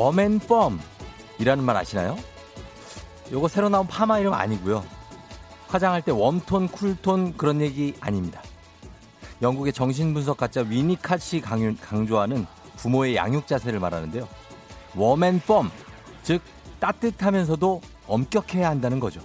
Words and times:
웜앤펌이라는 0.00 1.62
말 1.62 1.76
아시나요? 1.76 2.16
요거 3.30 3.48
새로 3.48 3.68
나온 3.68 3.86
파마 3.86 4.18
이름 4.18 4.32
아니고요. 4.32 4.82
화장할 5.68 6.00
때 6.00 6.10
웜톤, 6.10 6.68
쿨톤 6.68 7.36
그런 7.36 7.60
얘기 7.60 7.94
아닙니다. 8.00 8.42
영국의 9.42 9.74
정신분석가자 9.74 10.62
위니카시 10.62 11.42
강조하는 11.42 12.46
부모의 12.76 13.14
양육 13.14 13.46
자세를 13.46 13.78
말하는데요. 13.78 14.26
웜앤펌, 14.96 15.70
즉 16.22 16.40
따뜻하면서도 16.80 17.82
엄격해야 18.06 18.70
한다는 18.70 19.00
거죠. 19.00 19.20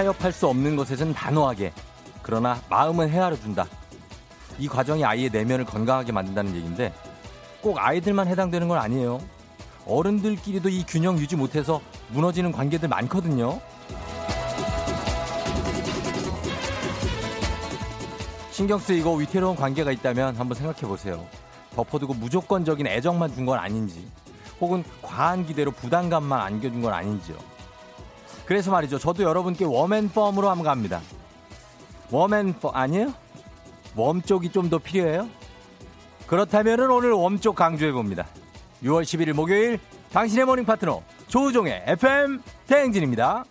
타협할 0.00 0.32
수 0.32 0.46
없는 0.46 0.76
것에선 0.76 1.12
단호하게 1.12 1.74
그러나 2.22 2.58
마음은 2.70 3.10
헤아려 3.10 3.36
준다. 3.36 3.66
이 4.58 4.66
과정이 4.66 5.04
아이의 5.04 5.28
내면을 5.28 5.66
건강하게 5.66 6.10
만든다는 6.10 6.54
얘기인데 6.56 6.94
꼭 7.60 7.78
아이들만 7.78 8.26
해당되는 8.26 8.66
건 8.66 8.78
아니에요. 8.78 9.20
어른들끼리도 9.86 10.70
이 10.70 10.84
균형 10.88 11.18
유지 11.18 11.36
못해서 11.36 11.82
무너지는 12.08 12.50
관계들 12.50 12.88
많거든요. 12.88 13.60
신경 18.52 18.78
쓰이고 18.78 19.16
위태로운 19.16 19.54
관계가 19.54 19.92
있다면 19.92 20.36
한번 20.36 20.56
생각해 20.56 20.80
보세요. 20.80 21.26
덮어두고 21.74 22.14
무조건적인 22.14 22.86
애정만 22.86 23.34
준 23.34 23.44
건 23.44 23.58
아닌지, 23.58 24.08
혹은 24.62 24.82
과한 25.02 25.44
기대로 25.44 25.70
부담감만 25.72 26.40
안겨준 26.40 26.80
건 26.80 26.94
아닌지요. 26.94 27.36
그래서 28.50 28.72
말이죠. 28.72 28.98
저도 28.98 29.22
여러분께 29.22 29.64
warm 29.64 29.87
and 29.87 30.04
firm으로 30.04 30.50
한번 30.50 30.64
갑니다. 30.64 31.00
warm 32.10 32.32
and 32.32 32.48
firm 32.48 32.70
아니에요? 32.70 33.14
warm 33.94 34.22
쪽이 34.22 34.50
좀 34.50 34.68
더 34.70 34.78
필요해요? 34.78 35.28
그렇다면 36.26 36.80
오늘 36.90 37.12
warm 37.12 37.38
쪽 37.38 37.54
강조해 37.54 37.92
봅니다. 37.92 38.26
6월 38.82 39.02
11일 39.04 39.34
목요일 39.34 39.78
당신의 40.12 40.46
모닝 40.46 40.64
파트너 40.64 41.00
조우종의 41.28 41.84
FM 41.86 42.40
대행진입니다. 42.66 43.44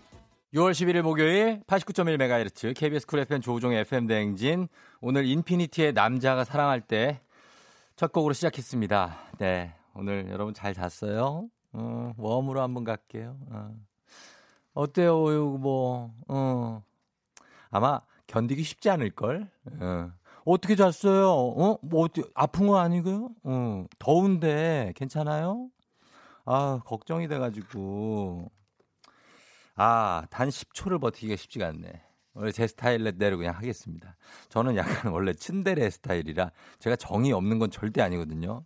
6월 0.53 0.71
11일 0.71 1.01
목요일 1.03 1.61
89.1MHz 1.65 2.75
KBS 2.75 3.07
쿨 3.07 3.19
FM 3.19 3.39
조우종의 3.39 3.79
FM 3.79 4.05
대행진 4.05 4.67
오늘 4.99 5.25
인피니트의 5.25 5.93
남자가 5.93 6.43
사랑할 6.43 6.81
때 6.81 7.21
첫 7.95 8.11
곡으로 8.11 8.33
시작했습니다. 8.33 9.17
네 9.37 9.73
오늘 9.93 10.27
여러분 10.29 10.53
잘 10.53 10.73
잤어요? 10.73 11.47
어, 11.71 12.13
warm으로 12.17 12.61
한번 12.61 12.83
갈게요. 12.83 13.37
어. 13.49 13.71
어때요? 14.79 15.17
뭐, 15.57 16.13
어. 16.29 16.81
아마 17.69 17.99
견디기 18.27 18.63
쉽지 18.63 18.89
않을걸? 18.89 19.49
어. 19.81 20.11
어떻게 20.45 20.75
잤어요? 20.75 21.29
어? 21.29 21.77
뭐, 21.81 22.05
어떻게, 22.05 22.23
아픈 22.33 22.67
거 22.67 22.77
아니고요? 22.77 23.29
어. 23.43 23.85
더운데, 23.99 24.93
괜찮아요? 24.95 25.69
아, 26.45 26.79
걱정이 26.85 27.27
돼가지고. 27.27 28.49
아, 29.75 30.23
단 30.29 30.49
10초를 30.49 30.99
버티기가 31.01 31.35
쉽지가 31.35 31.67
않네. 31.67 32.01
원래 32.33 32.51
제 32.53 32.65
스타일대로 32.65 33.37
그냥 33.37 33.55
하겠습니다. 33.55 34.15
저는 34.47 34.77
약간 34.77 35.11
원래 35.11 35.33
츤데레 35.33 35.89
스타일이라 35.89 36.51
제가 36.79 36.95
정이 36.95 37.33
없는 37.33 37.59
건 37.59 37.69
절대 37.69 38.01
아니거든요. 38.01 38.63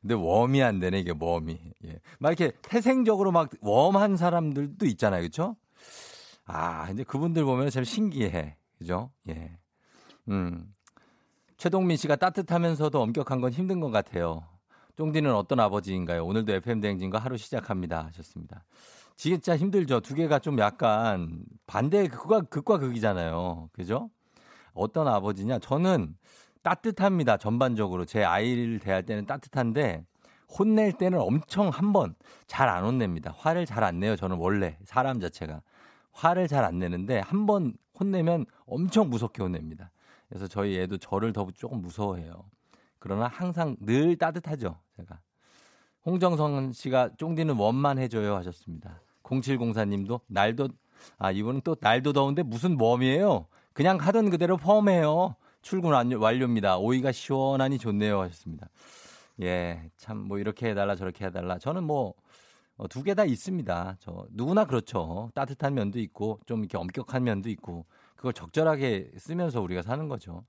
근데 0.00 0.14
웜이 0.14 0.62
안 0.62 0.80
되네, 0.80 1.00
이게 1.00 1.12
웜이. 1.18 1.58
예. 1.86 2.00
막 2.18 2.30
이렇게 2.30 2.56
태생적으로 2.62 3.32
막 3.32 3.50
웜한 3.60 4.16
사람들도 4.16 4.86
있잖아요. 4.86 5.22
그쵸? 5.22 5.56
아, 6.46 6.90
이제 6.90 7.04
그분들 7.04 7.44
보면 7.44 7.70
참 7.70 7.84
신기해. 7.84 8.56
그죠? 8.78 9.10
예. 9.28 9.58
음. 10.28 10.74
최동민 11.58 11.96
씨가 11.98 12.16
따뜻하면서도 12.16 13.00
엄격한 13.00 13.40
건 13.42 13.52
힘든 13.52 13.80
것 13.80 13.90
같아요. 13.90 14.46
쫑디는 14.96 15.34
어떤 15.34 15.60
아버지인가요? 15.60 16.24
오늘도 16.24 16.52
FM대행진과 16.54 17.18
하루 17.18 17.36
시작합니다. 17.36 18.06
하셨습니다. 18.06 18.64
진짜 19.16 19.56
힘들죠. 19.56 20.00
두 20.00 20.14
개가 20.14 20.38
좀 20.38 20.58
약간 20.58 21.44
반대 21.66 22.08
극과, 22.08 22.40
극과 22.42 22.78
극이잖아요. 22.78 23.68
그죠? 23.72 24.08
어떤 24.72 25.08
아버지냐? 25.08 25.58
저는 25.58 26.16
따뜻합니다. 26.62 27.36
전반적으로 27.38 28.04
제 28.04 28.24
아이를 28.24 28.78
대할 28.80 29.04
때는 29.04 29.26
따뜻한데 29.26 30.04
혼낼 30.58 30.92
때는 30.92 31.18
엄청 31.20 31.68
한 31.68 31.92
번 31.92 32.14
잘 32.46 32.68
안 32.68 32.84
혼냅니다. 32.84 33.34
화를 33.38 33.66
잘 33.66 33.84
안 33.84 34.00
내요. 34.00 34.16
저는 34.16 34.36
원래 34.36 34.76
사람 34.84 35.20
자체가 35.20 35.62
화를 36.12 36.48
잘 36.48 36.64
안 36.64 36.78
내는데 36.78 37.20
한 37.20 37.46
번 37.46 37.74
혼내면 37.98 38.46
엄청 38.66 39.10
무섭게 39.10 39.42
혼냅니다. 39.42 39.90
그래서 40.28 40.46
저희 40.46 40.78
애도 40.78 40.98
저를 40.98 41.32
더 41.32 41.46
조금 41.54 41.80
무서워해요. 41.82 42.32
그러나 42.98 43.26
항상 43.28 43.76
늘 43.80 44.16
따뜻하죠. 44.16 44.78
제가 44.96 45.20
홍정성 46.06 46.72
씨가 46.72 47.10
쫑디는 47.18 47.56
원만 47.56 47.98
해줘요 47.98 48.34
하셨습니다. 48.36 49.00
0704님도 49.22 50.20
날도 50.26 50.68
아 51.18 51.30
이분은 51.30 51.60
또 51.62 51.76
날도 51.80 52.12
더운데 52.12 52.42
무슨 52.42 52.78
웜이에요? 52.80 53.46
그냥 53.72 53.98
하던 53.98 54.30
그대로 54.30 54.56
펌해요. 54.56 55.36
출근 55.62 55.92
완료입니다. 56.16 56.78
오이가 56.78 57.12
시원하니 57.12 57.78
좋네요. 57.78 58.20
하셨습니다. 58.20 58.68
예, 59.42 59.90
참, 59.96 60.18
뭐, 60.18 60.38
이렇게 60.38 60.70
해달라, 60.70 60.96
저렇게 60.96 61.26
해달라. 61.26 61.58
저는 61.58 61.84
뭐, 61.84 62.14
어, 62.76 62.88
두개 62.88 63.14
다 63.14 63.24
있습니다. 63.24 63.96
저, 64.00 64.26
누구나 64.30 64.64
그렇죠. 64.64 65.30
따뜻한 65.34 65.74
면도 65.74 65.98
있고, 66.00 66.40
좀 66.46 66.60
이렇게 66.60 66.78
엄격한 66.78 67.24
면도 67.24 67.48
있고, 67.50 67.86
그걸 68.16 68.32
적절하게 68.32 69.12
쓰면서 69.16 69.60
우리가 69.60 69.82
사는 69.82 70.08
거죠. 70.08 70.44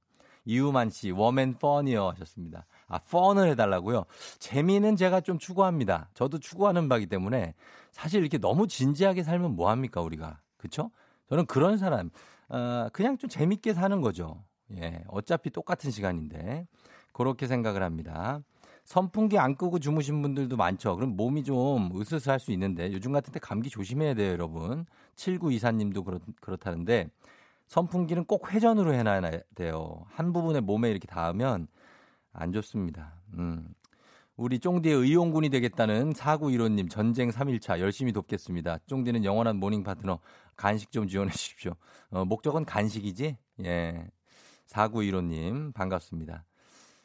이우만 0.45 0.89
씨, 0.89 1.11
웜앤 1.11 1.59
펀이요 1.59 2.09
하셨습니다. 2.09 2.65
아, 2.87 2.99
펀을 2.99 3.47
해달라고요? 3.49 4.05
재미는 4.39 4.95
제가 4.95 5.21
좀 5.21 5.37
추구합니다. 5.37 6.09
저도 6.13 6.39
추구하는 6.39 6.89
바기 6.89 7.05
때문에 7.05 7.53
사실 7.91 8.21
이렇게 8.21 8.37
너무 8.37 8.67
진지하게 8.67 9.23
살면 9.23 9.55
뭐합니까, 9.55 10.01
우리가. 10.01 10.39
그쵸? 10.57 10.89
저는 11.29 11.45
그런 11.45 11.77
사람, 11.77 12.09
어, 12.49 12.89
그냥 12.91 13.17
좀 13.17 13.29
재밌게 13.29 13.73
사는 13.73 14.01
거죠. 14.01 14.43
예, 14.77 15.03
어차피 15.07 15.49
똑같은 15.49 15.91
시간인데 15.91 16.67
그렇게 17.13 17.47
생각을 17.47 17.83
합니다. 17.83 18.41
선풍기 18.83 19.37
안 19.37 19.55
끄고 19.55 19.79
주무신 19.79 20.21
분들도 20.21 20.57
많죠. 20.57 20.95
그럼 20.95 21.15
몸이 21.15 21.43
좀 21.43 21.91
으스스할 21.95 22.39
수 22.39 22.51
있는데 22.51 22.91
요즘 22.91 23.11
같은 23.11 23.31
때 23.31 23.39
감기 23.39 23.69
조심해야 23.69 24.15
돼요, 24.15 24.31
여러분. 24.31 24.85
7924님도 25.15 26.03
그렇, 26.03 26.19
그렇다는데 26.41 27.09
선풍기는 27.67 28.25
꼭 28.25 28.51
회전으로 28.51 28.93
해놔야 28.93 29.21
돼요. 29.55 30.03
한 30.09 30.33
부분에 30.33 30.59
몸에 30.59 30.89
이렇게 30.89 31.07
닿으면 31.07 31.67
안 32.33 32.51
좋습니다. 32.51 33.13
음. 33.37 33.73
우리 34.35 34.59
쫑디의 34.59 34.95
의용군이 34.95 35.49
되겠다는 35.49 36.13
4915님 36.13 36.89
전쟁 36.89 37.29
3일차 37.29 37.79
열심히 37.79 38.11
돕겠습니다. 38.11 38.79
쫑디는 38.87 39.23
영원한 39.23 39.57
모닝 39.57 39.83
파트너 39.83 40.19
간식 40.55 40.91
좀 40.91 41.07
지원해 41.07 41.31
주십시오. 41.31 41.75
어, 42.09 42.25
목적은 42.25 42.65
간식이지? 42.65 43.37
예. 43.65 44.07
4915님, 44.71 45.73
반갑습니다. 45.73 46.45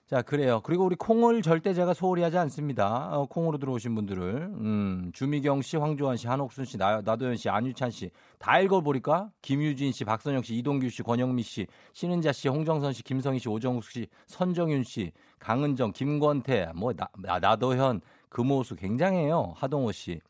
자, 0.07 0.23
그래요. 0.23 0.61
그리고 0.63 0.85
우리 0.85 0.95
콩을 0.95 1.43
절대 1.43 1.75
제가 1.75 1.93
소홀히 1.93 2.23
하지 2.23 2.39
않습니다. 2.39 3.09
어, 3.11 3.27
콩으로 3.27 3.59
들어오신 3.59 3.93
분들을. 3.97 4.35
음, 4.55 5.11
주미경 5.13 5.63
씨, 5.63 5.77
황조한 5.77 6.17
씨, 6.17 6.29
한옥순 6.29 6.65
씨, 6.65 6.79
나, 6.79 7.01
나도현 7.05 7.37
씨, 7.37 7.49
안유찬 7.49 7.91
씨. 7.91 8.11
다 8.39 8.61
읽어보니까 8.61 9.33
김유진 9.43 9.91
씨, 9.91 10.05
박선영 10.05 10.43
씨, 10.43 10.55
이동규 10.59 10.91
씨, 10.91 11.03
권영미 11.03 11.43
씨, 11.43 11.67
신은자 11.93 12.31
씨, 12.31 12.47
홍정선 12.49 12.93
씨, 12.93 13.03
김성희 13.03 13.41
씨, 13.41 13.49
오정욱 13.49 13.83
씨, 13.83 14.07
선정윤 14.29 14.85
씨, 14.85 15.11
강은정, 15.41 15.91
김권태, 15.91 16.71
뭐, 16.77 16.93
나, 16.93 17.09
나도현, 17.41 18.01
금호수 18.29 18.77
굉장해요. 18.77 19.55
하동호 19.57 19.91
씨. 19.91 20.21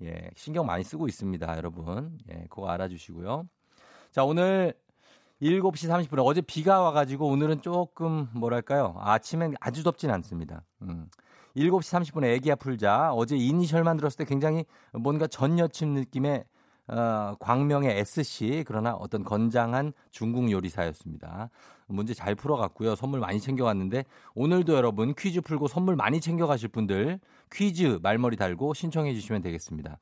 예, 0.00 0.30
신경 0.34 0.64
많이 0.64 0.82
쓰고 0.82 1.08
있습니다, 1.08 1.56
여러분. 1.58 2.16
예, 2.30 2.46
그거 2.48 2.68
알아주시고요. 2.68 3.46
자, 4.12 4.24
오늘 4.24 4.72
7시 5.42 5.88
30분에 5.88 6.24
어제 6.24 6.40
비가 6.40 6.80
와가지고 6.80 7.26
오늘은 7.26 7.62
조금 7.62 8.28
뭐랄까요. 8.34 8.94
아침엔 8.98 9.54
아주 9.60 9.82
덥진 9.82 10.10
않습니다. 10.10 10.62
음. 10.82 11.08
7시 11.56 11.80
30분에 11.80 12.24
애기야 12.36 12.56
풀자. 12.56 13.12
어제 13.12 13.36
이니셜만 13.36 13.96
들었을 13.96 14.18
때 14.18 14.24
굉장히 14.24 14.64
뭔가 14.92 15.26
전 15.26 15.58
여친 15.58 15.94
느낌의 15.94 16.44
어, 16.88 17.34
광명의 17.38 17.98
SC 17.98 18.64
그러나 18.66 18.92
어떤 18.92 19.22
건장한 19.24 19.92
중국 20.10 20.50
요리사였습니다. 20.50 21.50
문제 21.86 22.14
잘 22.14 22.34
풀어갔고요. 22.34 22.94
선물 22.94 23.20
많이 23.20 23.40
챙겨갔는데 23.40 24.04
오늘도 24.34 24.74
여러분 24.74 25.14
퀴즈 25.14 25.40
풀고 25.40 25.68
선물 25.68 25.96
많이 25.96 26.20
챙겨가실 26.20 26.68
분들 26.68 27.20
퀴즈 27.52 27.98
말머리 28.02 28.36
달고 28.36 28.74
신청해 28.74 29.14
주시면 29.14 29.42
되겠습니다. 29.42 29.98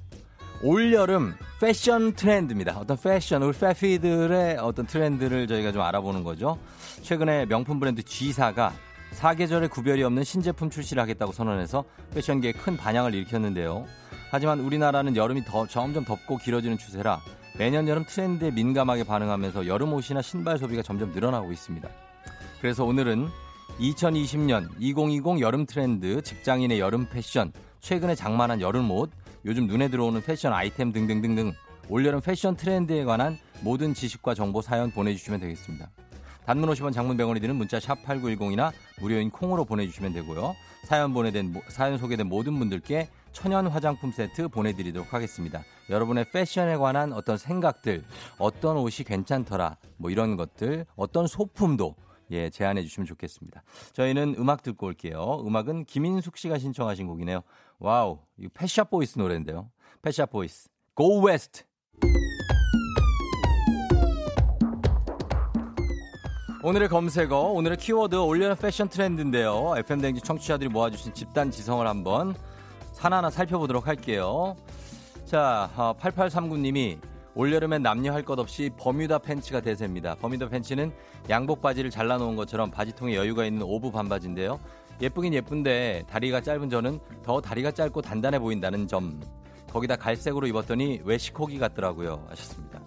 올여름 0.62 1.35
패션 1.61 2.15
트렌드입니다. 2.15 2.79
어떤 2.79 2.97
패션, 2.97 3.43
우리 3.43 3.56
패피들의 3.56 4.59
어떤 4.59 4.87
트렌드를 4.87 5.47
저희가 5.47 5.73
좀 5.73 5.83
알아보는 5.83 6.23
거죠. 6.23 6.59
최근에 7.03 7.47
명품 7.47 7.81
브랜드 7.81 8.03
G사가 8.03 8.73
사계절의 9.11 9.69
구별이 9.71 10.03
없는 10.03 10.25
신제품 10.25 10.71
출시를 10.71 11.03
하겠다고 11.03 11.33
선언해서 11.33 11.85
패션계에 12.15 12.53
큰 12.53 12.77
반향을 12.77 13.15
일으켰는데요. 13.15 13.87
하지만 14.31 14.61
우리나라는 14.61 15.17
여름이 15.17 15.44
더 15.44 15.67
점점 15.67 16.05
덥고 16.05 16.39
길어지는 16.39 16.79
추세라 16.79 17.21
매년 17.59 17.89
여름 17.89 18.05
트렌드에 18.05 18.50
민감하게 18.50 19.05
반응하면서 19.05 19.67
여름 19.67 19.93
옷이나 19.94 20.23
신발 20.23 20.59
소비가 20.59 20.82
점점 20.82 21.12
늘어나고 21.12 21.53
있습니다. 21.53 21.89
그래서 22.61 22.85
오늘은 22.85 23.29
2020년 23.79 24.69
2020 24.79 25.41
여름 25.41 25.67
트렌드, 25.67 26.23
직장인의 26.23 26.81
여름 26.81 27.06
패션, 27.09 27.53
최근에 27.87 28.17
장만한 28.17 28.61
여름 28.61 28.91
옷, 28.91 29.12
요즘 29.44 29.69
눈에 29.69 29.87
들어오는 29.87 30.21
패션 30.21 30.53
아이템 30.53 30.91
등등등등 30.91 31.53
올여름 31.88 32.21
패션 32.21 32.56
트렌드에 32.56 33.05
관한 33.05 33.38
모든 33.61 33.94
지식과 33.94 34.35
정보 34.35 34.61
사연 34.61 34.91
보내주시면 34.91 35.38
되겠습니다. 35.38 35.88
단문 36.47 36.69
50원 36.71 36.93
장문 36.93 37.17
100원이 37.17 37.41
드는 37.41 37.55
문자 37.55 37.79
샵 37.79 38.03
8910이나 38.05 38.73
무료인 39.00 39.31
콩으로 39.31 39.65
보내주시면 39.65 40.15
되고요. 40.15 40.56
사연 40.83 41.15
보내된 41.15 41.62
사연 41.69 41.97
소개된 41.97 42.27
모든 42.27 42.59
분들께 42.59 43.09
천연 43.31 43.69
화장품 43.69 44.11
세트 44.11 44.49
보내드리도록 44.49 45.15
하겠습니다. 45.15 45.62
여러분의 45.89 46.32
패션에 46.32 46.79
관한 46.79 47.12
어떤 47.12 47.39
생각들, 47.39 48.03
어떤 48.39 48.79
옷이 48.79 49.05
괜찮더라, 49.06 49.77
뭐 49.97 50.11
이런 50.11 50.37
것들, 50.37 50.87
어떤 50.97 51.29
소품도 51.29 51.94
예, 52.31 52.50
제안해 52.50 52.82
주시면 52.82 53.06
좋겠습니다. 53.06 53.62
저희는 53.93 54.37
음악 54.38 54.62
듣고 54.62 54.87
올게요. 54.87 55.43
음악은 55.46 55.84
김인숙 55.84 56.37
씨가 56.37 56.58
신청하신 56.58 57.06
곡이네요. 57.06 57.43
와우, 57.78 58.19
이거 58.38 58.50
Pet 58.55 58.91
Shop 58.91 59.05
Boys 59.05 59.19
노래인데요. 59.19 59.70
Pet 60.03 60.31
Shop 60.31 60.47
Boys. 60.47 60.69
Go 60.96 61.26
West. 61.26 61.64
오늘의 66.62 66.88
검색어, 66.88 67.52
오늘의 67.52 67.76
키워드 67.76 68.17
올여름 68.17 68.56
패션 68.56 68.88
트렌드인데요. 68.88 69.75
FM대행진 69.76 70.20
청취자들이 70.22 70.69
모아주신 70.69 71.14
집단 71.14 71.52
지성을 71.52 71.87
한번 71.87 72.34
하나하나 72.99 73.31
살펴보도록 73.31 73.87
할게요. 73.87 74.56
자, 75.26 75.70
8839님이 75.76 76.96
어, 76.99 77.16
올여름엔 77.37 77.83
남녀 77.83 78.12
할 78.12 78.25
것 78.25 78.38
없이 78.38 78.71
버뮤다 78.79 79.19
팬츠가 79.19 79.61
대세입니다. 79.61 80.15
버뮤다 80.17 80.49
팬츠는 80.49 80.91
양복 81.29 81.61
바지를 81.61 81.91
잘라놓은 81.91 82.35
것처럼 82.35 82.71
바지통에 82.71 83.15
여유가 83.15 83.44
있는 83.44 83.62
오부 83.62 83.91
반바지인데요. 83.91 84.59
예쁘긴 85.03 85.35
예쁜데 85.35 86.05
다리가 86.09 86.41
짧은 86.41 86.71
저는 86.71 86.99
더 87.23 87.41
다리가 87.43 87.71
짧고 87.73 88.00
단단해 88.00 88.38
보인다는 88.38 88.88
점. 88.88 89.21
거기다 89.71 89.97
갈색으로 89.97 90.47
입었더니 90.47 91.03
외식호기 91.05 91.59
같더라고요. 91.59 92.25
하셨습니다. 92.31 92.81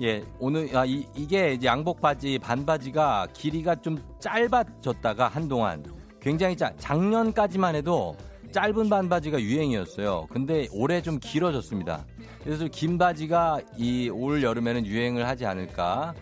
예, 0.00 0.24
오늘 0.38 0.74
아 0.74 0.86
이, 0.86 1.06
이제 1.14 1.58
양복 1.62 2.00
바지 2.00 2.38
반바지가 2.38 3.28
길이가 3.34 3.74
좀 3.74 4.02
짧아졌다가 4.18 5.28
한동안 5.28 5.84
굉장히 6.22 6.56
짜, 6.56 6.72
작년까지만 6.78 7.74
해도 7.74 8.16
짧은 8.52 8.88
반바지가 8.88 9.40
유행이었어요. 9.40 10.26
근데 10.30 10.66
올해 10.72 11.02
좀 11.02 11.18
길어졌습니다. 11.20 12.06
그래서 12.42 12.66
긴 12.68 12.96
바지가 12.98 13.60
이 13.76 14.08
올 14.10 14.42
여름에는 14.42 14.86
유행을 14.86 15.26
하지 15.28 15.44
않을까. 15.46 16.14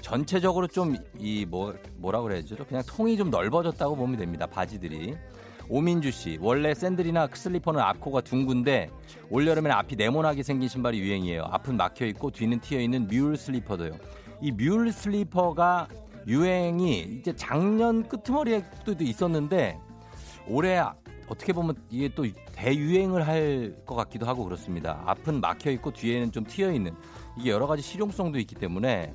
전체적으로 0.00 0.66
좀 0.68 0.96
이 1.18 1.44
뭐 1.48 1.74
뭐라 1.96 2.20
그래야죠? 2.22 2.56
그냥 2.68 2.82
통이 2.86 3.16
좀 3.16 3.30
넓어졌다고 3.30 3.96
보면 3.96 4.16
됩니다. 4.18 4.46
바지들이. 4.46 5.16
오민주 5.68 6.10
씨, 6.10 6.38
원래 6.40 6.74
샌들이나 6.74 7.28
슬리퍼는 7.32 7.80
앞코가 7.80 8.20
둥근데 8.22 8.90
올여름에는 9.30 9.70
앞이 9.76 9.96
네모나게 9.96 10.42
생긴 10.42 10.68
신발이 10.68 10.98
유행이에요. 10.98 11.44
앞은 11.50 11.76
막혀 11.76 12.04
있고 12.06 12.30
뒤는 12.30 12.60
튀어 12.60 12.80
있는 12.80 13.06
뮬 13.08 13.36
슬리퍼도요. 13.36 13.92
이 14.42 14.50
뮬 14.52 14.90
슬리퍼가 14.92 15.88
유행이 16.26 17.00
이제 17.20 17.32
작년 17.36 18.06
끄트머리에도 18.08 18.94
있었는데 19.00 19.78
올해 20.48 20.82
어떻게 21.32 21.52
보면 21.52 21.74
이게 21.90 22.08
또 22.14 22.26
대유행을 22.54 23.26
할 23.26 23.74
것 23.86 23.94
같기도 23.94 24.26
하고 24.26 24.44
그렇습니다. 24.44 25.02
앞은 25.06 25.40
막혀 25.40 25.70
있고 25.72 25.90
뒤에는 25.92 26.30
좀 26.32 26.44
튀어 26.44 26.72
있는 26.72 26.94
이게 27.38 27.50
여러 27.50 27.66
가지 27.66 27.82
실용성도 27.82 28.38
있기 28.38 28.54
때문에 28.54 29.14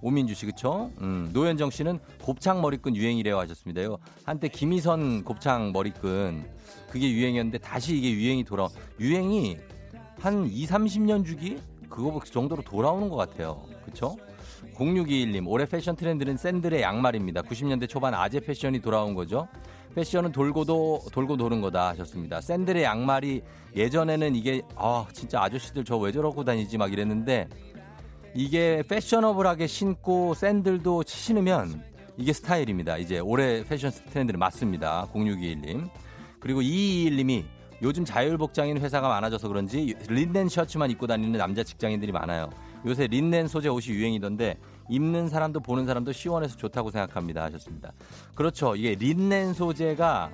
오민주 0.00 0.34
씨 0.34 0.46
그쵸? 0.46 0.90
음, 1.00 1.30
노현정 1.32 1.70
씨는 1.70 1.98
곱창 2.22 2.60
머리끈 2.62 2.94
유행이래요 2.96 3.38
하셨습니다 3.40 3.82
요. 3.84 3.98
한때 4.24 4.48
김희선 4.48 5.24
곱창 5.24 5.72
머리끈 5.72 6.44
그게 6.90 7.10
유행이었는데 7.10 7.58
다시 7.58 7.96
이게 7.96 8.10
유행이 8.12 8.44
돌아 8.44 8.68
유행이 9.00 9.56
한 10.20 10.46
2, 10.46 10.66
30년 10.66 11.24
주기 11.26 11.58
그거 11.88 12.20
정도로 12.24 12.62
돌아오는 12.62 13.08
것 13.08 13.16
같아요. 13.16 13.62
그쵸? 13.84 14.16
0621님 14.74 15.46
올해 15.48 15.66
패션 15.66 15.96
트렌드는 15.96 16.36
샌들의 16.36 16.80
양말입니다. 16.82 17.42
90년대 17.42 17.88
초반 17.88 18.14
아재 18.14 18.40
패션이 18.40 18.80
돌아온 18.80 19.14
거죠. 19.14 19.48
패션은 19.98 20.30
돌고도 20.30 21.00
돌고 21.12 21.36
도는 21.36 21.60
거다 21.60 21.88
하셨습니다. 21.88 22.40
샌들의 22.40 22.84
양말이 22.84 23.42
예전에는 23.74 24.36
이게 24.36 24.62
아 24.76 25.04
진짜 25.12 25.42
아저씨들 25.42 25.84
저 25.84 25.98
왜 25.98 26.12
저러고 26.12 26.44
다니지 26.44 26.78
막 26.78 26.92
이랬는데 26.92 27.48
이게 28.32 28.84
패셔너블하게 28.88 29.66
신고 29.66 30.34
샌들도 30.34 31.02
신으면 31.04 31.82
이게 32.16 32.32
스타일입니다. 32.32 32.96
이제 32.98 33.18
올해 33.18 33.64
패션 33.64 33.90
트렌드는 33.90 34.38
맞습니다. 34.38 35.08
0621님. 35.12 35.90
그리고 36.38 36.60
221님이 36.60 37.44
요즘 37.82 38.04
자율복장인 38.04 38.78
회사가 38.78 39.08
많아져서 39.08 39.48
그런지 39.48 39.96
린넨 40.08 40.48
셔츠만 40.48 40.92
입고 40.92 41.08
다니는 41.08 41.32
남자 41.38 41.64
직장인들이 41.64 42.12
많아요. 42.12 42.50
요새 42.86 43.08
린넨 43.08 43.48
소재 43.48 43.68
옷이 43.68 43.96
유행이던데 43.96 44.56
입는 44.88 45.28
사람도 45.28 45.60
보는 45.60 45.86
사람도 45.86 46.12
시원해서 46.12 46.56
좋다고 46.56 46.90
생각합니다 46.90 47.44
하셨습니다. 47.44 47.92
그렇죠. 48.34 48.76
이게 48.76 48.94
린넨 48.94 49.54
소재가 49.54 50.30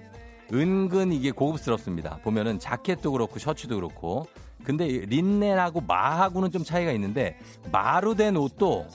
은근 0.53 1.13
이게 1.13 1.31
고급스럽습니다. 1.31 2.19
보면은 2.23 2.59
자켓도 2.59 3.13
그렇고 3.13 3.39
셔츠도 3.39 3.77
그렇고. 3.77 4.27
근데 4.63 4.87
린넨하고 4.87 5.83
마하고는 5.83 6.51
좀 6.51 6.65
차이가 6.65 6.93
있는데 6.93 7.39
마루 7.71 8.15
된 8.15 8.37
옷도 8.37 8.87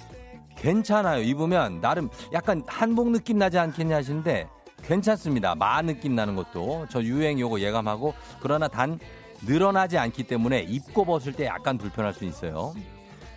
괜찮아요. 0.57 1.21
입으면 1.21 1.79
나름 1.79 2.09
약간 2.33 2.63
한복 2.67 3.11
느낌 3.11 3.37
나지 3.37 3.57
않겠냐 3.57 3.95
하시는데 3.95 4.47
괜찮습니다. 4.83 5.55
마 5.55 5.81
느낌 5.81 6.15
나는 6.15 6.35
것도 6.35 6.87
저 6.89 7.01
유행 7.03 7.39
요거 7.39 7.59
예감하고 7.59 8.13
그러나 8.41 8.67
단 8.67 8.99
늘어나지 9.45 9.97
않기 9.97 10.23
때문에 10.23 10.61
입고 10.61 11.05
벗을 11.05 11.33
때 11.33 11.45
약간 11.45 11.77
불편할 11.77 12.13
수 12.13 12.25
있어요. 12.25 12.73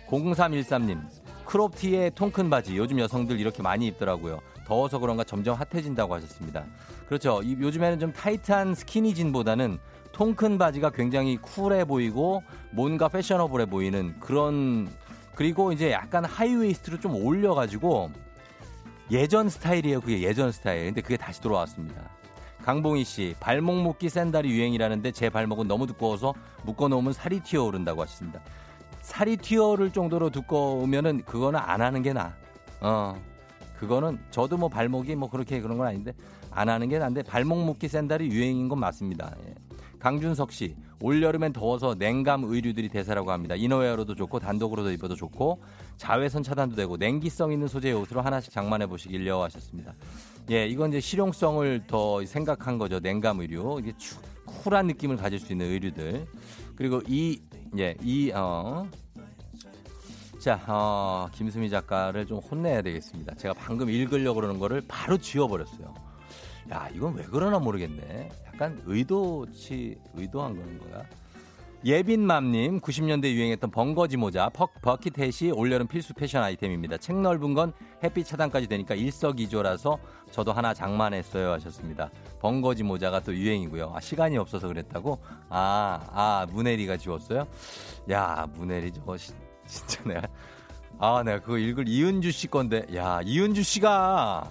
0313님 0.09 1.01
crop티에 1.45 2.11
통큰 2.11 2.49
바지 2.49 2.77
요즘 2.77 2.99
여성들 2.99 3.39
이렇게 3.39 3.61
많이 3.61 3.87
입더라고요. 3.87 4.39
더워서 4.65 4.99
그런가 4.99 5.23
점점 5.23 5.55
핫해진다고 5.55 6.13
하셨습니다. 6.15 6.65
그렇죠. 7.07 7.41
이, 7.43 7.57
요즘에는 7.59 7.99
좀 7.99 8.13
타이트한 8.13 8.75
스키니진보다는 8.75 9.79
통큰 10.11 10.57
바지가 10.57 10.91
굉장히 10.91 11.37
쿨해 11.37 11.85
보이고 11.85 12.43
뭔가 12.71 13.07
패셔너블해 13.07 13.65
보이는 13.65 14.15
그런 14.19 14.87
그리고 15.35 15.71
이제 15.71 15.91
약간 15.91 16.23
high 16.23 16.51
waist로 16.51 16.99
좀 16.99 17.15
올려가지고 17.15 18.11
예전 19.11 19.49
스타일이에요. 19.49 20.01
그게 20.01 20.21
예전 20.21 20.51
스타일. 20.51 20.85
근데 20.85 21.01
그게 21.01 21.17
다시 21.17 21.41
돌아왔습니다. 21.41 22.01
강봉희 22.63 23.03
씨, 23.03 23.35
발목 23.39 23.75
묶기 23.81 24.07
샌달이 24.09 24.49
유행이라는데 24.49 25.11
제 25.11 25.29
발목은 25.29 25.67
너무 25.67 25.85
두꺼워서 25.85 26.33
묶어놓으면 26.63 27.11
살이 27.11 27.41
튀어오른다고 27.41 28.01
하셨습니다. 28.03 28.39
살이 29.03 29.35
튀어오를 29.37 29.91
정도로 29.91 30.29
두꺼우면은 30.29 31.23
그거는 31.25 31.59
안 31.59 31.81
하는 31.81 32.01
게 32.01 32.13
나아. 32.13 32.33
어. 32.81 33.21
그거는 33.77 34.17
저도 34.31 34.57
뭐 34.57 34.69
발목이 34.69 35.15
뭐 35.15 35.29
그렇게 35.29 35.59
그런 35.59 35.77
건 35.77 35.87
아닌데 35.87 36.13
안 36.49 36.69
하는 36.69 36.87
게 36.87 36.97
나은데 36.97 37.21
발목 37.21 37.59
묶기 37.65 37.89
샌달이 37.89 38.29
유행인 38.31 38.69
건 38.69 38.79
맞습니다. 38.79 39.35
예. 39.45 39.55
강준석 39.99 40.51
씨, 40.51 40.75
올여름엔 41.01 41.53
더워서 41.53 41.95
냉감 41.95 42.45
의류들이 42.45 42.89
대세라고 42.89 43.31
합니다. 43.31 43.55
이너웨어로도 43.55 44.15
좋고 44.15 44.39
단독으로도 44.39 44.91
입어도 44.91 45.15
좋고 45.15 45.61
자외선 45.97 46.43
차단도 46.43 46.75
되고 46.75 46.95
냉기성 46.97 47.51
있는 47.51 47.67
소재의 47.67 47.93
옷으로 47.95 48.21
하나씩 48.21 48.53
장만해 48.53 48.87
보시길요 48.87 49.41
하셨습니다. 49.43 49.93
예, 50.51 50.65
이건 50.65 50.89
이제 50.89 50.99
실용성을 50.99 51.83
더 51.87 52.23
생각한 52.25 52.77
거죠. 52.77 52.99
냉감 52.99 53.41
의류. 53.41 53.79
이게 53.81 53.93
추, 53.97 54.17
쿨한 54.45 54.87
느낌을 54.87 55.17
가질 55.17 55.39
수 55.39 55.51
있는 55.51 55.67
의류들. 55.71 56.25
그리고 56.75 57.01
이, 57.07 57.39
예, 57.77 57.95
이, 58.03 58.31
어, 58.31 58.87
자, 60.39 60.61
어, 60.67 61.27
김수미 61.33 61.69
작가를 61.69 62.27
좀 62.27 62.37
혼내야 62.37 62.81
되겠습니다. 62.81 63.35
제가 63.35 63.53
방금 63.55 63.89
읽으려고 63.89 64.41
그러는 64.41 64.59
거를 64.59 64.83
바로 64.87 65.17
지워버렸어요. 65.17 65.93
야, 66.71 66.87
이건 66.93 67.15
왜 67.15 67.25
그러나 67.31 67.59
모르겠네. 67.59 68.29
약간 68.47 68.81
의도치, 68.85 69.97
의도한 70.13 70.55
거는 70.55 70.79
거야. 70.79 71.03
예빈맘님, 71.85 72.79
90년대 72.79 73.25
유행했던 73.33 73.69
벙거지 73.69 74.15
모자, 74.15 74.47
퍽, 74.49 74.71
버킷햇이 74.81 75.51
올여름 75.51 75.87
필수 75.87 76.13
패션 76.13 76.41
아이템입니다. 76.41 76.95
책 76.97 77.17
넓은 77.17 77.53
건 77.53 77.73
햇빛 78.01 78.25
차단까지 78.25 78.67
되니까 78.67 78.95
일석이조라서 78.95 79.97
저도 80.31 80.53
하나 80.53 80.73
장만했어요 80.73 81.51
하셨습니다. 81.51 82.09
벙거지 82.39 82.83
모자가 82.83 83.19
또 83.19 83.35
유행이고요. 83.35 83.91
아, 83.93 83.99
시간이 83.99 84.37
없어서 84.37 84.69
그랬다고? 84.69 85.19
아, 85.49 85.99
아, 86.13 86.47
문혜리가 86.51 86.95
지웠어요? 86.95 87.47
야, 88.11 88.47
문혜리 88.53 88.93
저거 88.93 89.17
진짜 89.67 90.03
내가, 90.05 90.21
아, 90.99 91.21
내가 91.23 91.39
그거 91.41 91.57
읽을 91.57 91.89
이은주 91.89 92.31
씨 92.31 92.47
건데, 92.47 92.85
야, 92.95 93.19
이은주 93.25 93.61
씨가, 93.61 94.49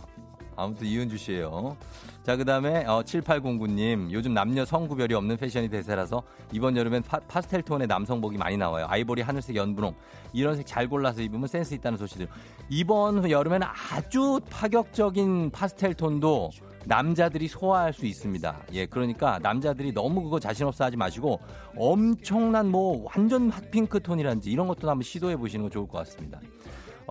아무튼 0.54 0.86
이은주 0.86 1.16
씨예요. 1.16 1.78
자, 2.24 2.36
그 2.36 2.44
다음에 2.44 2.84
어, 2.84 3.02
7809님. 3.02 4.12
요즘 4.12 4.32
남녀 4.32 4.64
성구별이 4.64 5.12
없는 5.12 5.36
패션이 5.38 5.68
대세라서 5.68 6.22
이번 6.52 6.76
여름엔 6.76 7.02
파, 7.02 7.40
파스텔 7.40 7.62
톤의 7.62 7.88
남성복이 7.88 8.38
많이 8.38 8.56
나와요. 8.56 8.86
아이보리, 8.88 9.22
하늘색, 9.22 9.56
연분홍. 9.56 9.92
이런 10.32 10.54
색 10.56 10.64
잘 10.64 10.88
골라서 10.88 11.20
입으면 11.20 11.48
센스 11.48 11.74
있다는 11.74 11.98
소식들. 11.98 12.28
이번 12.68 13.28
여름에는 13.28 13.66
아주 13.90 14.40
파격적인 14.50 15.50
파스텔 15.50 15.94
톤도 15.94 16.50
남자들이 16.86 17.48
소화할 17.48 17.92
수 17.92 18.06
있습니다. 18.06 18.56
예, 18.72 18.86
그러니까 18.86 19.40
남자들이 19.42 19.92
너무 19.92 20.22
그거 20.22 20.38
자신 20.38 20.66
없어 20.66 20.84
하지 20.84 20.96
마시고 20.96 21.40
엄청난 21.76 22.68
뭐 22.68 23.04
완전 23.14 23.50
hot 23.50 23.72
pink 23.72 24.00
톤이라든지 24.00 24.50
이런 24.50 24.68
것도 24.68 24.88
한번 24.88 25.02
시도해 25.02 25.36
보시는 25.36 25.64
거 25.64 25.70
좋을 25.70 25.88
것 25.88 25.98
같습니다. 25.98 26.40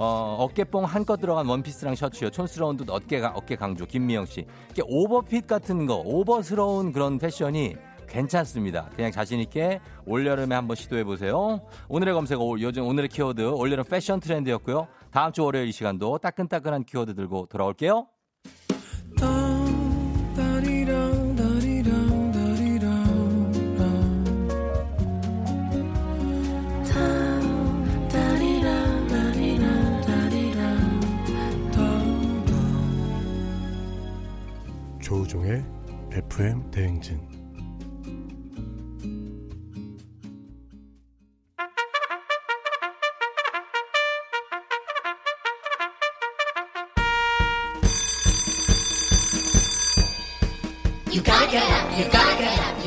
어, 0.03 0.35
어깨뽕 0.39 0.85
한껏 0.85 1.21
들어간 1.21 1.45
원피스랑 1.45 1.93
셔츠요. 1.93 2.31
촌스러운 2.31 2.75
듯 2.75 2.89
어깨가, 2.89 3.33
어깨 3.35 3.55
강조. 3.55 3.85
김미영 3.85 4.25
씨. 4.25 4.47
이게 4.71 4.81
오버핏 4.83 5.45
같은 5.45 5.85
거, 5.85 6.01
오버스러운 6.03 6.91
그런 6.91 7.19
패션이 7.19 7.75
괜찮습니다. 8.07 8.89
그냥 8.95 9.11
자신있게 9.11 9.79
올여름에 10.07 10.55
한번 10.55 10.75
시도해보세요. 10.75 11.61
오늘의 11.87 12.15
검색, 12.15 12.39
요즘 12.39 12.87
오늘의 12.87 13.09
키워드, 13.09 13.41
올여름 13.41 13.85
패션 13.85 14.19
트렌드였고요. 14.19 14.87
다음 15.11 15.31
주 15.31 15.43
월요일 15.43 15.67
이 15.67 15.71
시간도 15.71 16.17
따끈따끈한 16.17 16.85
키워드 16.85 17.13
들고 17.13 17.45
돌아올게요. 17.45 18.07
조우종의 35.11 35.61
FM 36.13 36.71
대행진. 36.71 37.19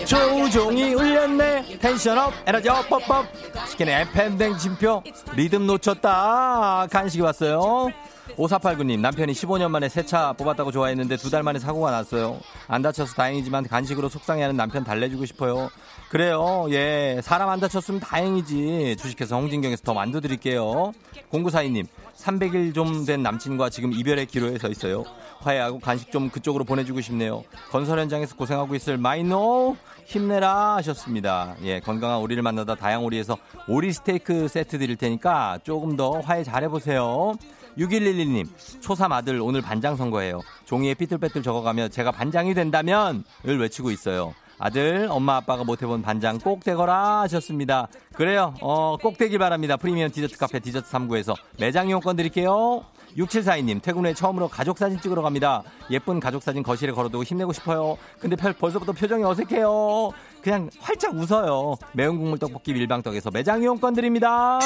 조종이 0.06 0.94
울렸네. 0.94 1.78
텐션업 1.78 2.32
에너지업 2.46 2.88
뻑뻑 2.88 3.26
치킨의 3.68 4.00
FM 4.12 4.38
댕진표 4.38 5.02
리듬 5.36 5.66
놓쳤다. 5.66 6.86
간식이 6.90 7.22
왔어요 7.22 7.90
5489님, 8.36 9.00
남편이 9.00 9.32
15년 9.32 9.68
만에 9.70 9.88
새 9.88 10.02
차 10.04 10.32
뽑았다고 10.32 10.70
좋아했는데 10.72 11.16
두 11.16 11.30
달 11.30 11.42
만에 11.42 11.58
사고가 11.58 11.90
났어요. 11.90 12.40
안 12.68 12.82
다쳐서 12.82 13.14
다행이지만 13.14 13.66
간식으로 13.68 14.08
속상해하는 14.08 14.56
남편 14.56 14.84
달래주고 14.84 15.24
싶어요. 15.26 15.70
그래요. 16.10 16.66
예. 16.70 17.20
사람 17.22 17.48
안 17.48 17.58
다쳤으면 17.60 18.00
다행이지. 18.00 18.96
주식회사 19.00 19.36
홍진경에서 19.36 19.82
더 19.82 19.94
만두 19.94 20.20
드릴게요. 20.20 20.92
0942님, 21.32 21.86
300일 22.16 22.74
좀 22.74 23.04
된 23.04 23.22
남친과 23.22 23.70
지금 23.70 23.92
이별의 23.92 24.26
기로에 24.26 24.58
서 24.58 24.68
있어요. 24.68 25.04
화해하고 25.40 25.78
간식 25.80 26.10
좀 26.12 26.30
그쪽으로 26.30 26.64
보내주고 26.64 27.00
싶네요. 27.00 27.42
건설 27.70 27.98
현장에서 27.98 28.36
고생하고 28.36 28.74
있을 28.76 28.96
마이노 28.96 29.76
힘내라 30.06 30.76
하셨습니다. 30.76 31.56
예, 31.62 31.80
건강한 31.80 32.18
오리를 32.18 32.42
만나다 32.42 32.74
다양오리에서 32.76 33.36
오리 33.68 33.92
스테이크 33.92 34.48
세트 34.48 34.78
드릴 34.78 34.96
테니까 34.96 35.58
조금 35.64 35.96
더 35.96 36.20
화해 36.20 36.44
잘해보세요. 36.44 37.34
6111님, 37.78 38.46
초3 38.80 39.12
아들 39.12 39.40
오늘 39.40 39.60
반장 39.60 39.96
선거예요. 39.96 40.40
종이에 40.64 40.94
삐뚤빼뚤 40.94 41.42
적어가며 41.42 41.88
제가 41.88 42.12
반장이 42.12 42.54
된다면 42.54 43.24
을 43.46 43.60
외치고 43.60 43.90
있어요. 43.90 44.34
아들, 44.58 45.08
엄마, 45.10 45.36
아빠가 45.36 45.64
못해본 45.64 46.02
반장 46.02 46.38
꼭 46.38 46.62
되거라 46.64 47.22
하셨습니다. 47.22 47.88
그래요. 48.14 48.54
어, 48.60 48.96
꼭 48.96 49.18
되길 49.18 49.38
바랍니다. 49.38 49.76
프리미엄 49.76 50.10
디저트 50.10 50.38
카페 50.38 50.60
디저트 50.60 50.88
3구에서 50.90 51.34
매장 51.58 51.88
이용권 51.88 52.16
드릴게요. 52.16 52.84
6742님, 53.16 53.80
퇴근 53.82 54.04
후에 54.04 54.14
처음으로 54.14 54.48
가족사진 54.48 55.00
찍으러 55.00 55.22
갑니다. 55.22 55.62
예쁜 55.90 56.20
가족사진 56.20 56.62
거실에 56.62 56.92
걸어두고 56.92 57.24
힘내고 57.24 57.52
싶어요. 57.52 57.96
근데 58.18 58.36
벌써부터 58.36 58.92
표정이 58.92 59.24
어색해요. 59.24 60.10
그냥 60.42 60.68
활짝 60.80 61.14
웃어요. 61.14 61.76
매운 61.92 62.18
국물 62.18 62.38
떡볶이 62.38 62.72
밀방떡에서 62.72 63.30
매장 63.32 63.62
이용권 63.62 63.94
드립니다. 63.94 64.58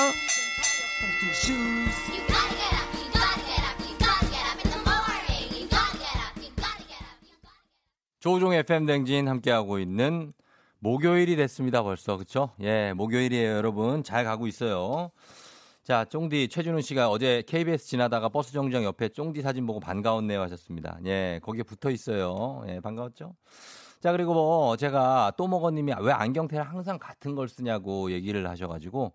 조종 8.29 8.53
FM 8.53 8.85
댕진 8.85 9.27
함께하고 9.27 9.79
있는 9.79 10.35
목요일이 10.81 11.35
됐습니다, 11.37 11.83
벌써. 11.83 12.19
그쵸? 12.19 12.51
예, 12.61 12.93
목요일이에요, 12.93 13.53
여러분. 13.53 14.03
잘 14.03 14.23
가고 14.23 14.47
있어요. 14.47 15.11
자, 15.83 16.05
쫑디 16.05 16.49
최준우 16.49 16.83
씨가 16.83 17.09
어제 17.09 17.43
KBS 17.47 17.87
지나다가 17.87 18.29
버스 18.29 18.53
정류장 18.53 18.85
옆에 18.85 19.09
쫑디 19.09 19.41
사진 19.41 19.67
보고 19.67 19.81
반가웠네요 19.81 20.43
하셨습니다. 20.43 20.99
예, 21.07 21.41
거기에 21.43 21.63
붙어 21.63 21.91
있어요. 21.91 22.65
예, 22.69 22.81
반가웠죠? 22.81 23.35
자, 24.01 24.13
그리고 24.13 24.35
뭐 24.35 24.77
제가 24.77 25.33
또 25.39 25.49
먹어님이 25.49 25.95
왜 26.03 26.13
안경테를 26.13 26.63
항상 26.69 26.99
같은 26.99 27.35
걸 27.35 27.49
쓰냐고 27.49 28.13
얘기를 28.13 28.47
하셔가지고 28.47 29.15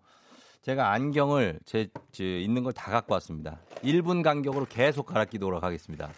제가 0.62 0.90
안경을 0.90 1.60
제, 1.64 1.86
제 2.10 2.40
있는 2.40 2.64
걸 2.64 2.72
다 2.72 2.90
갖고 2.90 3.14
왔습니다. 3.14 3.60
1분 3.84 4.24
간격으로 4.24 4.66
계속 4.68 5.06
갈아 5.06 5.24
끼도록 5.24 5.62
하겠습니다. 5.62 6.10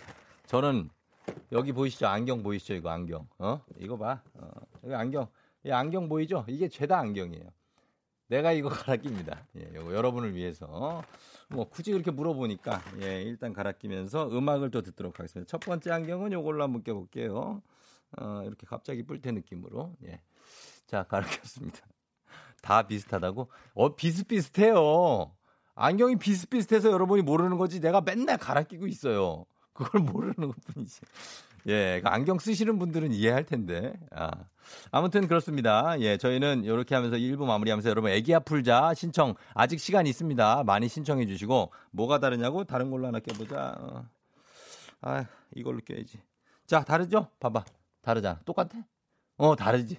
저는 0.46 0.88
여기 1.52 1.72
보이시죠? 1.72 2.06
안경 2.06 2.42
보이시죠? 2.42 2.74
이거 2.74 2.90
안경. 2.90 3.26
어? 3.38 3.60
이거 3.78 3.96
봐. 3.96 4.22
어. 4.34 4.48
여기 4.84 4.94
안경. 4.94 5.28
이 5.64 5.70
안경 5.70 6.08
보이죠? 6.08 6.44
이게 6.48 6.68
죄다 6.68 6.98
안경이에요. 6.98 7.44
내가 8.28 8.52
이거 8.52 8.68
갈아 8.70 8.96
낍니다. 8.96 9.46
예, 9.56 9.68
이거 9.72 9.94
여러분을 9.94 10.34
위해서. 10.34 11.02
뭐 11.48 11.68
굳이 11.68 11.92
그렇게 11.92 12.10
물어보니까 12.10 12.82
예, 13.02 13.22
일단 13.22 13.52
갈아 13.52 13.72
끼면서 13.72 14.28
음악을 14.30 14.70
또 14.70 14.82
듣도록 14.82 15.18
하겠습니다. 15.18 15.48
첫 15.48 15.60
번째 15.60 15.92
안경은 15.92 16.32
요걸로 16.32 16.62
한번 16.62 16.82
껴 16.82 16.94
볼게요. 16.94 17.62
어, 18.18 18.42
이렇게 18.44 18.66
갑자기 18.66 19.04
뿔테 19.04 19.32
느낌으로. 19.32 19.94
예. 20.04 20.20
자, 20.86 21.04
갈아 21.04 21.26
꼈습니다. 21.26 21.78
다 22.62 22.86
비슷하다고? 22.86 23.48
어, 23.74 23.94
비슷비슷해요. 23.94 25.32
안경이 25.74 26.16
비슷비슷해서 26.16 26.90
여러분이 26.90 27.22
모르는 27.22 27.58
거지 27.58 27.80
내가 27.80 28.00
맨날 28.00 28.38
갈아 28.38 28.62
끼고 28.62 28.86
있어요. 28.86 29.44
그걸 29.76 30.00
모르는 30.00 30.34
것 30.34 30.54
뿐이지. 30.64 31.00
예, 31.68 32.00
그 32.02 32.08
안경 32.08 32.38
쓰시는 32.38 32.78
분들은 32.78 33.12
이해할 33.12 33.44
텐데. 33.44 33.92
아. 34.10 34.30
아무튼 34.90 35.26
그렇습니다. 35.26 35.98
예, 36.00 36.16
저희는 36.16 36.64
이렇게 36.64 36.94
하면서 36.94 37.16
1부 37.16 37.44
마무리하면서 37.44 37.88
여러분 37.90 38.10
애기야 38.10 38.40
풀자 38.40 38.94
신청 38.94 39.34
아직 39.54 39.80
시간 39.80 40.06
있습니다. 40.06 40.64
많이 40.64 40.88
신청해 40.88 41.26
주시고 41.26 41.72
뭐가 41.90 42.18
다르냐고 42.20 42.64
다른 42.64 42.90
걸로 42.90 43.06
하나 43.06 43.20
껴보자. 43.20 43.76
어. 43.78 44.04
아, 45.02 45.24
이걸로 45.54 45.78
껴야지. 45.84 46.20
자, 46.66 46.82
다르죠? 46.82 47.28
봐봐. 47.40 47.64
다르잖아. 48.02 48.40
똑같아? 48.44 48.78
어, 49.36 49.54
다르지. 49.56 49.98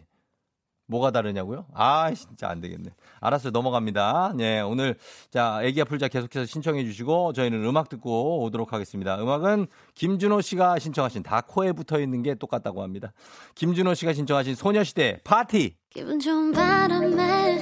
뭐가 0.87 1.11
다르냐고요? 1.11 1.65
아, 1.73 2.11
진짜 2.13 2.49
안 2.49 2.61
되겠네. 2.61 2.91
알았어요. 3.19 3.51
넘어갑니다. 3.51 4.33
네, 4.35 4.61
오늘 4.61 4.95
자, 5.31 5.59
애기야 5.61 5.83
풀자 5.83 6.07
계속해서 6.07 6.45
신청해 6.45 6.83
주시고 6.85 7.33
저희는 7.33 7.63
음악 7.65 7.89
듣고 7.89 8.43
오도록 8.43 8.71
하겠습니다. 8.73 9.21
음악은 9.21 9.67
김준호 9.95 10.41
씨가 10.41 10.79
신청하신 10.79 11.23
다 11.23 11.41
코에 11.41 11.73
붙어 11.73 11.99
있는 11.99 12.23
게 12.23 12.35
똑같다고 12.35 12.81
합니다. 12.83 13.11
김준호 13.55 13.93
씨가 13.95 14.13
신청하신 14.13 14.55
소녀시대 14.55 15.19
파티. 15.23 15.75
기분 15.89 16.19
좋은 16.19 16.51
바람에 16.51 17.59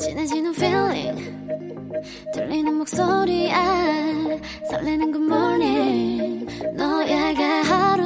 진해지는 0.00 0.54
feeling 0.54 1.36
들리는 2.32 2.74
목소리에 2.74 3.52
설레는 4.70 5.12
good 5.12 5.24
morning 5.26 6.46
너에게 6.76 7.42
하루 7.42 8.05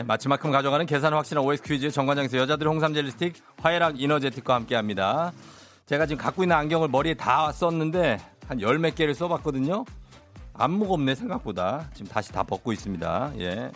네, 0.00 0.04
마치만큼 0.04 0.50
가져가는 0.50 0.86
계산 0.86 1.12
확실한 1.12 1.44
OX 1.44 1.62
퀴즈 1.62 1.90
정관장에서 1.90 2.38
여자들 2.38 2.66
홍삼 2.66 2.94
젤리 2.94 3.10
스틱 3.10 3.34
화해락 3.60 4.00
이너제틱과 4.00 4.54
함께 4.54 4.74
합니다. 4.74 5.30
제가 5.84 6.06
지금 6.06 6.22
갖고 6.22 6.42
있는 6.42 6.56
안경을 6.56 6.88
머리에 6.88 7.12
다 7.12 7.52
썼는데 7.52 8.18
한 8.48 8.60
열 8.62 8.78
몇 8.78 8.94
개를 8.94 9.14
써봤거든요. 9.14 9.84
안 10.54 10.70
무겁네 10.70 11.14
생각보다. 11.16 11.90
지금 11.92 12.10
다시 12.10 12.32
다 12.32 12.42
벗고 12.42 12.72
있습니다. 12.72 13.32
예. 13.40 13.70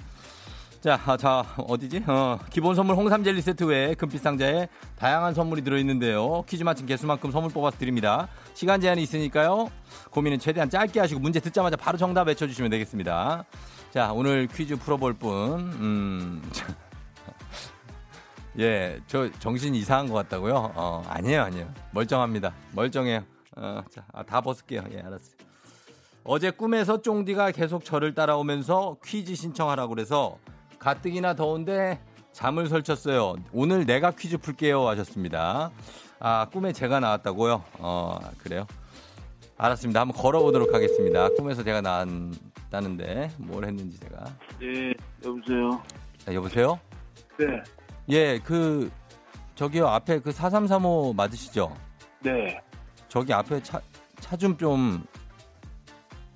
자, 0.80 0.98
아, 1.04 1.16
자 1.18 1.44
어디지? 1.58 2.04
어, 2.06 2.38
기본 2.48 2.74
선물 2.74 2.96
홍삼 2.96 3.22
젤리 3.22 3.42
세트 3.42 3.64
외에 3.64 3.92
금빛 3.94 4.22
상자에 4.22 4.68
다양한 4.98 5.34
선물이 5.34 5.62
들어있는데요. 5.62 6.42
퀴즈 6.48 6.62
맞힌 6.62 6.86
개수만큼 6.86 7.32
선물 7.32 7.52
뽑아서 7.52 7.76
드립니다. 7.76 8.28
시간 8.54 8.80
제한이 8.80 9.02
있으니까요. 9.02 9.70
고민은 10.10 10.38
최대한 10.38 10.70
짧게 10.70 11.00
하시고 11.00 11.20
문제 11.20 11.38
듣자마자 11.38 11.76
바로 11.76 11.98
정답 11.98 12.28
외쳐주시면 12.28 12.70
되겠습니다. 12.70 13.44
자, 13.94 14.12
오늘 14.12 14.48
퀴즈 14.48 14.74
풀어볼 14.74 15.12
분, 15.12 15.30
음, 15.30 16.42
예, 18.58 19.00
저 19.06 19.30
정신 19.38 19.72
이상한 19.72 20.08
것 20.08 20.14
같다고요? 20.14 20.72
어, 20.74 21.04
아니에요, 21.06 21.42
아니에요. 21.42 21.72
멀쩡합니다. 21.92 22.52
멀쩡해요. 22.72 23.22
어, 23.56 23.84
자, 23.92 24.04
아, 24.12 24.24
다 24.24 24.40
벗을게요. 24.40 24.82
예, 24.90 24.98
알았어요. 24.98 25.36
어제 26.24 26.50
꿈에서 26.50 27.02
쫑디가 27.02 27.52
계속 27.52 27.84
저를 27.84 28.16
따라오면서 28.16 28.96
퀴즈 29.04 29.36
신청하라고 29.36 29.94
그래서 29.94 30.38
가뜩이나 30.80 31.36
더운데 31.36 32.00
잠을 32.32 32.66
설쳤어요. 32.66 33.36
오늘 33.52 33.86
내가 33.86 34.10
퀴즈 34.10 34.38
풀게요 34.38 34.88
하셨습니다. 34.88 35.70
아, 36.18 36.48
꿈에 36.52 36.72
제가 36.72 36.98
나왔다고요? 36.98 37.62
어, 37.78 38.18
그래요? 38.38 38.66
알았습니다. 39.56 40.00
한번 40.00 40.20
걸어보도록 40.20 40.74
하겠습니다. 40.74 41.28
꿈에서 41.28 41.62
제가 41.62 41.80
나 41.80 42.04
왔다는데 42.74 43.30
뭘 43.38 43.64
했는지 43.64 43.98
제가. 44.00 44.24
네, 44.60 44.92
여보세요. 45.24 45.82
자, 46.18 46.34
여보세요? 46.34 46.80
네, 47.38 47.62
예, 48.08 48.38
그 48.38 48.90
저기요 49.54 49.86
앞에 49.86 50.18
그 50.20 50.32
4335 50.32 51.14
맞으시죠? 51.14 51.74
네. 52.20 52.60
저기 53.08 53.32
앞에 53.32 53.62
차 53.62 53.80
차 54.20 54.36
좀좀 54.36 55.04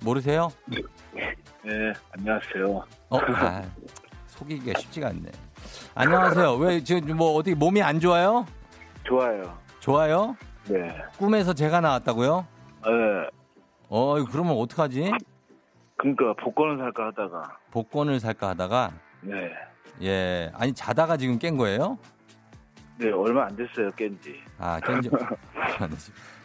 모르세요? 0.01 0.49
네, 0.67 1.91
안녕하세요. 2.11 2.83
어, 3.09 3.17
아, 3.17 3.63
속이기가 4.27 4.79
쉽지가 4.79 5.07
않네. 5.07 5.31
안녕하세요. 5.95 6.55
왜 6.57 6.83
지금 6.83 7.17
뭐 7.17 7.33
어디 7.33 7.55
몸이 7.55 7.81
안 7.81 7.99
좋아요? 7.99 8.45
좋아요. 9.03 9.57
좋아요? 9.79 10.35
네. 10.67 10.95
꿈에서 11.17 11.53
제가 11.53 11.81
나왔다고요? 11.81 12.45
네. 12.85 13.29
어, 13.89 14.23
그러면 14.25 14.55
어떡하지? 14.57 15.11
그러니까 15.99 16.33
복권을 16.41 16.77
살까 16.77 17.07
하다가. 17.07 17.57
복권을 17.71 18.19
살까 18.21 18.49
하다가 18.49 18.93
네. 19.21 19.51
예, 20.01 20.49
아니 20.55 20.73
자다가 20.73 21.17
지금 21.17 21.37
깬 21.37 21.57
거예요? 21.57 21.97
네, 22.97 23.11
얼마 23.11 23.45
안 23.45 23.55
됐어요, 23.55 23.91
깬지. 23.91 24.41
아, 24.57 24.79
깬지 24.79 25.09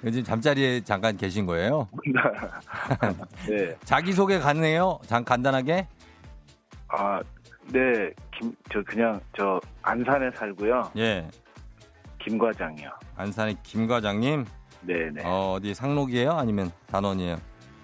지금 0.02 0.22
잠자리에 0.24 0.80
잠깐 0.82 1.16
계신 1.16 1.46
거예요? 1.46 1.88
네. 3.48 3.76
자기 3.84 4.12
소개 4.12 4.38
가능해요? 4.40 4.98
장 5.06 5.24
간단하게? 5.24 5.86
아, 6.88 7.20
네. 7.72 8.10
김, 8.36 8.52
저 8.72 8.82
그냥 8.82 9.20
저 9.36 9.60
안산에 9.82 10.30
살고요. 10.32 10.90
예. 10.96 11.28
김 12.20 12.38
과장이요. 12.38 12.90
안산의 13.16 13.56
김 13.62 13.86
과장님. 13.86 14.44
네, 14.82 15.10
네. 15.12 15.22
어, 15.24 15.54
어디 15.56 15.74
상록이에요? 15.74 16.32
아니면 16.32 16.72
단원이에요? 16.88 17.36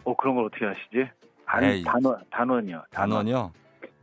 어, 0.04 0.16
그런 0.16 0.34
걸 0.34 0.46
어떻게 0.46 0.66
아시지? 0.66 1.10
안, 1.52 1.64
에이. 1.64 1.82
단원, 1.82 2.16
단원이요. 2.30 2.82
단원. 2.92 3.26
단원이요? 3.26 3.52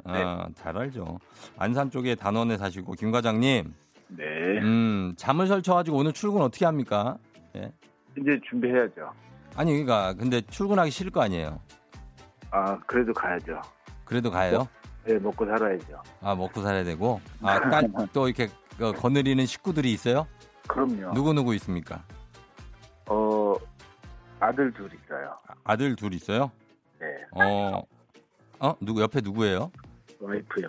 아, 0.03 0.47
잘 0.55 0.77
알죠. 0.77 1.17
안산 1.57 1.89
쪽에 1.89 2.13
단원에 2.15 2.57
사시고 2.57 2.93
김 2.93 3.11
과장님. 3.11 3.73
네. 4.09 4.23
음, 4.61 5.13
잠을 5.17 5.47
설쳐가지고 5.47 5.97
오늘 5.97 6.11
출근 6.13 6.41
어떻게 6.41 6.65
합니까? 6.65 7.17
예. 7.55 7.71
이제 8.19 8.39
준비해야죠. 8.49 9.11
아니, 9.55 9.71
그러니까 9.71 10.13
근데 10.13 10.41
출근하기 10.41 10.91
싫을 10.91 11.11
거 11.11 11.21
아니에요. 11.21 11.59
아, 12.51 12.77
그래도 12.85 13.13
가야죠. 13.13 13.61
그래도 14.03 14.29
가요? 14.29 14.67
네, 15.05 15.17
먹고 15.17 15.45
살아야죠. 15.45 16.01
아, 16.21 16.35
먹고 16.35 16.61
살아야 16.61 16.83
되고. 16.83 17.21
아, 17.41 17.59
딸, 17.69 17.87
또 18.13 18.27
이렇게 18.27 18.49
어, 18.81 18.91
거느리는 18.91 19.45
식구들이 19.45 19.91
있어요? 19.93 20.27
그럼요. 20.67 21.13
누구 21.13 21.33
누구 21.33 21.55
있습니까? 21.55 22.03
어, 23.07 23.55
아들 24.39 24.71
둘 24.73 24.89
있어요. 24.93 25.37
아, 25.47 25.53
아들 25.63 25.95
둘 25.95 26.13
있어요? 26.13 26.51
네. 26.99 27.05
어, 27.31 27.81
어 28.59 28.73
누구 28.81 29.01
옆에 29.01 29.21
누구예요? 29.21 29.71
와이프요. 30.19 30.67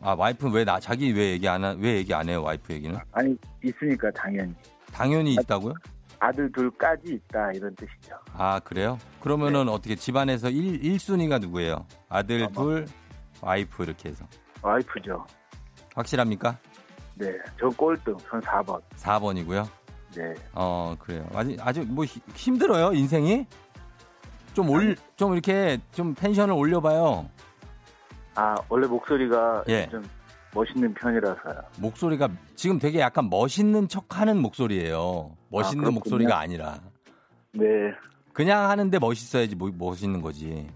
아 0.00 0.14
와이프 0.14 0.50
왜 0.50 0.64
나 0.64 0.78
자기 0.80 1.12
왜 1.12 1.30
얘기 1.32 1.48
안왜 1.48 1.96
얘기 1.96 2.12
안 2.12 2.28
해요 2.28 2.42
와이프 2.42 2.72
얘기는? 2.74 2.98
아니, 3.12 3.36
있으니까 3.64 4.10
당연히. 4.10 4.52
당연히 4.92 5.34
있다고요? 5.34 5.74
아들 6.18 6.50
둘까지 6.52 7.14
있다, 7.14 7.50
이런 7.52 7.74
뜻이죠. 7.74 8.14
아 8.34 8.60
그래요? 8.60 8.98
그러면은 9.20 9.68
어떻게 9.68 9.96
집안에서 9.96 10.50
1, 10.50 10.80
1순위가 10.82 11.40
누구예요? 11.40 11.86
아들 12.08 12.42
아마. 12.44 12.52
둘 12.52 12.86
와이프 13.40 13.82
이렇게 13.84 14.10
해서 14.10 14.24
와이프죠. 14.60 15.24
확실합니까? 15.94 16.58
네. 17.16 17.32
저 17.58 17.68
꼴등, 17.70 18.16
전 18.28 18.40
4번. 18.40 18.80
4번이고요. 18.96 19.68
네. 20.16 20.34
어 20.52 20.94
그래요. 20.98 21.26
아직 21.34 21.58
아직 21.66 21.84
뭐 21.90 22.04
히- 22.04 22.20
힘들어요 22.34 22.92
인생이? 22.92 23.46
좀 24.54 24.68
올 24.68 24.96
좀 25.16 25.32
이렇게 25.32 25.78
좀 25.92 26.14
텐션을 26.14 26.54
올려봐요. 26.54 27.28
아, 28.34 28.54
원래 28.68 28.86
목소리가 28.86 29.64
예. 29.68 29.88
좀 29.90 30.02
멋있는 30.54 30.92
편이라서요. 30.94 31.62
목소리가 31.78 32.28
지금 32.56 32.78
되게 32.78 33.00
약간 33.00 33.28
멋있는 33.30 33.88
척 33.88 34.18
하는 34.18 34.38
목소리예요. 34.40 35.36
멋있는 35.48 35.84
그렇군요. 35.84 35.94
목소리가 36.00 36.38
아니라 36.38 36.78
네. 37.52 37.64
그냥 38.32 38.68
하는데 38.70 38.98
멋있어야지 38.98 39.54
뭐, 39.54 39.70
멋있는 39.76 40.20
거지. 40.22 40.66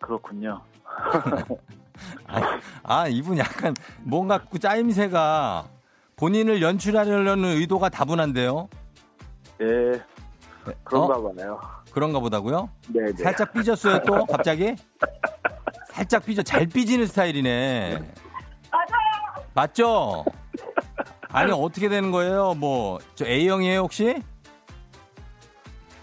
그렇군요. 0.00 0.60
아, 2.26 2.58
아, 2.82 3.08
이분 3.08 3.38
약간 3.38 3.74
뭔가 4.02 4.38
그 4.50 4.58
짜임새가 4.58 5.66
본인을 6.16 6.60
연출하려는 6.62 7.44
의도가 7.44 7.88
다분한데요. 7.88 8.68
네. 9.58 9.66
그런가 10.84 11.14
봐요. 11.22 11.60
그런가 11.96 12.20
보다고요? 12.20 12.68
네, 12.88 13.04
네. 13.06 13.10
어? 13.10 13.24
살짝 13.24 13.54
삐졌어요 13.54 14.02
또 14.02 14.26
갑자기? 14.28 14.76
살짝 15.94 16.26
삐져 16.26 16.42
잘 16.42 16.66
삐지는 16.66 17.06
스타일이네. 17.06 17.92
맞아요. 18.70 19.46
맞죠? 19.54 20.24
아니 21.32 21.50
어떻게 21.52 21.88
되는 21.88 22.10
거예요? 22.10 22.52
뭐 22.54 22.98
저 23.14 23.24
A형이에요 23.24 23.80
혹시? 23.80 24.22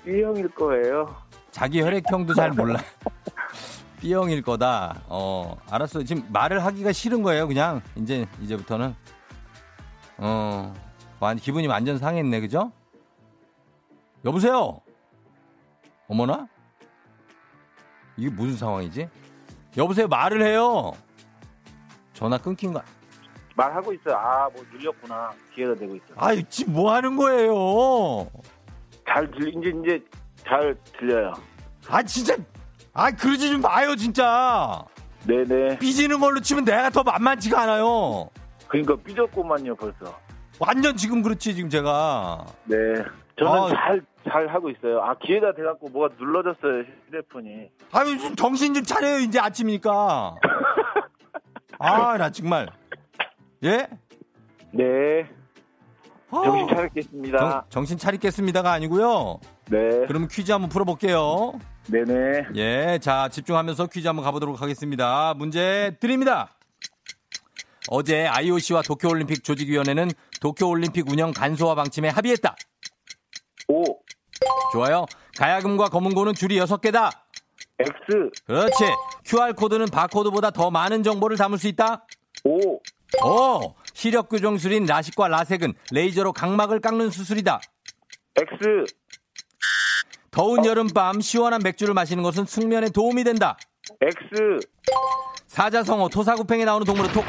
B형일 0.03 0.47
거예요. 0.55 1.15
자기 1.51 1.79
혈액형도 1.83 2.33
잘 2.33 2.49
몰라. 2.53 2.79
B형일 4.01 4.41
거다. 4.41 5.03
어, 5.09 5.55
알았어요. 5.69 6.03
지금 6.05 6.25
말을 6.29 6.65
하기가 6.65 6.91
싫은 6.91 7.21
거예요, 7.21 7.47
그냥. 7.47 7.81
이제, 7.95 8.25
이제부터는. 8.41 8.93
어, 10.17 10.73
완, 11.21 11.37
기분이 11.37 11.67
완전 11.67 11.97
상했네, 11.99 12.41
그죠? 12.41 12.71
여보세요? 14.25 14.81
어머나? 16.07 16.47
이게 18.17 18.29
무슨 18.29 18.57
상황이지? 18.57 19.09
여보세요, 19.77 20.07
말을 20.07 20.43
해요! 20.45 20.91
전화 22.13 22.37
끊긴 22.37 22.73
거. 22.73 22.81
말하고 23.55 23.93
있어요. 23.93 24.15
아, 24.15 24.49
뭐 24.53 24.63
눌렸구나. 24.71 25.31
기회가 25.53 25.75
되고 25.75 25.95
있어. 25.95 26.05
아유, 26.15 26.43
지금 26.49 26.73
뭐 26.73 26.93
하는 26.93 27.15
거예요? 27.15 28.29
잘 29.07 29.29
들, 29.31 29.49
이제, 29.49 29.71
이제 29.83 30.05
잘 30.47 30.75
들려요. 30.97 31.33
아, 31.87 32.01
진짜. 32.03 32.35
아, 32.93 33.11
그러지 33.11 33.49
좀 33.51 33.61
마요, 33.61 33.95
진짜. 33.95 34.83
네네. 35.25 35.79
삐지는 35.79 36.19
걸로 36.19 36.39
치면 36.39 36.65
내가 36.65 36.89
더 36.89 37.03
만만치가 37.03 37.61
않아요. 37.61 38.29
그러니까 38.67 38.95
삐졌구만요, 38.97 39.75
벌써. 39.75 40.19
완전 40.59 40.95
지금 40.95 41.21
그렇지, 41.21 41.55
지금 41.55 41.69
제가. 41.69 42.45
네. 42.65 42.77
저는 43.37 43.51
아. 43.51 43.69
잘, 43.69 44.01
잘 44.29 44.47
하고 44.47 44.69
있어요. 44.69 45.01
아, 45.01 45.15
기회가 45.15 45.53
돼갖고 45.53 45.89
뭐가 45.89 46.15
눌러졌어요, 46.19 46.83
휴대폰이. 47.07 47.69
아유, 47.91 48.17
좀 48.19 48.35
정신 48.35 48.73
좀 48.73 48.83
차려요, 48.83 49.19
이제 49.19 49.39
아침이니까. 49.39 50.35
아, 51.79 52.17
나 52.17 52.29
정말. 52.29 52.67
예? 53.63 53.87
네. 54.71 55.27
아, 56.29 56.43
정신 56.43 56.75
차리겠습니다. 56.75 57.37
정, 57.37 57.61
정신 57.69 57.97
차리겠습니다가 57.97 58.71
아니고요. 58.71 59.39
네. 59.69 60.05
그러면 60.07 60.27
퀴즈 60.27 60.51
한번 60.51 60.69
풀어볼게요. 60.69 61.53
네네. 61.91 62.47
예, 62.55 62.99
자, 63.01 63.27
집중하면서 63.29 63.87
퀴즈 63.87 64.07
한번 64.07 64.23
가보도록 64.25 64.61
하겠습니다. 64.61 65.33
문제 65.35 65.97
드립니다. 65.99 66.49
어제 67.89 68.25
IOC와 68.25 68.81
도쿄올림픽 68.81 69.43
조직위원회는 69.43 70.09
도쿄올림픽 70.39 71.09
운영 71.09 71.31
간소화 71.31 71.75
방침에 71.75 72.09
합의했다. 72.09 72.55
오, 73.67 73.83
좋아요. 74.71 75.05
가야금과 75.37 75.89
검은고는 75.89 76.33
줄이 76.33 76.59
6개다. 76.59 77.11
X, 77.79 78.29
그렇지. 78.45 78.83
QR코드는 79.25 79.87
바코드보다 79.87 80.51
더 80.51 80.69
많은 80.69 81.03
정보를 81.03 81.37
담을 81.37 81.57
수 81.57 81.67
있다. 81.67 82.05
O, 82.43 82.79
오, 83.25 83.75
시력 83.93 84.29
교정술인 84.29 84.85
라식과 84.85 85.27
라섹은 85.27 85.73
레이저로 85.91 86.33
각막을 86.33 86.79
깎는 86.81 87.09
수술이다. 87.09 87.61
X, 88.35 88.93
더운 90.31 90.65
여름밤 90.65 91.21
시원한 91.21 91.61
맥주를 91.63 91.93
마시는 91.93 92.23
것은 92.23 92.45
숙면에 92.45 92.89
도움이 92.89 93.23
된다. 93.23 93.57
X. 94.01 94.67
사자성어 95.47 96.09
토사구팽에 96.09 96.65
나오는 96.65 96.85
동물은 96.85 97.11
톡. 97.11 97.23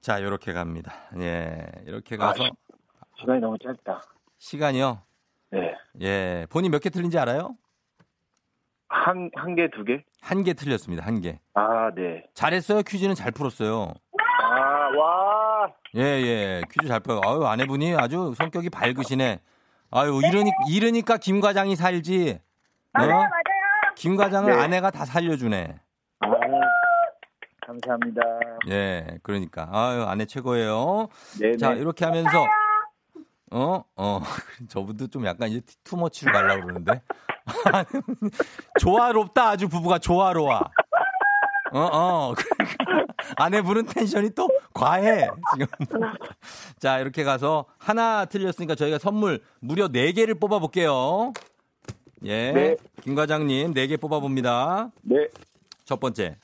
자, 0.00 0.22
요렇게 0.22 0.52
갑니다. 0.52 0.94
예, 1.18 1.66
이렇게 1.86 2.16
가서 2.16 2.44
시간이 3.18 3.40
너무 3.40 3.56
짧다. 3.58 4.00
시간이요. 4.40 5.02
네. 5.52 5.74
예, 6.00 6.46
본인 6.50 6.70
몇 6.70 6.80
개 6.80 6.90
틀린지 6.90 7.18
알아요? 7.18 7.56
한, 8.88 9.30
한 9.36 9.54
개, 9.54 9.68
두 9.70 9.84
개? 9.84 10.02
한 10.20 10.42
개 10.42 10.54
틀렸습니다. 10.54 11.04
한 11.06 11.20
개. 11.20 11.38
아, 11.54 11.90
네. 11.94 12.24
잘했어요. 12.34 12.82
퀴즈는 12.82 13.14
잘 13.14 13.30
풀었어요. 13.30 13.92
아, 14.42 14.54
와. 14.98 15.72
예, 15.96 16.00
예. 16.02 16.62
퀴즈 16.70 16.88
잘 16.88 17.00
풀어. 17.00 17.20
아유, 17.24 17.44
아내분이 17.46 17.94
아주 17.94 18.34
성격이 18.36 18.70
밝으시네. 18.70 19.40
아유, 19.90 20.20
이러니, 20.24 20.50
이러니까 20.68 21.18
김 21.18 21.40
과장이 21.40 21.76
살지. 21.76 22.40
맞아요, 22.92 23.10
맞아요. 23.10 23.30
김 23.96 24.16
과장을 24.16 24.52
네. 24.54 24.60
아내가 24.60 24.90
다 24.90 25.04
살려주네. 25.04 25.76
아, 26.20 26.26
감사합니다. 27.66 28.22
예, 28.70 29.18
그러니까. 29.22 29.68
아유, 29.70 30.02
아내 30.04 30.24
최고예요. 30.24 31.08
네네. 31.40 31.56
자, 31.58 31.72
이렇게 31.74 32.04
하면서, 32.04 32.46
어, 33.50 33.82
어, 33.96 34.20
저분도 34.68 35.08
좀 35.08 35.26
약간 35.26 35.48
이제 35.50 35.60
투머치를 35.84 36.32
가려고 36.32 36.62
그러는데. 36.62 37.02
조화롭다, 38.80 39.50
아주 39.50 39.68
부부가 39.68 39.98
조화로워. 39.98 40.60
어, 41.72 41.78
어. 41.78 42.34
아내분은 43.36 43.86
텐션이 43.86 44.30
또 44.34 44.48
과해, 44.72 45.28
지금. 45.52 45.66
자, 46.78 46.98
이렇게 46.98 47.22
가서 47.24 47.66
하나 47.78 48.24
틀렸으니까 48.24 48.74
저희가 48.74 48.98
선물 48.98 49.42
무려 49.60 49.88
4개를 49.88 50.40
뽑아볼게요. 50.40 51.32
예. 52.24 52.52
네. 52.52 52.76
김 53.02 53.14
과장님, 53.14 53.74
4개 53.74 54.00
뽑아봅니다. 54.00 54.90
네. 55.02 55.28
첫 55.84 56.00
번째. 56.00 56.36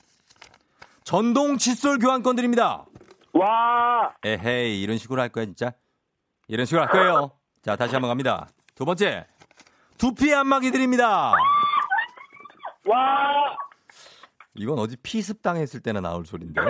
전동 1.03 1.57
칫솔 1.57 1.99
교환권 1.99 2.35
드립니다. 2.35 2.85
와. 3.33 4.13
에헤이, 4.23 4.81
이런 4.81 4.97
식으로 4.97 5.21
할 5.21 5.29
거야, 5.29 5.45
진짜. 5.45 5.73
이런 6.47 6.65
식으로 6.65 6.83
할 6.83 6.89
거예요. 6.89 7.31
자, 7.61 7.75
다시 7.75 7.93
한번 7.93 8.09
갑니다. 8.09 8.47
두 8.75 8.85
번째. 8.85 9.25
두피 9.97 10.33
안마기 10.33 10.71
드립니다. 10.71 11.33
와. 12.85 13.57
이건 14.55 14.79
어디 14.79 14.95
피습 14.97 15.41
당했을 15.41 15.81
때나 15.81 15.99
나올 16.01 16.25
소리인데. 16.25 16.61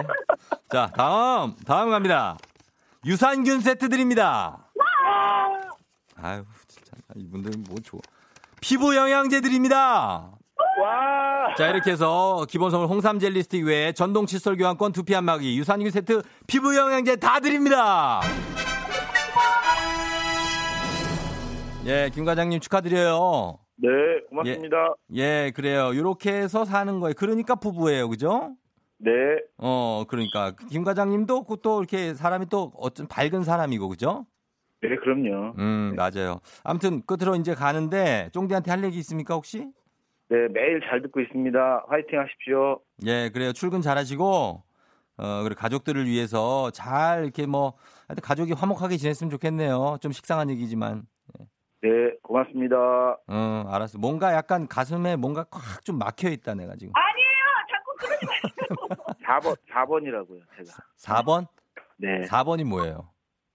자, 0.70 0.92
다음, 0.96 1.56
다음 1.66 1.90
갑니다. 1.92 2.38
유산균 3.06 3.62
세트 3.62 3.90
드립니다. 3.90 4.70
아유, 6.16 6.44
진짜 6.68 6.92
이분들은 7.16 7.66
뭐 7.70 7.78
좋아. 7.84 8.02
피부 8.60 8.96
영양제 8.96 9.42
드립니다. 9.42 10.32
와. 10.82 11.56
자, 11.56 11.68
이렇게 11.68 11.92
해서 11.92 12.46
기본 12.50 12.72
선물 12.72 12.90
홍삼 12.90 13.20
젤리 13.20 13.44
스틱 13.44 13.66
외에 13.66 13.94
전동 13.94 14.26
칫솔 14.26 14.58
교환권, 14.58 14.92
두피 14.92 15.16
안마기, 15.16 15.58
유산균 15.58 15.92
세트, 15.92 16.24
피부 16.48 16.76
영양제 16.76 17.18
다 17.18 17.40
드립니다. 17.40 18.22
예, 21.88 22.10
김 22.14 22.26
과장님 22.26 22.60
축하드려요. 22.60 23.60
네, 23.78 23.88
고맙습니다. 24.28 24.96
예, 25.16 25.54
그래요. 25.56 25.96
요렇게 25.96 26.34
해서 26.34 26.66
사는 26.66 27.00
거예요. 27.00 27.14
그러니까 27.16 27.56
부부예요. 27.56 28.10
그죠? 28.10 28.58
네. 28.98 29.12
어, 29.58 30.04
그러니까 30.10 30.54
김 30.70 30.84
과장님도 30.84 31.46
그또 31.46 31.80
이렇게 31.80 32.14
사람이 32.14 32.48
또 32.50 32.74
어쩐 32.76 33.08
밝은 33.08 33.44
사람이고 33.44 33.88
그죠? 33.88 34.26
네, 34.82 34.98
그럼요. 34.98 35.54
음, 35.60 35.96
맞아요. 35.96 36.42
아무튼 36.66 37.02
끝으로 37.06 37.36
이제 37.36 37.54
가는데 37.54 38.32
쫑디한테 38.34 38.70
할 38.70 38.84
얘기 38.84 38.98
있습니까 39.00 39.36
혹시? 39.36 39.60
네, 40.30 40.48
매일 40.52 40.82
잘 40.90 41.02
듣고 41.02 41.22
있습니다. 41.22 41.86
화이팅 41.88 42.20
하십시오. 42.20 42.82
예, 43.06 43.30
그래요. 43.30 43.54
출근 43.54 43.82
잘하시고 43.82 44.62
어, 45.20 45.44
그리고 45.44 45.58
가족들을 45.58 46.06
위해서 46.06 46.70
잘 46.72 47.24
이렇게 47.24 47.46
뭐 47.46 47.76
하여튼 48.10 48.22
가족이 48.22 48.52
화목하게 48.52 48.98
지냈으면 48.98 49.32
좋겠네요. 49.32 50.00
좀 50.02 50.12
식상한 50.12 50.50
얘기지만. 50.50 51.04
네, 51.82 51.90
고맙습니다. 52.24 52.76
어, 53.28 53.64
알았어. 53.68 53.98
뭔가 54.00 54.34
약간 54.34 54.68
가슴에 54.68 55.16
뭔가 55.16 55.44
꽉좀 55.46 55.98
막혀 56.00 56.30
있다 56.30 56.56
내가 56.56 56.76
지금. 56.76 56.94
4번, 59.26 59.56
4번이라고요, 59.72 60.42
제가. 60.58 60.78
4번? 60.98 61.48
네. 61.98 62.22
4번이 62.22 62.64
뭐예요? 62.64 63.10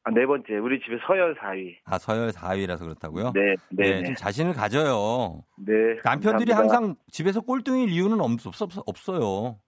아, 0.05 0.11
네 0.11 0.27
번째. 0.27 0.55
우리 0.55 0.81
집에 0.81 0.97
서열 1.07 1.37
4위. 1.37 1.77
아, 1.85 1.97
서열 1.99 2.31
4위라서 2.31 2.81
그렇다고요? 2.81 3.33
네, 3.35 3.55
네. 3.71 3.87
예, 3.87 4.01
네. 4.01 4.05
좀 4.05 4.15
자신을 4.17 4.53
가져요. 4.53 5.45
네. 5.59 5.73
남편들이 6.05 6.53
감사합니다. 6.53 6.57
항상 6.57 6.97
집에서 7.11 7.41
꼴등일 7.41 7.89
이유는 7.91 8.21
없, 8.21 8.31
없, 8.47 8.71
없어요. 8.87 9.59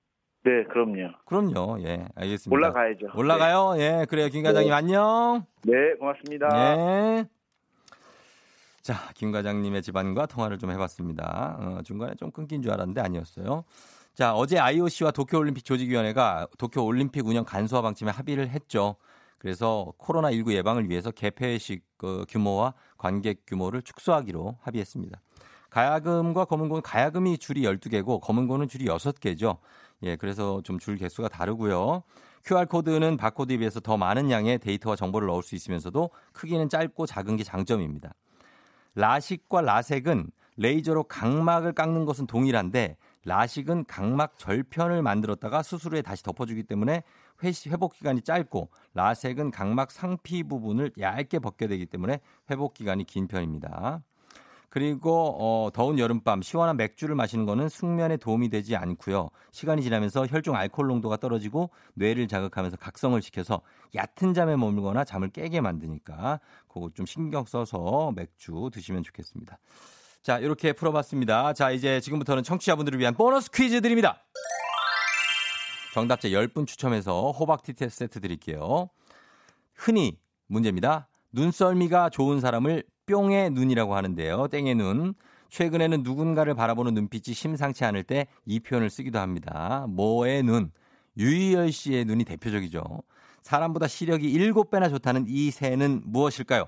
네, 0.44 0.64
그럼요. 0.64 1.10
그럼요. 1.24 1.78
예, 1.86 2.04
알겠습니다. 2.16 2.50
올라가야죠. 2.54 3.06
올라가요. 3.16 3.74
예, 3.78 4.06
그래요. 4.10 4.28
김 4.28 4.42
과장님 4.42 4.70
네. 4.70 4.74
안녕. 4.76 5.46
네, 5.62 5.72
네, 5.72 5.94
고맙습니다. 5.94 6.48
예. 6.52 7.24
자, 8.84 9.10
김 9.14 9.32
과장님의 9.32 9.80
집안과 9.80 10.26
통화를 10.26 10.58
좀 10.58 10.70
해봤습니다. 10.70 11.56
어, 11.58 11.82
중간에 11.84 12.14
좀 12.16 12.30
끊긴 12.30 12.60
줄 12.60 12.70
알았는데 12.70 13.00
아니었어요. 13.00 13.64
자, 14.12 14.34
어제 14.34 14.58
IOC와 14.58 15.10
도쿄올림픽 15.10 15.64
조직위원회가 15.64 16.48
도쿄올림픽 16.58 17.26
운영 17.26 17.46
간소화 17.46 17.80
방침에 17.80 18.10
합의를 18.10 18.50
했죠. 18.50 18.96
그래서 19.38 19.90
코로나19 19.98 20.52
예방을 20.52 20.90
위해서 20.90 21.10
개폐식 21.10 21.82
그 21.96 22.26
규모와 22.28 22.74
관객 22.98 23.46
규모를 23.46 23.80
축소하기로 23.80 24.58
합의했습니다. 24.60 25.18
가야금과 25.70 26.44
검은고는 26.44 26.82
가야금이 26.82 27.38
줄이 27.38 27.62
12개고 27.62 28.20
검은고는 28.20 28.68
줄이 28.68 28.84
6개죠. 28.84 29.60
예, 30.02 30.16
그래서 30.16 30.60
좀 30.62 30.78
줄 30.78 30.98
개수가 30.98 31.28
다르고요. 31.28 32.02
QR코드는 32.44 33.16
바코드에 33.16 33.56
비해서 33.56 33.80
더 33.80 33.96
많은 33.96 34.30
양의 34.30 34.58
데이터와 34.58 34.94
정보를 34.94 35.28
넣을 35.28 35.42
수 35.42 35.54
있으면서도 35.54 36.10
크기는 36.34 36.68
짧고 36.68 37.06
작은 37.06 37.38
게 37.38 37.44
장점입니다. 37.44 38.14
라식과 38.94 39.62
라섹은 39.62 40.30
레이저로 40.56 41.04
각막을 41.04 41.72
깎는 41.72 42.04
것은 42.04 42.26
동일한데 42.26 42.96
라식은 43.24 43.86
각막 43.86 44.38
절편을 44.38 45.02
만들었다가 45.02 45.62
수술 45.62 45.94
후에 45.94 46.02
다시 46.02 46.22
덮어주기 46.22 46.64
때문에 46.64 47.02
회, 47.42 47.52
회복 47.68 47.94
기간이 47.94 48.22
짧고 48.22 48.70
라섹은 48.94 49.50
각막 49.50 49.90
상피 49.90 50.42
부분을 50.44 50.92
얇게 50.98 51.40
벗겨되기 51.40 51.86
때문에 51.86 52.20
회복 52.50 52.74
기간이 52.74 53.04
긴 53.04 53.26
편입니다. 53.26 54.02
그리고 54.74 55.36
어, 55.38 55.70
더운 55.72 56.00
여름밤 56.00 56.42
시원한 56.42 56.76
맥주를 56.76 57.14
마시는 57.14 57.46
거는 57.46 57.68
숙면에 57.68 58.16
도움이 58.16 58.48
되지 58.48 58.74
않고요. 58.74 59.30
시간이 59.52 59.84
지나면서 59.84 60.26
혈중 60.26 60.56
알코올 60.56 60.88
농도가 60.88 61.16
떨어지고 61.16 61.70
뇌를 61.94 62.26
자극하면서 62.26 62.78
각성을 62.78 63.22
시켜서 63.22 63.62
얕은 63.94 64.34
잠에 64.34 64.56
머물거나 64.56 65.04
잠을 65.04 65.28
깨게 65.28 65.60
만드니까 65.60 66.40
그거 66.66 66.90
좀 66.92 67.06
신경 67.06 67.44
써서 67.44 68.12
맥주 68.16 68.68
드시면 68.72 69.04
좋겠습니다. 69.04 69.60
자, 70.22 70.40
이렇게 70.40 70.72
풀어봤습니다. 70.72 71.52
자, 71.52 71.70
이제 71.70 72.00
지금부터는 72.00 72.42
청취자분들을 72.42 72.98
위한 72.98 73.14
보너스 73.14 73.52
퀴즈 73.52 73.80
드립니다. 73.80 74.24
정답자 75.94 76.30
10분 76.30 76.66
추첨해서 76.66 77.30
호박 77.30 77.62
티테 77.62 77.88
세트 77.88 78.20
드릴게요. 78.20 78.88
흔히 79.72 80.18
문제입니다. 80.48 81.06
눈썰미가 81.30 82.10
좋은 82.10 82.40
사람을 82.40 82.82
뿅의 83.08 83.50
눈이라고 83.50 83.94
하는데요. 83.94 84.48
땡의 84.48 84.74
눈. 84.76 85.14
최근에는 85.50 86.02
누군가를 86.02 86.54
바라보는 86.54 86.94
눈빛이 86.94 87.34
심상치 87.34 87.84
않을 87.84 88.02
때 88.02 88.26
이 88.46 88.60
표현을 88.60 88.90
쓰기도 88.90 89.18
합니다. 89.18 89.86
뭐의 89.88 90.42
눈. 90.42 90.72
유희열 91.16 91.70
씨의 91.70 92.04
눈이 92.06 92.24
대표적이죠. 92.24 92.82
사람보다 93.42 93.86
시력이 93.86 94.32
7배나 94.36 94.90
좋다는 94.90 95.26
이 95.28 95.50
새는 95.50 96.02
무엇일까요? 96.06 96.66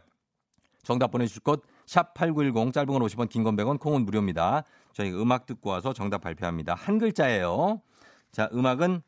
정답 0.83 1.11
보내주실 1.11 1.43
곳, 1.43 1.65
샵8910, 1.87 2.73
짧은 2.73 2.87
건 2.87 3.03
50원, 3.03 3.29
긴 3.29 3.43
건 3.43 3.57
100원, 3.57 3.81
콩은 3.81 4.05
무료입니다. 4.05 4.63
저희가 4.93 5.21
음악 5.21 5.47
듣고 5.47 5.71
와서 5.71 5.93
정답 5.93 6.21
발표합니다. 6.21 6.75
한 6.75 6.99
글자예요. 6.99 7.81
자, 8.31 8.49
음악은 8.53 9.03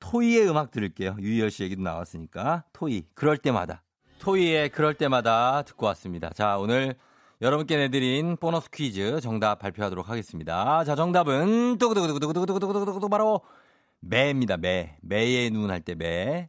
토이의 0.00 0.50
음악 0.50 0.70
들을게요. 0.70 1.16
유희열 1.18 1.50
씨 1.50 1.62
얘기도 1.62 1.80
나왔으니까. 1.82 2.64
토이, 2.74 3.04
그럴 3.14 3.38
때마다. 3.38 3.82
토이의 4.28 4.70
그럴 4.70 4.94
때마다 4.94 5.62
듣고 5.64 5.84
왔습니다. 5.86 6.30
자, 6.30 6.56
오늘 6.56 6.94
여러분께 7.42 7.76
내드린 7.76 8.38
보너스 8.38 8.70
퀴즈 8.70 9.20
정답 9.20 9.58
발표하도록 9.58 10.08
하겠습니다. 10.08 10.82
자, 10.84 10.96
정답은 10.96 11.76
뚜구두구두구두구두구두구두구두구 11.76 13.10
바로 13.10 13.42
매입니다. 14.00 14.56
매. 14.56 14.96
매의 15.02 15.50
눈 15.50 15.70
할 15.70 15.82
때 15.82 15.94
매. 15.94 16.48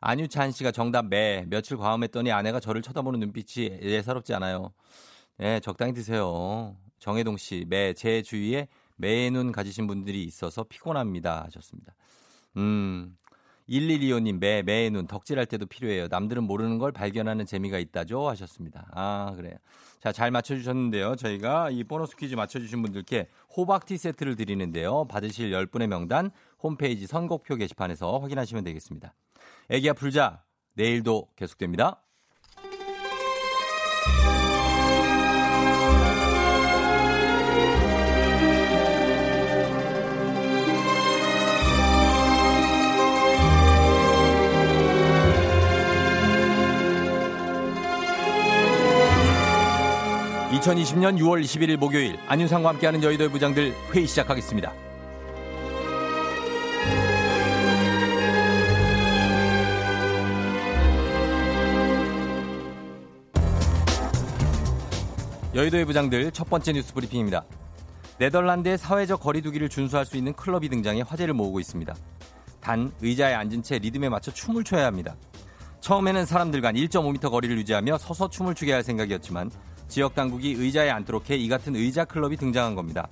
안유찬 0.00 0.52
씨가 0.52 0.70
정답 0.70 1.06
매. 1.06 1.44
며칠 1.48 1.76
과음했더니 1.76 2.30
아내가 2.30 2.60
저를 2.60 2.80
쳐다보는 2.80 3.18
눈빛이 3.18 3.80
예사롭지 3.82 4.32
않아요. 4.34 4.72
예, 5.40 5.58
적당히 5.64 5.92
드세요. 5.94 6.76
정혜동 7.00 7.38
씨, 7.38 7.64
매. 7.68 7.92
제 7.92 8.22
주위에 8.22 8.68
매의 8.94 9.32
눈 9.32 9.50
가지신 9.50 9.88
분들이 9.88 10.22
있어서 10.22 10.62
피곤합니다. 10.62 11.42
하셨습니다. 11.46 11.92
음. 12.56 13.16
1125님, 13.68 14.38
매, 14.38 14.62
매의 14.62 14.90
눈, 14.90 15.06
덕질할 15.06 15.46
때도 15.46 15.66
필요해요. 15.66 16.06
남들은 16.08 16.44
모르는 16.44 16.78
걸 16.78 16.92
발견하는 16.92 17.46
재미가 17.46 17.78
있다죠? 17.78 18.28
하셨습니다. 18.28 18.88
아, 18.92 19.32
그래요. 19.36 19.56
자, 20.00 20.12
잘 20.12 20.30
맞춰주셨는데요. 20.30 21.16
저희가 21.16 21.70
이 21.70 21.82
보너스 21.82 22.16
퀴즈 22.16 22.34
맞춰주신 22.34 22.80
분들께 22.82 23.28
호박티 23.56 23.96
세트를 23.96 24.36
드리는데요. 24.36 25.06
받으실 25.06 25.50
10분의 25.50 25.88
명단 25.88 26.30
홈페이지 26.62 27.06
선곡표 27.06 27.56
게시판에서 27.56 28.18
확인하시면 28.18 28.62
되겠습니다. 28.64 29.14
애기야 29.68 29.94
풀자. 29.94 30.44
내일도 30.74 31.28
계속됩니다. 31.36 32.05
(2020년 50.56 51.18
6월 51.18 51.42
21일) 51.42 51.76
목요일 51.76 52.18
안윤상과 52.28 52.70
함께하는 52.70 53.02
여의도의 53.02 53.30
부장들 53.30 53.74
회의 53.92 54.06
시작하겠습니다. 54.06 54.72
여의도의 65.54 65.84
부장들 65.84 66.32
첫 66.32 66.48
번째 66.48 66.72
뉴스 66.72 66.92
브리핑입니다. 66.94 67.44
네덜란드의 68.18 68.78
사회적 68.78 69.20
거리두기를 69.20 69.68
준수할 69.68 70.06
수 70.06 70.16
있는 70.16 70.32
클럽이 70.32 70.68
등장해 70.68 71.02
화제를 71.06 71.34
모으고 71.34 71.60
있습니다. 71.60 71.94
단 72.60 72.92
의자에 73.00 73.34
앉은 73.34 73.62
채 73.62 73.78
리듬에 73.78 74.08
맞춰 74.08 74.30
춤을 74.30 74.64
춰야 74.64 74.86
합니다. 74.86 75.16
처음에는 75.80 76.24
사람들 76.26 76.60
간 76.62 76.74
1.5m 76.74 77.30
거리를 77.30 77.56
유지하며 77.58 77.98
서서 77.98 78.28
춤을 78.28 78.54
추게 78.54 78.72
할 78.72 78.82
생각이었지만 78.82 79.50
지역 79.88 80.14
당국이 80.14 80.52
의자에 80.52 80.90
앉도록 80.90 81.30
해 81.30 81.36
이 81.36 81.48
같은 81.48 81.76
의자 81.76 82.04
클럽이 82.04 82.36
등장한 82.36 82.74
겁니다. 82.74 83.08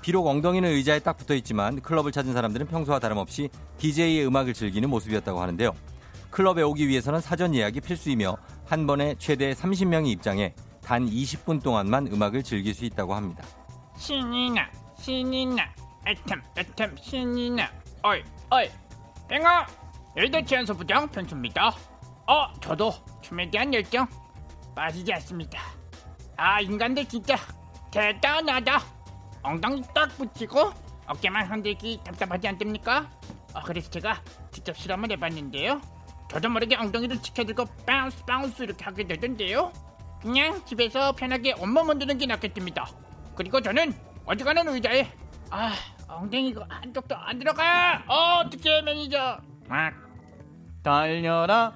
비록 0.00 0.26
엉덩이는 0.26 0.68
의자에 0.70 1.00
딱 1.00 1.16
붙어 1.16 1.34
있지만 1.34 1.80
클럽을 1.80 2.12
찾은 2.12 2.32
사람들은 2.32 2.66
평소와 2.68 2.98
다름없이 2.98 3.50
DJ의 3.78 4.26
음악을 4.26 4.54
즐기는 4.54 4.88
모습이었다고 4.88 5.40
하는데요. 5.40 5.72
클럽에 6.30 6.62
오기 6.62 6.88
위해서는 6.88 7.20
사전 7.20 7.54
예약이 7.54 7.80
필수이며 7.80 8.36
한 8.64 8.86
번에 8.86 9.14
최대 9.18 9.52
30명이 9.52 10.08
입장해 10.08 10.54
단 10.82 11.06
20분 11.06 11.62
동안만 11.62 12.06
음악을 12.08 12.42
즐길 12.42 12.74
수 12.74 12.84
있다고 12.84 13.14
합니다. 13.14 13.44
신이 13.96 14.50
나 14.50 14.70
신이 14.98 15.46
나 15.46 15.64
애템 16.06 16.40
애템 16.56 16.96
신이 17.00 17.50
나 17.50 17.70
어이 18.02 18.22
어이 18.50 18.70
뺑아 19.28 19.66
여의도 20.16 20.42
치안소 20.44 20.74
부장 20.74 21.08
편수입니다 21.08 21.68
어 22.26 22.52
저도 22.60 22.92
춤에 23.20 23.50
대한 23.50 23.74
열정 23.74 24.06
빠지지 24.74 25.12
않습니다 25.14 25.60
아 26.38 26.60
인간들 26.60 27.04
진짜 27.04 27.36
대단하다 27.90 28.80
엉덩이 29.42 29.82
딱 29.92 30.06
붙이고 30.16 30.72
어깨만 31.06 31.50
흔들기 31.50 32.00
답답하지 32.04 32.46
않습니까? 32.48 33.10
어, 33.54 33.60
그래서 33.64 33.90
제가 33.90 34.22
직접 34.52 34.76
실험을 34.76 35.10
해봤는데요 35.12 35.80
저도 36.30 36.48
모르게 36.48 36.76
엉덩이를 36.76 37.20
치켜들고 37.20 37.64
bounce 37.84 38.24
bounce 38.24 38.62
이렇게 38.62 38.84
하게 38.84 39.04
되던데요 39.06 39.72
그냥 40.22 40.64
집에서 40.64 41.12
편하게 41.12 41.54
온몸 41.58 41.88
흔드는 41.90 42.18
게 42.18 42.26
낫겠습니다. 42.26 42.86
그리고 43.36 43.60
저는 43.60 43.94
어지간한 44.26 44.66
의자에 44.68 45.08
아 45.50 45.72
엉덩이가 46.08 46.66
한쪽도 46.68 47.14
안 47.16 47.38
들어가. 47.38 48.02
어, 48.08 48.42
어떻게 48.44 48.82
매니저? 48.82 49.38
막 49.68 49.94
달려라 50.82 51.72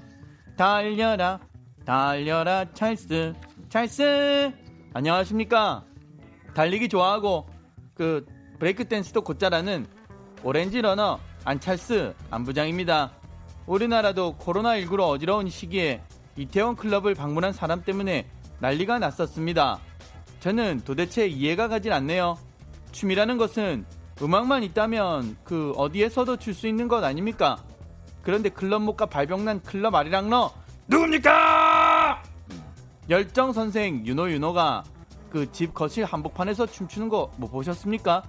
달려라 0.57 1.39
달려라 1.87 2.65
찰스 2.73 3.33
찰스! 3.73 4.53
안녕하십니까? 4.93 5.87
달리기 6.53 6.91
좋아하고 6.91 7.49
그 7.95 8.27
브레이크 8.59 8.85
댄스도 8.87 9.23
곧잘하는 9.23 9.87
오렌지 10.45 10.83
러너 10.83 11.19
안찰스 11.47 12.13
안부장입니다. 12.31 13.13
우리나라도 13.67 14.37
코로나19로 14.39 15.09
어지러운 15.09 15.49
시기에 15.49 16.03
이태원 16.37 16.77
클럽을 16.77 17.15
방문한 17.15 17.55
사람 17.55 17.83
때문에 17.83 18.29
난리가 18.59 18.99
났었습니다. 18.99 19.81
저는 20.41 20.83
도대체 20.85 21.27
이해가 21.27 21.69
가질 21.69 21.95
않네요. 21.95 22.37
춤이라는 22.91 23.39
것은 23.39 23.87
음악만 24.21 24.65
있다면 24.65 25.39
그 25.45 25.73
어디에서도 25.79 26.37
출 26.37 26.53
수 26.53 26.67
있는 26.69 26.89
것 26.89 27.03
아닙니까? 27.03 27.57
그런데 28.21 28.51
클럽 28.51 28.83
못가 28.83 29.07
발병난 29.07 29.63
클럽 29.63 29.95
아리랑너 29.95 30.53
누굽니까? 30.89 31.62
열정 33.13 33.53
선생 33.53 34.07
윤호 34.07 34.31
윤호가 34.31 34.85
그 35.31 35.51
집 35.53 35.75
거실 35.75 36.05
한복판에서 36.05 36.67
춤추는 36.67 37.09
거 37.11 37.31
뭐 37.37 37.49
보셨습니까? 37.51 38.23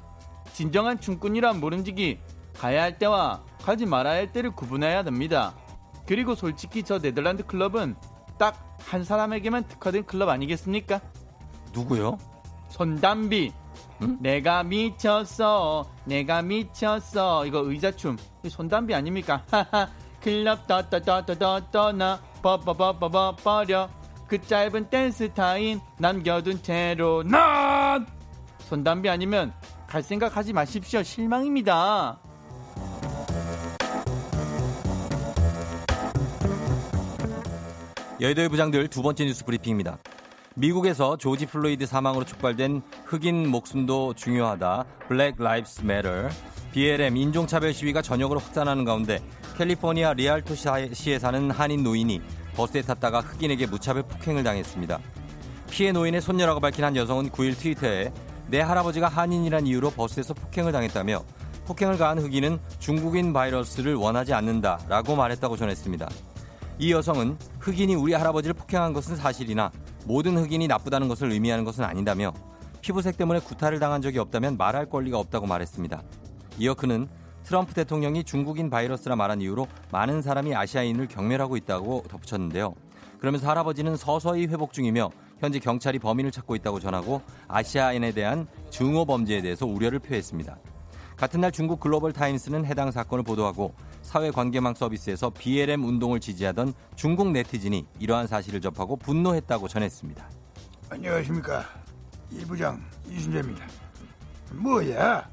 진정한 0.54 1.00
춤꾼이란 1.00 1.60
모름지기 1.62 2.20
가야 2.54 2.84
할 2.84 2.98
때와 3.00 3.44
가지 3.64 3.86
말아야 3.86 4.18
할 4.18 4.32
때를 4.32 4.52
구분해야 4.52 5.04
됩니다. 5.04 5.54
그리고 6.06 6.36
솔직히 6.36 6.84
저 6.84 7.00
네덜란드 7.00 7.46
클럽은 7.46 7.96
딱 8.38 8.58
한 8.86 9.06
사람에게만 9.06 9.64
특화된 9.70 10.04
클럽 10.06 10.28
아니겠습니까? 10.28 11.00
누구요? 11.74 12.18
손담비 12.68 13.54
응? 14.02 14.18
내가 14.20 14.62
미쳤어 14.64 15.90
내가 16.04 16.42
미쳤어 16.42 17.46
이거 17.46 17.60
의자춤 17.60 18.18
이 18.44 18.50
손담비 18.50 18.94
아닙니까 18.94 19.44
하하 19.50 19.88
클럽 20.22 20.68
떠떠떠떠떠 20.68 21.72
떠나 21.72 22.20
버버버버버 22.42 23.38
버려 23.38 23.90
그 24.34 24.42
짧은 24.42 24.90
댄스 24.90 25.32
타임 25.36 25.80
남겨둔 26.00 26.64
채로 26.64 27.22
난 27.22 28.08
손담비 28.62 29.08
아니면 29.08 29.54
갈 29.86 30.02
생각 30.02 30.36
하지 30.36 30.52
마십시오 30.54 31.04
실망입니다 31.04 32.20
여의도의 38.20 38.50
부장들 38.50 38.88
두 38.88 39.04
번째 39.04 39.26
뉴스 39.26 39.46
브리핑입니다. 39.46 40.00
미국에서 40.56 41.16
조지 41.18 41.46
플로이드 41.46 41.86
사망으로 41.86 42.26
촉발된 42.26 42.82
흑인 43.06 43.48
목숨도 43.50 44.16
중요하다. 44.16 44.86
Black 45.10 45.46
Lives 45.46 45.82
Matter. 45.84 46.30
BLM 46.72 47.18
인종차별 47.18 47.72
시위가 47.72 48.02
전역으로 48.02 48.40
확산하는 48.40 48.84
가운데 48.84 49.20
캘리포니아 49.58 50.14
리알토시에 50.14 51.20
사는 51.20 51.52
한인 51.52 51.84
노인이 51.84 52.22
버스에 52.56 52.82
탔다가 52.82 53.22
흑인에게 53.22 53.68
무차별 53.68 54.04
폭행을 54.04 54.44
당했습니다. 54.44 55.00
피해 55.70 55.92
노인의 55.92 56.22
손녀라고 56.22 56.60
밝힌 56.60 56.86
한 56.86 56.96
여성은 56.96 57.30
9일 57.30 57.58
트위터에 57.58 58.14
내 58.48 58.60
할아버지가 58.62 59.08
한인이란 59.08 59.66
이유로 59.68 59.92
버스에서 59.92 60.34
폭행을 60.34 60.72
당했다며 60.72 61.24
폭행을 61.66 61.98
가한 61.98 62.20
흑인은 62.20 62.60
중국인 62.80 63.34
바이러스를 63.34 63.96
원하지 63.96 64.34
않는다라고 64.34 65.16
말했다고 65.16 65.58
전했습니다. 65.58 66.10
이 66.80 66.92
여성은 66.92 67.38
흑인이 67.60 67.96
우리 67.96 68.14
할아버지를 68.14 68.54
폭행한 68.54 68.94
것은 68.94 69.16
사실이나 69.16 69.72
모든 70.06 70.38
흑인이 70.38 70.68
나쁘다는 70.68 71.08
것을 71.08 71.32
의미하는 71.32 71.64
것은 71.64 71.84
아니다며 71.84 72.34
피부색 72.82 73.18
때문에 73.18 73.40
구타를 73.40 73.80
당한 73.80 74.02
적이 74.02 74.20
없다면 74.20 74.58
말할 74.58 74.88
권리가 74.88 75.18
없다고 75.18 75.48
말했습니다. 75.48 76.04
이어 76.60 76.74
그는 76.74 77.08
트럼프 77.44 77.74
대통령이 77.74 78.24
중국인 78.24 78.70
바이러스라 78.70 79.16
말한 79.16 79.42
이유로 79.42 79.68
많은 79.92 80.22
사람이 80.22 80.56
아시아인을 80.56 81.08
경멸하고 81.08 81.58
있다고 81.58 82.04
덧붙였는데요. 82.10 82.74
그러면서 83.20 83.50
할아버지는 83.50 83.96
서서히 83.96 84.48
회복 84.48 84.74
중이며 84.74 85.10
현재 85.40 85.60
경찰이 85.60 86.00
범인을 86.00 86.32
찾고 86.32 86.56
있다고 86.56 86.80
전하고 86.80 87.22
아시아인에 87.48 88.12
대한 88.12 88.48
증오 88.70 89.06
범죄에 89.06 89.42
대해서 89.42 89.66
우려를 89.66 90.00
표했습니다. 90.00 90.58
같은 91.16 91.42
날 91.42 91.52
중국 91.52 91.80
글로벌 91.80 92.12
타임스는 92.12 92.66
해당 92.66 92.92
사건을 92.92 93.24
보도하고 93.24 93.74
사회 94.02 94.32
관계망 94.32 94.74
서비스에서 94.74 95.30
BLM 95.30 95.84
운동을 95.84 96.20
지지하던 96.20 96.74
중국 96.96 97.32
네티즌이 97.32 97.86
이러한 98.00 98.28
사실을 98.28 98.60
접하고 98.62 98.96
분노했다고 98.98 99.68
전했습니다. 99.68 100.30
안녕하십니까 100.90 101.66
이 102.32 102.44
부장 102.46 102.82
이순재입니다. 103.10 103.66
뭐야? 104.52 105.33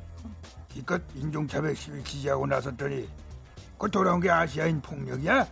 기껏 0.71 1.03
인종차별 1.15 1.75
시위 1.77 2.03
지지하고 2.05 2.47
나섰더니 2.47 3.09
곧 3.77 3.89
돌아온 3.91 4.21
게 4.21 4.31
아시아인 4.31 4.81
폭력이야? 4.81 5.47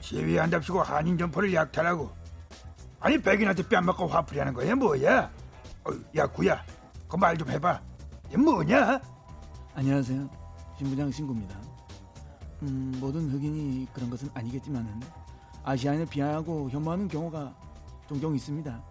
시위한답시고 0.00 0.82
한인 0.82 1.16
점포를 1.16 1.52
약탈하고 1.54 2.10
아니 3.00 3.18
백인한테 3.20 3.66
뺨 3.68 3.84
맞고 3.86 4.06
화풀이 4.06 4.38
하는 4.38 4.52
거야 4.52 4.74
뭐야? 4.74 5.30
어, 5.84 5.90
야 6.16 6.26
구야 6.26 6.62
그 7.08 7.16
말 7.16 7.36
좀 7.38 7.48
해봐 7.48 7.80
이게 8.26 8.36
뭐냐? 8.36 9.00
안녕하세요. 9.74 10.28
신부장 10.78 11.10
신구입니다. 11.10 11.56
음, 12.62 12.96
모든 13.00 13.30
흑인이 13.30 13.86
그런 13.92 14.10
것은 14.10 14.28
아니겠지만은 14.34 15.00
아시아인을 15.64 16.06
비하하고 16.06 16.70
혐오하는 16.70 17.08
경우가 17.08 17.54
종종 18.08 18.34
있습니다. 18.34 18.84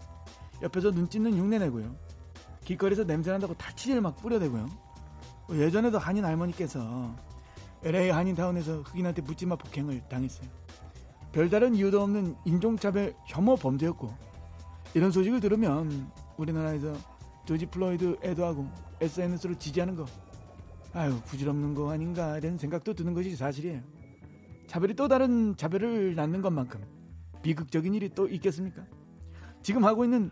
옆에서 0.62 0.92
눈 0.92 1.10
찢는 1.10 1.38
흉내 1.38 1.60
내고요. 1.60 1.94
길거리에서 2.64 3.04
냄새난다고 3.04 3.54
다치질 3.56 4.00
막 4.02 4.16
뿌려대고요. 4.18 4.68
뭐 5.48 5.58
예전에도 5.58 5.98
한인 5.98 6.26
할머니께서 6.26 7.16
LA 7.84 8.10
한인타운에서 8.10 8.82
흑인한테 8.82 9.22
묻지마 9.22 9.56
폭행을 9.58 10.02
당했어요. 10.10 10.48
별다른 11.32 11.76
이유도 11.76 12.02
없는 12.02 12.36
인종차별 12.46 13.14
혐오 13.28 13.56
범죄였고 13.56 14.14
이런 14.94 15.12
소식을 15.12 15.40
들으면 15.40 16.10
우리나라에서 16.38 16.94
조지 17.46 17.66
플로이드 17.66 18.18
애도하고 18.24 18.70
SNS로 19.02 19.58
지지하는 19.58 19.96
거 19.96 20.06
아유 20.94 21.20
부질없는 21.26 21.74
거 21.74 21.92
아닌가 21.92 22.38
이런 22.38 22.58
생각도 22.58 22.94
드는 22.94 23.14
것이 23.14 23.36
사실이에요. 23.36 23.82
차별이 24.68 24.94
또 24.94 25.08
다른 25.08 25.56
차별을 25.58 26.16
낳는 26.16 26.42
것만큼 26.42 26.82
비극적인 27.42 27.94
일이 27.96 28.10
또 28.10 28.28
있겠습니까? 28.28 28.86
지금 29.62 29.84
하고 29.84 30.06
있는 30.06 30.32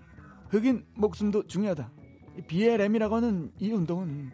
흑인 0.49 0.85
목숨도 0.95 1.47
중요하다. 1.47 1.91
BLM이라고 2.47 3.15
하는 3.15 3.51
이 3.59 3.71
운동은 3.71 4.31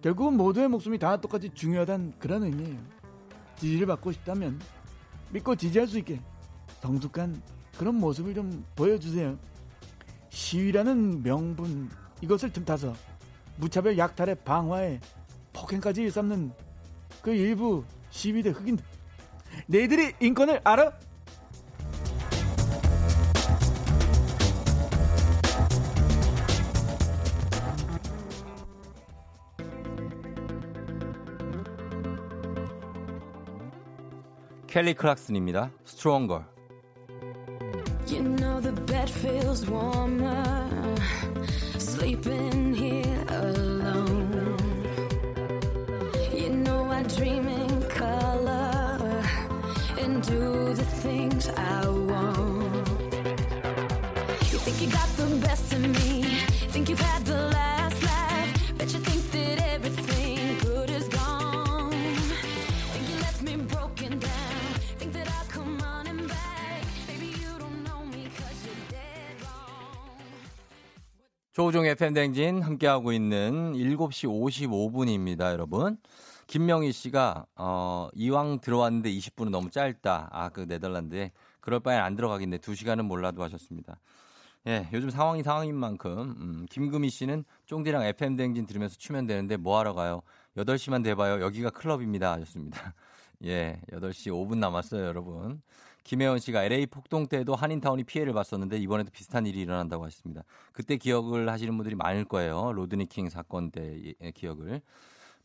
결국은 0.00 0.36
모두의 0.36 0.68
목숨이 0.68 0.98
다 0.98 1.16
똑같이 1.16 1.50
중요하다는 1.50 2.14
그런 2.18 2.44
의미예요. 2.44 2.78
지지를 3.56 3.86
받고 3.86 4.12
싶다면 4.12 4.60
믿고 5.30 5.56
지지할 5.56 5.88
수 5.88 5.98
있게 5.98 6.20
성숙한 6.80 7.42
그런 7.76 7.96
모습을 7.96 8.34
좀 8.34 8.64
보여주세요. 8.76 9.36
시위라는 10.30 11.22
명분 11.22 11.90
이것을 12.20 12.52
틈타서 12.52 12.94
무차별 13.56 13.98
약탈의 13.98 14.36
방화에 14.44 15.00
폭행까지 15.52 16.02
일삼는 16.02 16.52
그 17.22 17.32
일부 17.32 17.84
시위대 18.10 18.50
흑인들 18.50 18.84
너희들이 19.66 20.14
인권을 20.20 20.60
알아? 20.62 20.92
켈리 34.77 34.93
클락슨입니다. 34.93 35.71
스트롱걸. 35.85 36.45
You 38.07 38.21
know 38.21 38.59
the 38.59 38.73
bed 38.85 39.09
feels 39.09 39.67
warmer 39.69 40.95
sleeping 41.77 42.73
here 42.73 43.25
alone. 43.29 44.57
You 46.33 46.49
know 46.49 46.91
I 46.91 47.03
dream 47.03 47.47
in 47.47 47.81
color 47.89 49.23
and 49.97 50.21
do 50.21 50.73
the 50.73 50.85
things 51.01 51.49
I 51.49 51.86
조우종 71.68 71.84
FM 71.84 72.14
댕진 72.14 72.62
함께하고 72.62 73.12
있는 73.12 73.74
7시 73.74 74.26
55분입니다, 74.26 75.52
여러분. 75.52 75.98
김명희 76.46 76.92
씨가, 76.92 77.44
어, 77.56 78.08
이왕 78.14 78.60
들어왔는데 78.60 79.10
20분은 79.10 79.50
너무 79.50 79.68
짧다. 79.68 80.30
아, 80.32 80.48
그 80.48 80.60
네덜란드에. 80.66 81.30
그럴 81.60 81.80
바엔 81.80 82.00
안 82.00 82.16
들어가겠네. 82.16 82.56
2시간은 82.56 83.02
몰라도 83.02 83.42
하셨습니다. 83.42 84.00
예, 84.66 84.88
요즘 84.94 85.10
상황이 85.10 85.42
상황인 85.42 85.74
만큼, 85.74 86.34
음, 86.40 86.66
김금희 86.70 87.10
씨는 87.10 87.44
쫑디랑 87.66 88.04
FM 88.04 88.36
댕진 88.36 88.64
들으면서 88.64 88.96
추면 88.96 89.26
되는데 89.26 89.58
뭐 89.58 89.78
하러 89.78 89.92
가요? 89.92 90.22
8시만 90.56 91.04
돼봐요. 91.04 91.42
여기가 91.42 91.68
클럽입니다. 91.68 92.32
하셨습니다. 92.32 92.94
예, 93.44 93.78
8시 93.92 94.32
5분 94.32 94.56
남았어요, 94.56 95.04
여러분. 95.04 95.60
김혜원 96.08 96.38
씨가 96.38 96.64
LA 96.64 96.86
폭동 96.86 97.26
때도 97.26 97.54
한인타운이 97.54 98.04
피해를 98.04 98.32
봤었는데 98.32 98.78
이번에도 98.78 99.10
비슷한 99.10 99.44
일이 99.44 99.60
일어난다고 99.60 100.06
하셨습니다. 100.06 100.42
그때 100.72 100.96
기억을 100.96 101.50
하시는 101.50 101.76
분들이 101.76 101.94
많을 101.96 102.24
거예요. 102.24 102.72
로드니 102.72 103.04
킹 103.10 103.28
사건 103.28 103.70
때의 103.70 104.14
기억을. 104.34 104.80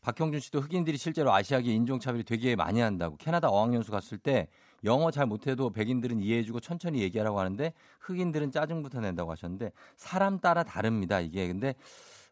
박형준 0.00 0.40
씨도 0.40 0.60
흑인들이 0.60 0.96
실제로 0.96 1.34
아시아계 1.34 1.70
인종차별이 1.70 2.24
되게 2.24 2.56
많이 2.56 2.80
한다고. 2.80 3.18
캐나다 3.18 3.50
어학연수 3.50 3.92
갔을 3.92 4.16
때 4.16 4.48
영어 4.84 5.10
잘 5.10 5.26
못해도 5.26 5.68
백인들은 5.68 6.20
이해해주고 6.20 6.60
천천히 6.60 7.02
얘기하라고 7.02 7.38
하는데 7.38 7.74
흑인들은 8.00 8.50
짜증부터 8.50 9.00
낸다고 9.00 9.32
하셨는데 9.32 9.70
사람 9.96 10.38
따라 10.38 10.62
다릅니다. 10.62 11.20
이게 11.20 11.46
근데 11.46 11.74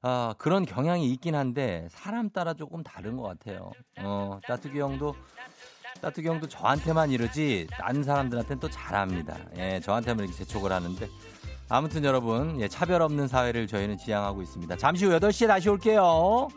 아, 0.00 0.34
그런 0.38 0.64
경향이 0.64 1.06
있긴 1.12 1.34
한데 1.34 1.86
사람 1.90 2.30
따라 2.30 2.54
조금 2.54 2.82
다른 2.82 3.18
것 3.18 3.24
같아요. 3.24 3.72
어, 4.00 4.40
따뚜기 4.48 4.80
형도 4.80 5.14
따뚜기 6.02 6.26
형도 6.26 6.48
저한테만 6.48 7.12
이러지 7.12 7.68
다른 7.70 8.02
사람들한테는 8.02 8.58
또 8.58 8.68
잘합니다. 8.68 9.36
예, 9.56 9.80
저한테만 9.80 10.24
이렇게 10.24 10.36
재촉을 10.36 10.72
하는데 10.72 11.08
아무튼 11.68 12.04
여러분 12.04 12.60
예, 12.60 12.68
차별 12.68 13.00
없는 13.02 13.28
사회를 13.28 13.68
저희는 13.68 13.98
지향하고 13.98 14.42
있습니다. 14.42 14.76
잠시 14.76 15.06
후 15.06 15.12
8시에 15.12 15.46
다시 15.46 15.68
올게요. 15.68 16.48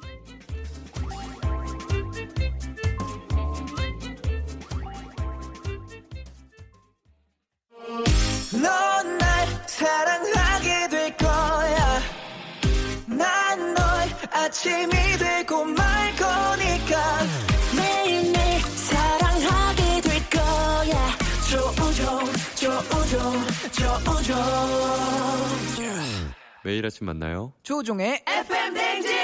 사랑하게 9.68 10.88
될 10.90 11.18
거야. 11.18 12.00
난널 13.08 13.76
아침이 14.32 14.90
되고 15.20 15.66
말 15.66 16.16
거니까. 16.16 17.55
매일 26.64 26.86
아침 26.86 27.06
만나요. 27.06 27.54
조우종의 27.62 28.24
FM 28.28 28.74
댕진! 28.74 29.16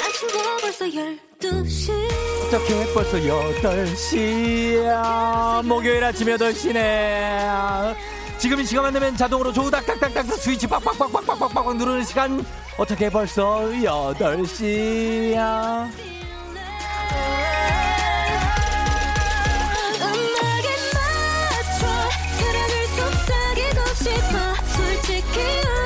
아침에 0.00 0.32
벌써 0.62 0.86
12시 0.86 1.92
어떻게 2.46 2.94
벌써 2.94 3.18
8시야 4.38 5.62
목요일 5.66 6.02
아침 6.02 6.28
8시네 6.28 7.94
지금 8.40 8.60
이 8.60 8.64
시간만 8.64 8.92
되면 8.94 9.16
자동으로 9.16 9.52
조닥닥닥닥 9.52 10.26
스위치 10.38 10.66
빡빡빡빡빡빡빡 10.66 11.76
누르는 11.76 12.04
시간. 12.04 12.44
어떻게 12.78 13.10
벌써 13.10 13.60
8시야? 13.82 15.90
음악에 20.00 20.68
맞춰 20.94 21.86
사랑을 22.38 22.72
속삭이고 22.96 23.78
싶어. 23.96 24.34
솔직히 24.72 25.36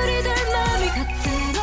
우리들 0.03 0.27
마음이 0.53 0.83
같은 0.87 1.25
걸. 1.53 1.59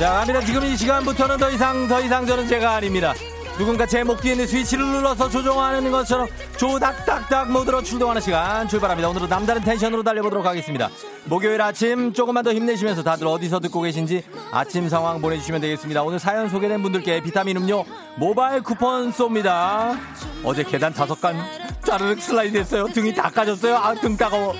자 0.00 0.02
갑니다. 0.14 0.40
지금 0.44 0.64
이 0.64 0.76
시간부터는 0.76 1.38
더 1.38 1.48
이상 1.50 1.86
더 1.86 2.00
이상 2.00 2.26
저는 2.26 2.48
제가 2.48 2.72
아닙니다. 2.74 3.14
누군가 3.58 3.86
제 3.86 4.02
목 4.02 4.20
뒤에 4.20 4.32
있는 4.32 4.46
스위치를 4.46 4.84
눌러서 4.84 5.30
조종하는 5.30 5.90
것처럼 5.90 6.28
조닥닥닥 6.56 7.50
모드로 7.50 7.82
출동하는 7.82 8.20
시간 8.22 8.66
출발합니다. 8.66 9.08
오늘은 9.10 9.28
남다른 9.28 9.62
텐션으로 9.62 10.02
달려보도록 10.02 10.46
하겠습니다. 10.46 10.88
목요일 11.24 11.60
아침 11.60 12.12
조금만 12.12 12.44
더 12.44 12.52
힘내시면서 12.52 13.02
다들 13.02 13.26
어디서 13.26 13.60
듣고 13.60 13.82
계신지 13.82 14.22
아침 14.52 14.88
상황 14.88 15.20
보내주시면 15.20 15.60
되겠습니다. 15.60 16.02
오늘 16.02 16.18
사연 16.18 16.48
소개된 16.48 16.82
분들께 16.82 17.22
비타민 17.22 17.58
음료 17.58 17.84
모바일 18.16 18.62
쿠폰 18.62 19.12
쏩니다. 19.12 19.98
어제 20.44 20.62
계단 20.64 20.92
다섯 20.94 21.20
간 21.20 21.36
자르륵 21.84 22.20
슬라이드 22.22 22.56
했어요. 22.56 22.86
등이 22.92 23.14
다 23.14 23.28
까졌어요. 23.30 23.76
아 23.76 23.94
등 23.94 24.16
따가워. 24.16 24.54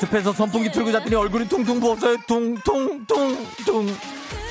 습해서 0.00 0.32
선풍기 0.32 0.70
틀고 0.70 0.92
잤더니 0.92 1.14
얼굴이 1.14 1.48
퉁퉁 1.48 1.80
부었어요. 1.80 2.16
퉁퉁퉁퉁. 2.26 3.86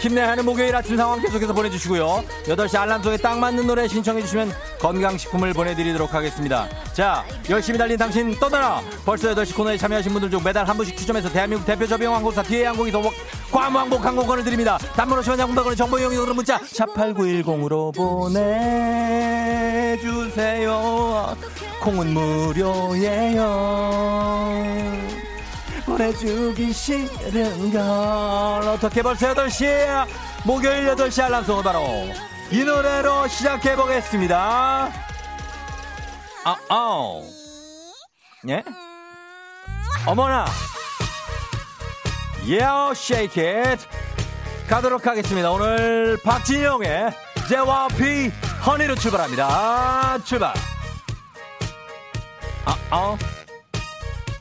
힘내야 0.02 0.30
하는 0.30 0.44
목요일 0.44 0.76
아침 0.76 0.98
상황 0.98 1.22
계속해서 1.22 1.54
보내주시고요. 1.54 2.24
8시 2.46 2.76
알람 2.76 3.02
속에 3.02 3.18
딱 3.18 3.40
맞는 3.40 3.66
노래 3.66 3.88
신청해주시면 3.88 4.52
건강식품을 4.80 5.54
보내드리도록 5.54 6.14
하겠습니다. 6.14 6.68
자, 6.94 7.24
열심히 7.50 7.80
달린 7.80 7.98
당신 7.98 8.38
떠나라! 8.38 8.82
벌써 9.06 9.34
8시 9.34 9.56
코너에 9.56 9.78
참여하신 9.78 10.12
분들 10.12 10.30
중 10.30 10.44
매달 10.44 10.68
한 10.68 10.76
분씩 10.76 10.98
추첨해서 10.98 11.30
대한민국 11.30 11.66
대표 11.66 11.88
저비용 11.88 12.14
항공사 12.14 12.44
뒤에 12.44 12.66
항공에서 12.66 13.02
괌왕복 13.52 14.06
항공권을 14.06 14.44
드립니다. 14.44 14.78
단문 14.96 15.20
오시면 15.20 15.38
장군박원의 15.38 15.78
정보 15.78 15.98
이용료로 16.00 16.34
문자 16.34 16.60
샵8910으로 16.60 17.96
보내주세요. 20.04 21.38
콩은 21.80 22.14
무료예요. 22.14 23.54
보내주기 25.86 26.72
싫은 26.74 27.72
걸. 27.72 27.82
어떻게 28.70 29.02
벌써 29.02 29.34
8시 29.34 30.08
목요일 30.46 30.86
8시 30.96 31.24
알람송을 31.24 31.64
바로 31.64 31.86
이 32.52 32.64
노래로 32.64 33.28
시작해보겠습니다. 33.28 34.92
아, 36.46 36.56
아우 36.70 37.24
예? 38.50 38.64
어머나. 40.06 40.46
Shake 42.92 43.64
it. 43.64 43.86
가도록 44.68 45.08
하겠습니다. 45.08 45.52
오늘 45.52 46.18
박진영의 46.24 47.12
JYP 47.48 48.32
허니로 48.66 48.96
출발합니다. 48.96 50.20
출발. 50.24 50.54
아, 52.66 52.76
아. 52.90 53.18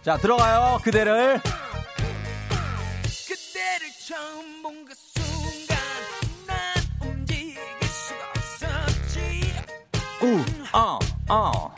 자 0.03 0.17
들어가요 0.17 0.79
그대를. 0.83 1.41
그대를 3.29 3.89
처음 4.07 4.63
본 4.63 4.85
그 4.85 4.95
순간 4.95 5.79
난 6.47 6.59
움직일 7.01 7.57
수가 7.85 8.19
없었지. 8.31 9.53
우 10.23 10.45
어 10.73 10.99
어 11.29 11.75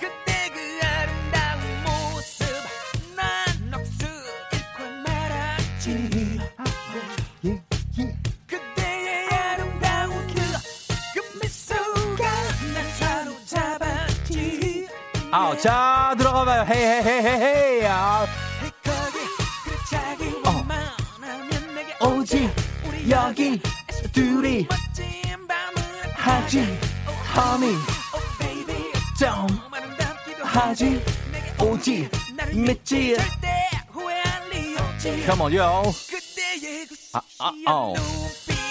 아우 15.37 15.59
자 15.59 16.15
들어가 16.17 16.45
봐요. 16.45 16.65
헤이 16.71 16.79
헤이 16.79 17.03
헤이 17.03 17.43
헤이 17.43 17.87
아, 17.87 18.25
거기 18.85 19.19
그 19.65 19.91
자기만 19.91 20.71
하면 21.21 21.75
내게 21.75 22.05
오지 22.05 22.51
여기 23.11 23.61
둘이 24.13 24.69
하지 26.15 26.79
허니 27.35 27.67
Oh 27.67 28.39
baby. 28.39 28.93
좀 29.19 29.61
아름답기도 29.73 30.45
하지 30.45 31.05
오지 31.61 32.09
믿지 32.53 33.17
Come 35.03 35.43
on 35.43 35.53
yo. 35.53 35.83
그 36.11 36.19
아, 37.13 37.21
아, 37.41 37.53
아우. 37.67 37.95
눈빛 37.95 38.24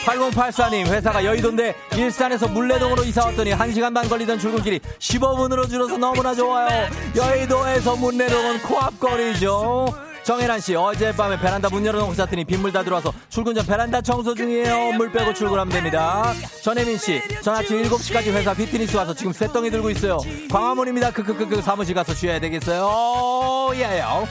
8084님 0.05 0.87
회사가 0.87 1.23
여의도인데 1.23 1.75
일산에서 1.95 2.47
물레동으로 2.47 3.03
이사 3.03 3.25
왔더니 3.25 3.51
1시간 3.51 3.93
반 3.93 4.07
걸리던 4.07 4.39
출근길이 4.39 4.79
15분으로 4.99 5.69
줄어서 5.69 5.97
너무나 5.97 6.33
좋아요. 6.35 6.89
여의도에서 7.15 7.95
물레동은 7.95 8.61
코앞 8.63 8.99
거리죠. 8.99 9.87
정혜란 10.23 10.61
씨 10.61 10.73
어젯밤에 10.73 11.37
베란다 11.37 11.69
문 11.69 11.85
열어놓고 11.85 12.15
잤더니 12.15 12.45
빗물 12.45 12.71
다 12.71 12.81
들어와서 12.81 13.13
출근 13.29 13.53
전 13.55 13.65
베란다 13.65 14.01
청소 14.01 14.33
중이에요. 14.33 14.93
물 14.93 15.11
빼고 15.11 15.33
출근하면 15.33 15.71
됩니다. 15.73 16.33
전혜민 16.63 16.97
씨전 16.97 17.55
아침 17.55 17.83
7시까지 17.83 18.27
회사 18.27 18.53
피트니스 18.53 18.95
와서 18.95 19.13
지금 19.13 19.33
쇳덩이 19.33 19.69
들고 19.69 19.89
있어요. 19.89 20.17
광화문입니다. 20.49 21.11
크크크크. 21.11 21.61
사무실 21.61 21.93
가서 21.93 22.13
쉬어야 22.13 22.39
되겠어요. 22.39 23.71
예요. 23.75 24.27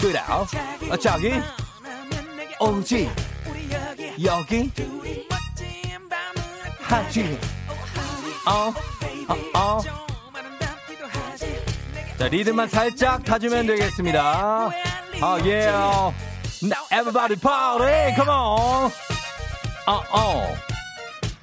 그래 0.00 0.22
어, 0.28 0.96
저기? 0.96 1.32
오지 2.58 3.10
여기 4.24 4.70
하지 6.80 7.38
어, 8.46 8.72
어, 9.28 9.58
어. 9.58 9.80
자, 12.18 12.28
리듬만 12.28 12.68
살짝 12.68 13.24
타주면 13.24 13.66
되겠습니다. 13.66 14.70
아, 15.20 15.38
예. 15.44 15.66
Now 16.62 16.86
everybody 16.90 17.36
party, 17.36 18.14
come 18.14 18.30
on. 18.30 18.90
어, 19.86 20.02
어. 20.10 20.65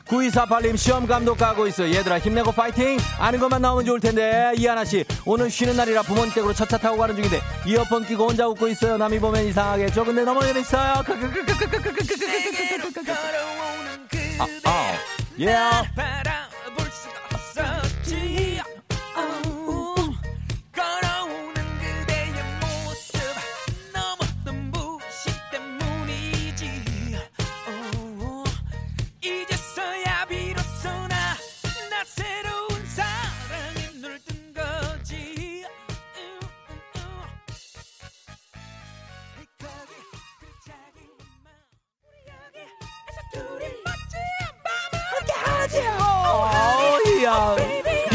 9248님 0.07 0.77
시험 0.77 1.07
감독 1.07 1.37
가고 1.37 1.65
있어. 1.67 1.89
얘들아 1.89 2.19
힘내고 2.19 2.51
파이팅. 2.51 2.97
아는 3.19 3.39
것만 3.39 3.61
나오면 3.61 3.85
좋을 3.85 3.99
텐데. 3.99 4.53
이하나 4.57 4.83
씨 4.85 5.05
오늘 5.25 5.49
쉬는 5.49 5.75
날이라 5.77 6.03
부모님 6.03 6.33
댁으로 6.33 6.53
첫차 6.53 6.77
타고 6.77 6.97
가는 6.97 7.15
중인데 7.15 7.41
이어폰 7.65 8.05
끼고 8.05 8.29
혼자 8.29 8.47
웃고 8.47 8.67
있어요. 8.67 8.97
남이 8.97 9.19
보면 9.19 9.45
이상하겠죠. 9.45 10.05
근데 10.05 10.23
너무 10.23 10.41
재밌어요. 10.43 11.03
아, 14.39 14.47
아. 14.65 14.93
Yeah. 15.37 16.52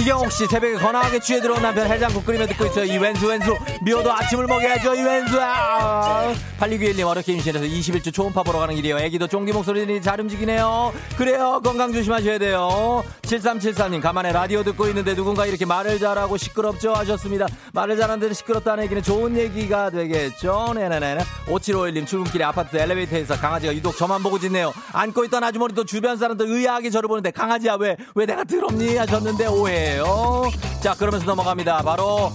이경옥 0.08 0.32
씨 0.32 0.46
새벽에 0.46 0.74
거나하게 0.76 1.20
취해 1.20 1.38
들어온 1.38 1.60
남편 1.60 1.86
해장국 1.86 2.24
끓이며 2.24 2.46
듣고 2.46 2.64
있어요. 2.64 2.84
이wen수 2.86 3.28
wen수 3.28 3.54
미워도 3.82 4.10
아침을 4.10 4.46
먹여야죠. 4.46 4.94
이wen수. 4.94 5.38
아. 5.38 6.32
8291님 6.58 7.06
어렵게 7.06 7.34
임신해서 7.34 7.64
21주 7.66 8.12
초음파 8.12 8.42
보러 8.42 8.58
가는 8.58 8.74
길이에요. 8.74 8.98
애기도 8.98 9.26
쫑디 9.26 9.52
목소리들이 9.52 10.00
잘 10.00 10.18
움직이네요. 10.20 10.92
그래요. 11.16 11.60
건강 11.62 11.92
조심하셔야 11.92 12.38
돼요. 12.38 13.04
7374님 13.22 14.00
가만히 14.00 14.32
라디오 14.32 14.62
듣고 14.64 14.88
있는데 14.88 15.14
누군가 15.14 15.44
이렇게 15.44 15.66
말을 15.66 15.98
잘하고 15.98 16.38
시끄럽죠 16.38 16.94
하셨습니다. 16.94 17.46
말을 17.74 17.98
잘하는 17.98 18.26
데 18.26 18.32
시끄럽다는 18.32 18.84
얘기는 18.84 19.02
좋은 19.02 19.36
얘기가 19.36 19.90
되겠죠. 19.90 20.72
네네네. 20.74 21.18
5751님 21.48 22.06
출근길에 22.06 22.44
아파트 22.44 22.76
엘리베이터에서 22.76 23.36
강아지가 23.36 23.74
유독 23.74 23.96
저만 23.96 24.22
보고 24.22 24.38
짖네요. 24.38 24.72
안고 24.92 25.24
있던 25.26 25.44
아주머니도 25.44 25.84
주변 25.84 26.16
사람들 26.16 26.46
의아하게 26.46 26.88
저를 26.90 27.08
보는데 27.08 27.30
강아지야 27.30 27.74
왜 27.74 27.96
왜 28.14 28.26
내가 28.26 28.42
더럽니 28.44 28.96
하셨는데 28.96 29.46
오해 29.46 29.97
예요. 29.98 30.50
자 30.80 30.94
그러면서 30.94 31.26
넘어갑니다. 31.26 31.82
바로 31.82 32.32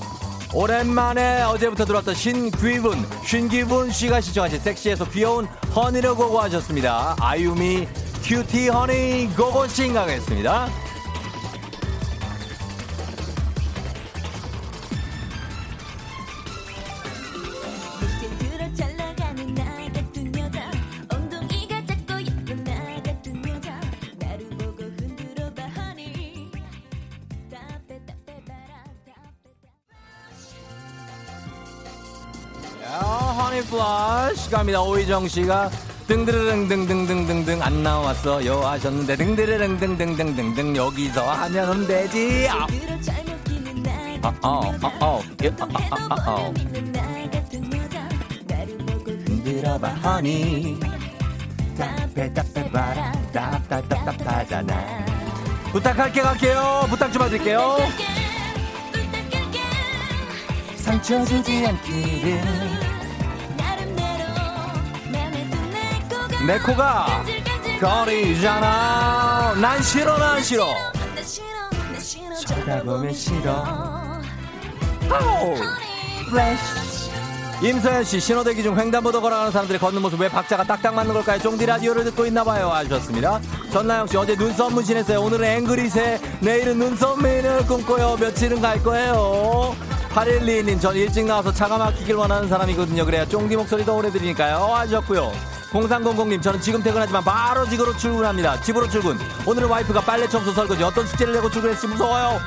오랜만에 0.53 1.43
어제부터 1.43 1.85
들어왔던 1.85 2.13
신귀분 2.13 3.07
신기분 3.25 3.91
씨가 3.91 4.21
시청하신 4.21 4.59
섹시해서 4.59 5.05
귀여운 5.09 5.45
허니를 5.75 6.13
고고하셨습니다. 6.15 7.15
아유미 7.19 7.87
큐티 8.23 8.67
허니 8.67 9.35
고고싱 9.35 9.93
가겠습니다. 9.93 10.69
갑니다. 34.53 34.81
오희정 34.81 35.27
씨가 35.27 35.71
등드르릉 36.07 36.67
등등등등등 36.67 37.63
안 37.63 37.81
나왔어요 37.81 38.59
하셨는데 38.59 39.15
등드르릉 39.15 39.79
등등등등등 39.79 40.75
여기서 40.75 41.31
하면 41.31 41.87
되지. 41.87 42.47
아, 42.49 42.67
아, 44.21 44.33
어, 44.43 44.71
어, 44.81 44.91
어, 45.01 45.21
예, 45.43 45.49
아, 45.59 45.67
아, 45.89 46.07
아, 46.09 46.31
어. 46.31 46.53
흔들어봐 49.25 49.87
허니 49.87 50.79
답해 51.75 52.33
답해 52.33 52.71
봐라. 52.71 53.11
답답답답하잖아. 53.33 55.05
부탁할게 55.71 56.21
갈게요. 56.21 56.85
부탁 56.89 57.11
좀 57.11 57.23
해드릴게요. 57.23 57.77
상처 60.75 61.25
주지 61.25 61.65
않기를 61.65 62.82
내 66.45 66.59
코가 66.59 67.23
거리잖아 67.79 69.53
난 69.61 69.81
싫어 69.81 70.17
난 70.17 70.43
싫어 70.43 70.67
쳐다보면 72.45 73.13
싫어 73.13 73.51
아우 75.09 75.55
플래시 76.29 77.11
임서연 77.61 78.03
씨 78.03 78.19
신호대기 78.19 78.61
중 78.61 78.77
횡단보도 78.77 79.21
걸어가는 79.21 79.51
사람들이 79.53 79.79
걷는 79.79 80.01
모습 80.01 80.19
왜 80.19 80.27
박자가 80.27 80.65
딱딱 80.65 80.93
맞는 80.95 81.13
걸까요? 81.13 81.39
쫑디 81.39 81.65
라디오를 81.65 82.03
듣고 82.03 82.25
있나 82.25 82.43
봐요 82.43 82.67
하셨습니다. 82.67 83.39
전나영 83.71 84.07
씨 84.07 84.17
어제 84.17 84.35
눈썹 84.35 84.73
문신했어요. 84.73 85.21
오늘은 85.21 85.45
angry새 85.45 86.19
내일은 86.41 86.77
눈썹 86.77 87.21
미인을 87.21 87.65
꿈꿔요. 87.65 88.17
며칠은 88.19 88.59
갈 88.59 88.83
거예요. 88.83 89.77
8122님 90.09 90.81
전 90.81 90.93
일찍 90.93 91.25
나와서 91.25 91.53
차가 91.53 91.77
막히길 91.77 92.15
원하는 92.15 92.49
사람이거든요. 92.49 93.05
그래야 93.05 93.25
쫑디 93.25 93.55
목소리도 93.55 93.95
오래 93.95 94.11
들으니까요 94.11 94.57
하셨고요. 94.57 95.31
0300님 95.73 96.41
저는 96.41 96.61
지금 96.61 96.81
퇴근하지만 96.83 97.23
바로 97.23 97.67
집으로 97.67 97.95
출근합니다. 97.97 98.61
집으로 98.61 98.87
출근. 98.87 99.17
오늘은 99.45 99.67
와이프가 99.67 100.01
빨래 100.01 100.27
청소 100.27 100.51
설거지 100.51 100.83
어떤 100.83 101.05
숙제를 101.07 101.33
내고 101.33 101.49
출근했을지 101.49 101.87
무서워요. 101.87 102.39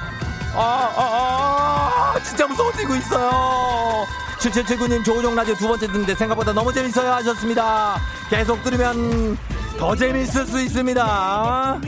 아, 0.55 0.61
아, 0.97 2.15
아, 2.15 2.21
진짜 2.23 2.47
무서워지고 2.47 2.95
있어요. 2.95 4.07
7779님 4.39 5.05
조우종 5.05 5.35
라디오 5.35 5.55
두 5.55 5.67
번째 5.67 5.87
듣는데 5.87 6.15
생각보다 6.15 6.53
너무 6.53 6.73
재밌어요 6.73 7.11
하셨습니다. 7.13 7.99
계속 8.31 8.63
들으면 8.63 9.37
더 9.79 9.95
재밌을 9.97 10.47
수 10.47 10.61
있습니다. 10.61 11.81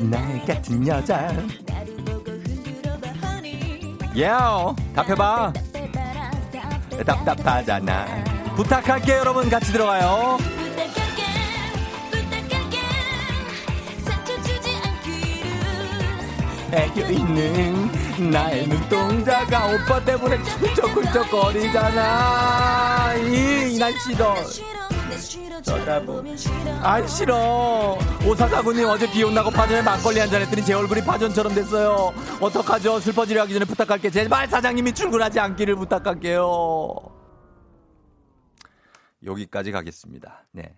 나 0.00 0.44
같은 0.46 0.86
여자. 0.86 1.32
예요. 4.14 4.76
답해봐. 4.94 5.52
답답하잖아. 7.04 8.33
부탁할게 8.56 9.12
여러분 9.12 9.48
같이 9.50 9.72
들어가요. 9.72 10.38
애교 16.72 17.00
있는 17.02 17.88
나의 18.32 18.66
눈동자가 18.66 19.66
오빠 19.68 20.02
때문에 20.04 20.36
훌쩍훌쩍거리잖아. 20.36 23.14
이, 23.14 23.78
난 23.78 23.92
싫어. 23.98 24.34
안 26.82 27.06
싫어. 27.06 27.96
오사사구님 28.26 28.88
어제 28.88 29.08
비 29.10 29.22
온다고 29.22 29.50
파전에 29.50 29.80
막걸리 29.82 30.18
한 30.20 30.28
잔 30.28 30.42
했더니 30.42 30.64
제 30.64 30.74
얼굴이 30.74 31.02
파전처럼 31.04 31.54
됐어요. 31.54 32.12
어떡하죠? 32.40 32.98
슬퍼지려 33.00 33.42
하기 33.42 33.52
전에 33.54 33.64
부탁할게. 33.64 34.10
제발 34.10 34.48
사장님이 34.48 34.92
출근하지 34.92 35.38
않기를 35.38 35.76
부탁할게요. 35.76 37.13
여기까지 39.24 39.72
가겠습니다. 39.72 40.46
네. 40.52 40.76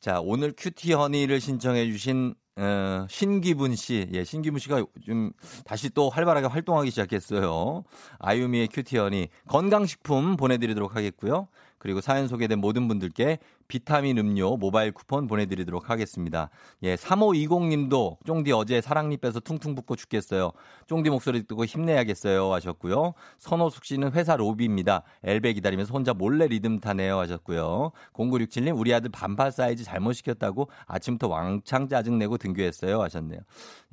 자, 0.00 0.20
오늘 0.20 0.52
Cutie 0.56 0.92
Honey를 0.92 1.40
신청해 1.40 1.90
주신 1.90 2.34
어, 2.56 3.06
신기분 3.08 3.76
씨, 3.76 4.08
예, 4.12 4.24
신기분 4.24 4.58
씨가 4.58 4.84
좀 5.04 5.30
다시 5.64 5.90
또 5.90 6.10
활발하게 6.10 6.48
활동하기 6.48 6.90
시작했어요. 6.90 7.84
아유미의 8.18 8.68
Cutie 8.68 8.96
Honey 8.96 9.28
건강식품 9.46 10.36
보내드리도록 10.36 10.96
하겠고요. 10.96 11.48
그리고 11.78 12.00
사연 12.00 12.28
소개된 12.28 12.60
모든 12.60 12.88
분들께 12.88 13.38
비타민 13.68 14.18
음료 14.18 14.56
모바일 14.56 14.92
쿠폰 14.92 15.26
보내드리도록 15.26 15.90
하겠습니다. 15.90 16.50
예, 16.82 16.96
3520님도 16.96 18.24
쫑디 18.24 18.52
어제 18.52 18.80
사랑니 18.80 19.18
빼서 19.18 19.40
퉁퉁 19.40 19.74
붓고 19.74 19.96
죽겠어요. 19.96 20.52
쫑디 20.86 21.10
목소리 21.10 21.46
듣고 21.46 21.64
힘내야겠어요 21.64 22.52
하셨고요. 22.52 23.14
선호숙 23.38 23.84
씨는 23.84 24.12
회사 24.12 24.36
로비입니다. 24.36 25.02
엘베 25.22 25.52
기다리면서 25.52 25.92
혼자 25.92 26.14
몰래 26.14 26.46
리듬 26.46 26.80
타네요 26.80 27.18
하셨고요. 27.18 27.92
0967님 28.14 28.78
우리 28.78 28.94
아들 28.94 29.10
반팔 29.10 29.52
사이즈 29.52 29.84
잘못 29.84 30.14
시켰다고 30.14 30.70
아침부터 30.86 31.28
왕창 31.28 31.88
짜증내고 31.88 32.38
등교했어요 32.38 33.02
하셨네요. 33.02 33.40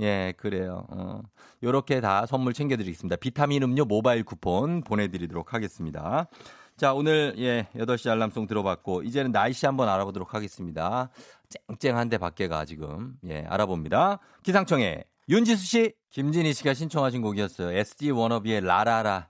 예, 0.02 0.34
그래요. 0.38 0.86
어, 0.90 1.22
요렇게 1.64 2.02
다 2.02 2.26
선물 2.26 2.54
챙겨드리겠습니다. 2.54 3.18
비타민 3.18 3.64
음료 3.64 3.86
모바일 3.86 4.24
쿠폰 4.24 4.82
보내드리도록 4.82 5.54
하겠습니다. 5.54 6.28
자, 6.78 6.94
오늘 6.94 7.36
예, 7.38 7.68
8시 7.76 8.12
알람송 8.12 8.48
들어봤고 8.48 9.04
이제는 9.04 9.32
날씨 9.32 9.66
한번 9.66 9.88
알아보도록 9.88 10.34
하겠습니다. 10.34 11.10
쨍쨍한데 11.70 12.18
밖에가 12.18 12.66
지금 12.66 13.16
예, 13.26 13.46
알아봅니다. 13.48 14.20
기상청에 14.44 15.06
윤지수 15.30 15.66
씨, 15.66 15.94
김진희 16.10 16.52
씨가 16.52 16.74
신청하신 16.74 17.22
곡이었어요. 17.22 17.72
SD 17.78 18.12
워너비의 18.12 18.62
라라라 18.66 19.30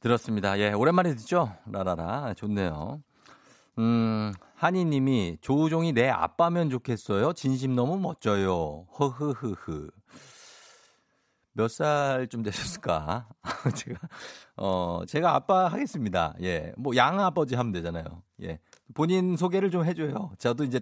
들었습니다. 0.00 0.58
예, 0.58 0.72
오랜만에 0.72 1.14
듣죠? 1.14 1.54
라라라 1.66 2.32
좋네요. 2.32 3.02
음, 3.78 4.32
한이 4.54 4.86
님이 4.86 5.36
조우종이 5.42 5.92
내 5.92 6.08
아빠면 6.08 6.70
좋겠어요. 6.70 7.34
진심 7.34 7.74
너무 7.74 7.98
멋져요. 7.98 8.86
허흐흐흐. 8.98 9.90
몇 11.54 11.68
살쯤 11.70 12.42
되셨을까? 12.42 13.28
제가, 13.76 14.08
어, 14.56 15.02
제가 15.06 15.34
아빠 15.34 15.68
하겠습니다. 15.68 16.34
예. 16.42 16.72
뭐, 16.76 16.94
양아버지 16.94 17.54
하면 17.54 17.72
되잖아요. 17.72 18.04
예. 18.42 18.58
본인 18.92 19.36
소개를 19.36 19.70
좀 19.70 19.84
해줘요. 19.84 20.32
저도 20.38 20.64
이제 20.64 20.80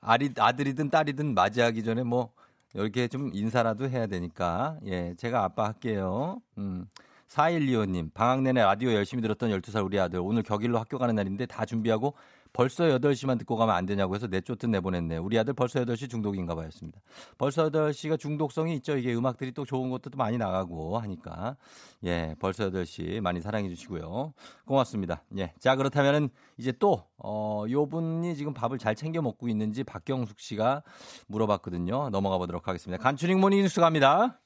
아리, 0.00 0.30
아들이든 0.36 0.90
딸이든 0.90 1.34
맞이하기 1.34 1.84
전에 1.84 2.02
뭐, 2.02 2.32
이렇게 2.74 3.06
좀 3.08 3.30
인사라도 3.32 3.88
해야 3.88 4.06
되니까. 4.06 4.78
예. 4.86 5.14
제가 5.16 5.44
아빠 5.44 5.66
할게요. 5.66 6.40
음. 6.56 6.86
4125님, 7.28 8.12
방학 8.14 8.40
내내 8.40 8.62
라디오 8.62 8.90
열심히 8.92 9.20
들었던 9.20 9.50
12살 9.50 9.84
우리 9.84 10.00
아들. 10.00 10.20
오늘 10.20 10.42
격일로 10.42 10.78
학교 10.78 10.96
가는 10.96 11.14
날인데 11.14 11.44
다 11.44 11.66
준비하고 11.66 12.14
벌써 12.52 12.84
8시만 12.84 13.38
듣고 13.38 13.56
가면 13.56 13.74
안 13.74 13.86
되냐고 13.86 14.14
해서 14.14 14.26
내쫓듯 14.26 14.70
내보냈네. 14.70 15.18
우리 15.18 15.38
아들 15.38 15.54
벌써 15.54 15.80
8시 15.80 16.10
중독인가 16.10 16.54
봐였습니다. 16.54 17.00
벌써 17.36 17.70
8시가 17.70 18.18
중독성이 18.18 18.74
있죠. 18.76 18.96
이게 18.96 19.14
음악들이 19.14 19.52
또 19.52 19.64
좋은 19.64 19.90
것도 19.90 20.10
많이 20.16 20.38
나가고 20.38 20.98
하니까. 20.98 21.56
예, 22.04 22.34
벌써 22.38 22.70
8시 22.70 23.20
많이 23.20 23.40
사랑해 23.40 23.68
주시고요. 23.68 24.32
고맙습니다. 24.64 25.22
예. 25.38 25.52
자, 25.58 25.76
그렇다면은 25.76 26.28
이제 26.56 26.72
또, 26.78 27.04
어, 27.18 27.64
요 27.70 27.86
분이 27.86 28.36
지금 28.36 28.54
밥을 28.54 28.78
잘 28.78 28.94
챙겨 28.94 29.22
먹고 29.22 29.48
있는지 29.48 29.84
박경숙 29.84 30.40
씨가 30.40 30.82
물어봤거든요. 31.26 32.10
넘어가 32.10 32.38
보도록 32.38 32.68
하겠습니다. 32.68 33.02
간추린 33.02 33.40
모닝 33.40 33.62
뉴스 33.62 33.80
갑니다. 33.80 34.40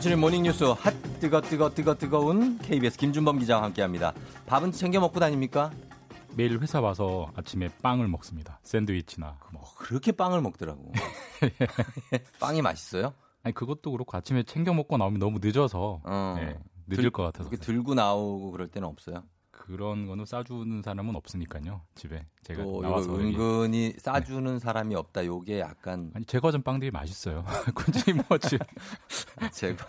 간추린 0.00 0.18
모닝뉴스 0.18 0.64
핫 0.64 0.94
뜨거 1.20 1.42
뜨거 1.42 1.68
뜨거 1.68 1.94
뜨거운 1.94 2.56
KBS 2.60 2.96
김준범 2.96 3.38
기자와 3.38 3.64
함께합니다. 3.64 4.14
밥은 4.46 4.72
챙겨 4.72 4.98
먹고 4.98 5.20
다닙니까? 5.20 5.70
매일 6.34 6.58
회사 6.58 6.80
와서 6.80 7.30
아침에 7.36 7.68
빵을 7.82 8.08
먹습니다. 8.08 8.58
샌드위치나 8.62 9.36
뭐. 9.52 9.62
그렇게 9.76 10.10
빵을 10.12 10.40
먹더라고. 10.40 10.90
빵이 12.40 12.62
맛있어요? 12.62 13.12
아니 13.42 13.54
그것도 13.54 13.92
그렇고 13.92 14.16
아침에 14.16 14.42
챙겨 14.44 14.72
먹고 14.72 14.96
나오면 14.96 15.18
너무 15.20 15.38
늦어서 15.38 16.00
어. 16.02 16.34
네, 16.38 16.58
늦을 16.86 17.02
들- 17.02 17.10
것 17.10 17.24
같아서 17.24 17.50
들고 17.50 17.92
나오고 17.92 18.52
그럴 18.52 18.68
때는 18.68 18.88
없어요. 18.88 19.22
그런 19.70 20.06
거는 20.06 20.24
싸주는 20.26 20.82
사람은 20.82 21.14
없으니까요. 21.14 21.80
집에 21.94 22.26
제가 22.42 22.62
또 22.62 22.82
나와서 22.82 23.12
여기- 23.14 23.24
은근히 23.36 23.94
싸주는 23.98 24.58
사람이 24.58 24.94
없다. 24.96 25.24
요게 25.24 25.60
약간 25.60 26.10
아니 26.14 26.24
제과 26.24 26.50
전 26.50 26.62
빵들이 26.62 26.90
맛있어요. 26.90 27.44
굳이 27.74 28.12
뭐 28.12 28.36
지금 28.38 28.66
제가 29.52 29.86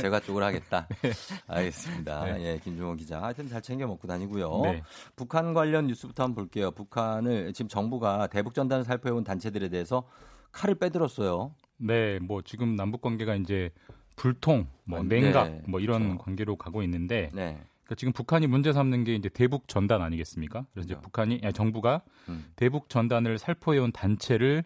제가 0.00 0.20
쪽을 0.20 0.42
하겠다. 0.42 0.86
알겠습니다. 1.48 2.24
네. 2.26 2.44
예, 2.54 2.58
김종원 2.62 2.96
기자. 2.98 3.22
하여튼 3.22 3.48
잘 3.48 3.62
챙겨 3.62 3.86
먹고 3.86 4.06
다니고요. 4.06 4.60
네. 4.64 4.82
북한 5.16 5.54
관련 5.54 5.86
뉴스부터 5.86 6.24
한번 6.24 6.44
볼게요. 6.44 6.70
북한을 6.70 7.52
지금 7.54 7.68
정부가 7.68 8.26
대북 8.26 8.52
전단을 8.54 8.84
살펴온 8.84 9.24
단체들에 9.24 9.68
대해서 9.70 10.04
칼을 10.52 10.74
빼들었어요. 10.74 11.54
네, 11.78 12.18
뭐 12.18 12.42
지금 12.42 12.76
남북 12.76 13.00
관계가 13.00 13.34
이제 13.36 13.70
불통, 14.16 14.66
뭐 14.84 15.00
아, 15.00 15.02
냉각, 15.02 15.48
네, 15.48 15.62
뭐 15.66 15.80
이런 15.80 16.02
그렇죠. 16.02 16.18
관계로 16.24 16.56
가고 16.56 16.82
있는데 16.82 17.30
네. 17.32 17.58
그러니까 17.92 17.94
지금 17.96 18.12
북한이 18.12 18.46
문제 18.46 18.72
삼는 18.72 19.04
게 19.04 19.14
이제 19.14 19.28
대북 19.28 19.68
전단 19.68 20.02
아니겠습니까? 20.02 20.66
그래서 20.72 20.86
이제 20.86 20.94
그죠. 20.94 21.02
북한이 21.02 21.40
아니, 21.42 21.52
정부가 21.52 22.02
음. 22.28 22.46
대북 22.56 22.88
전단을 22.88 23.38
살포해온 23.38 23.92
단체를 23.92 24.64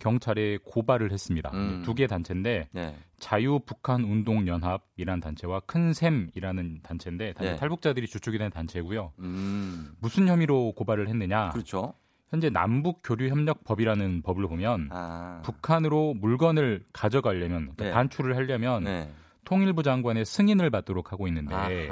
경찰에 0.00 0.58
고발을 0.64 1.12
했습니다. 1.12 1.50
음. 1.54 1.82
두개 1.84 2.06
단체인데 2.06 2.68
네. 2.72 2.96
자유 3.18 3.60
북한 3.64 4.02
운동 4.02 4.46
연합이라는 4.46 5.20
단체와 5.20 5.60
큰샘이라는 5.60 6.80
단체인데 6.82 7.32
다 7.34 7.44
네. 7.44 7.56
탈북자들이 7.56 8.08
주축이 8.08 8.38
된 8.38 8.50
단체고요. 8.50 9.12
음. 9.20 9.94
무슨 10.00 10.26
혐의로 10.26 10.72
고발을 10.72 11.08
했느냐? 11.08 11.50
그렇죠. 11.50 11.94
현재 12.30 12.50
남북 12.50 13.00
교류 13.04 13.28
협력 13.28 13.62
법이라는 13.62 14.22
법을 14.22 14.48
보면 14.48 14.88
아. 14.90 15.40
북한으로 15.44 16.14
물건을 16.14 16.84
가져가려면 16.92 17.60
그러니까 17.60 17.84
네. 17.84 17.90
반출을 17.92 18.36
하려면 18.36 18.82
네. 18.82 19.08
통일부 19.44 19.82
장관의 19.82 20.24
승인을 20.24 20.70
받도록 20.70 21.12
하고 21.12 21.28
있는데 21.28 21.88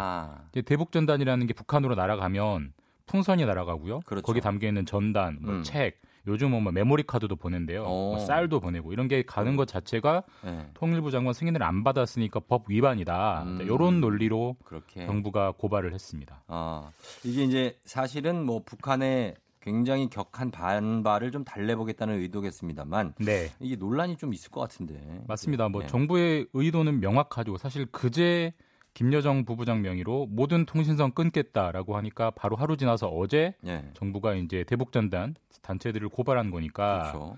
대북 0.65 0.93
전단이라는 0.93 1.47
게 1.47 1.55
북한으로 1.55 1.95
날아가면 1.95 2.73
풍선이 3.07 3.45
날아가고요. 3.45 4.01
그렇죠. 4.07 4.23
거기 4.23 4.41
담겨 4.41 4.69
있는 4.69 4.87
전단, 4.87 5.39
뭐 5.43 5.55
음. 5.55 5.63
책, 5.63 6.01
요즘 6.29 6.53
뭐 6.53 6.73
메모리 6.73 7.03
카드도 7.03 7.35
보낸대요. 7.35 7.83
뭐 7.83 8.15
오. 8.15 8.19
쌀도 8.21 8.61
보내고 8.61 8.93
이런 8.93 9.09
게 9.09 9.23
가는 9.23 9.57
것 9.57 9.67
자체가 9.67 10.23
네. 10.45 10.71
통일부 10.73 11.11
장관 11.11 11.35
승인을 11.35 11.63
안 11.65 11.83
받았으니까 11.83 12.41
법 12.49 12.71
위반이다. 12.71 13.43
음. 13.43 13.59
이런 13.61 14.01
논리로 14.01 14.57
그렇게. 14.65 15.05
정부가 15.05 15.53
고발을 15.53 15.93
했습니다. 15.93 16.45
아, 16.47 16.91
이게 17.25 17.43
이제 17.43 17.77
사실은 17.85 18.47
뭐 18.47 18.63
북한의 18.65 19.35
굉장히 19.63 20.11
격한 20.11 20.51
반발을 20.51 21.31
좀 21.31 21.45
달래보겠다는 21.45 22.19
의도겠습니다만 22.21 23.15
네. 23.19 23.49
이게 23.61 23.77
논란이 23.77 24.17
좀 24.17 24.35
있을 24.35 24.51
것 24.51 24.61
같은데. 24.61 25.01
맞습니다. 25.29 25.69
뭐 25.69 25.83
네. 25.83 25.87
정부의 25.87 26.49
의도는 26.53 27.01
명확하죠. 27.01 27.57
사실 27.57 27.87
그제 27.87 28.53
김여정 28.95 29.45
부부장 29.45 29.81
명의로 29.81 30.27
모든 30.27 30.67
통신선 30.67 31.13
끊겠다라고 31.15 31.97
하니까 31.97 32.31
바로 32.31 32.57
하루 32.57 32.77
지나서 32.77 33.09
어제 33.09 33.55
네. 33.63 33.89
정부가 33.95 34.35
이제 34.35 34.65
대북 34.65 34.93
전단 34.93 35.35
단체들을 35.63 36.09
고발한 36.09 36.51
거니까 36.51 37.13
그렇죠. 37.13 37.37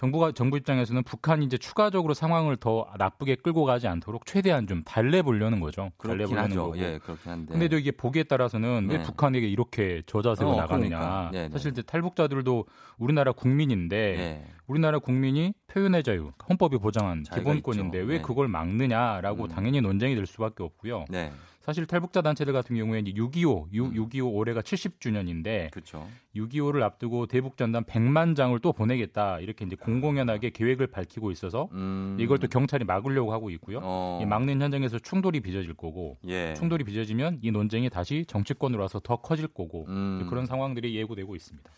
정부가 0.00 0.32
정부 0.32 0.56
입장에서는 0.56 1.02
북한이 1.02 1.44
이제 1.44 1.58
추가적으로 1.58 2.14
상황을 2.14 2.56
더 2.56 2.86
나쁘게 2.96 3.34
끌고 3.34 3.66
가지 3.66 3.86
않도록 3.86 4.24
최대한 4.24 4.66
좀 4.66 4.82
달래 4.82 5.20
보려는 5.20 5.60
거죠. 5.60 5.92
그렇긴 5.98 6.26
보려는 6.26 6.50
하죠. 6.50 6.72
예, 6.76 6.98
그렇긴 7.04 7.30
한데. 7.30 7.52
근데 7.52 7.68
또 7.68 7.78
이게 7.78 7.90
보기에 7.90 8.22
따라서는 8.22 8.86
네. 8.86 8.96
왜 8.96 9.02
북한에게 9.02 9.46
이렇게 9.46 10.00
저자세로 10.06 10.52
어, 10.52 10.56
나가느냐. 10.56 10.98
그러니까. 10.98 11.30
네, 11.34 11.42
네. 11.42 11.48
사실 11.50 11.72
이제 11.72 11.82
탈북자들도 11.82 12.64
우리나라 12.96 13.32
국민인데 13.32 13.96
예. 13.96 14.44
우리나라 14.66 15.00
국민이 15.00 15.52
표현의 15.66 16.02
자유, 16.02 16.32
헌법이 16.48 16.78
보장한 16.78 17.24
기본권인데 17.24 17.98
있죠. 17.98 18.08
왜 18.08 18.16
네. 18.16 18.22
그걸 18.22 18.48
막느냐라고 18.48 19.44
음. 19.44 19.48
당연히 19.48 19.82
논쟁이 19.82 20.14
될 20.14 20.24
수밖에 20.24 20.62
없고요. 20.62 21.04
네. 21.60 21.64
사실 21.64 21.86
탈북자 21.86 22.22
단체들 22.22 22.52
같은 22.52 22.76
경우에 22.76 23.00
이제 23.00 23.12
6.25, 23.12 23.66
음. 23.74 23.92
6.25 23.94 24.34
올해가 24.34 24.62
70주년인데 24.62 25.70
그렇죠. 25.70 26.08
6.25를 26.34 26.82
앞두고 26.82 27.26
대북 27.26 27.56
전단 27.56 27.84
100만 27.84 28.34
장을 28.34 28.58
또 28.60 28.72
보내겠다 28.72 29.40
이렇게 29.40 29.64
이제 29.64 29.76
공공연하게 29.76 30.50
계획을 30.50 30.86
밝히고 30.88 31.30
있어서 31.30 31.68
음. 31.72 32.16
이걸 32.18 32.38
또 32.38 32.48
경찰이 32.48 32.84
막으려고 32.84 33.32
하고 33.32 33.50
있고요. 33.50 33.80
어. 33.82 34.20
이 34.22 34.26
막는 34.26 34.60
현장에서 34.60 34.98
충돌이 34.98 35.40
빚어질 35.40 35.74
거고 35.74 36.18
예. 36.26 36.54
충돌이 36.54 36.84
빚어지면 36.84 37.40
이 37.42 37.50
논쟁이 37.50 37.90
다시 37.90 38.24
정치권으로 38.26 38.80
와서 38.80 39.00
더 39.00 39.16
커질 39.16 39.46
거고 39.48 39.86
음. 39.88 40.26
그런 40.30 40.46
상황들이 40.46 40.94
예고되고 40.96 41.36
있습니다. 41.36 41.70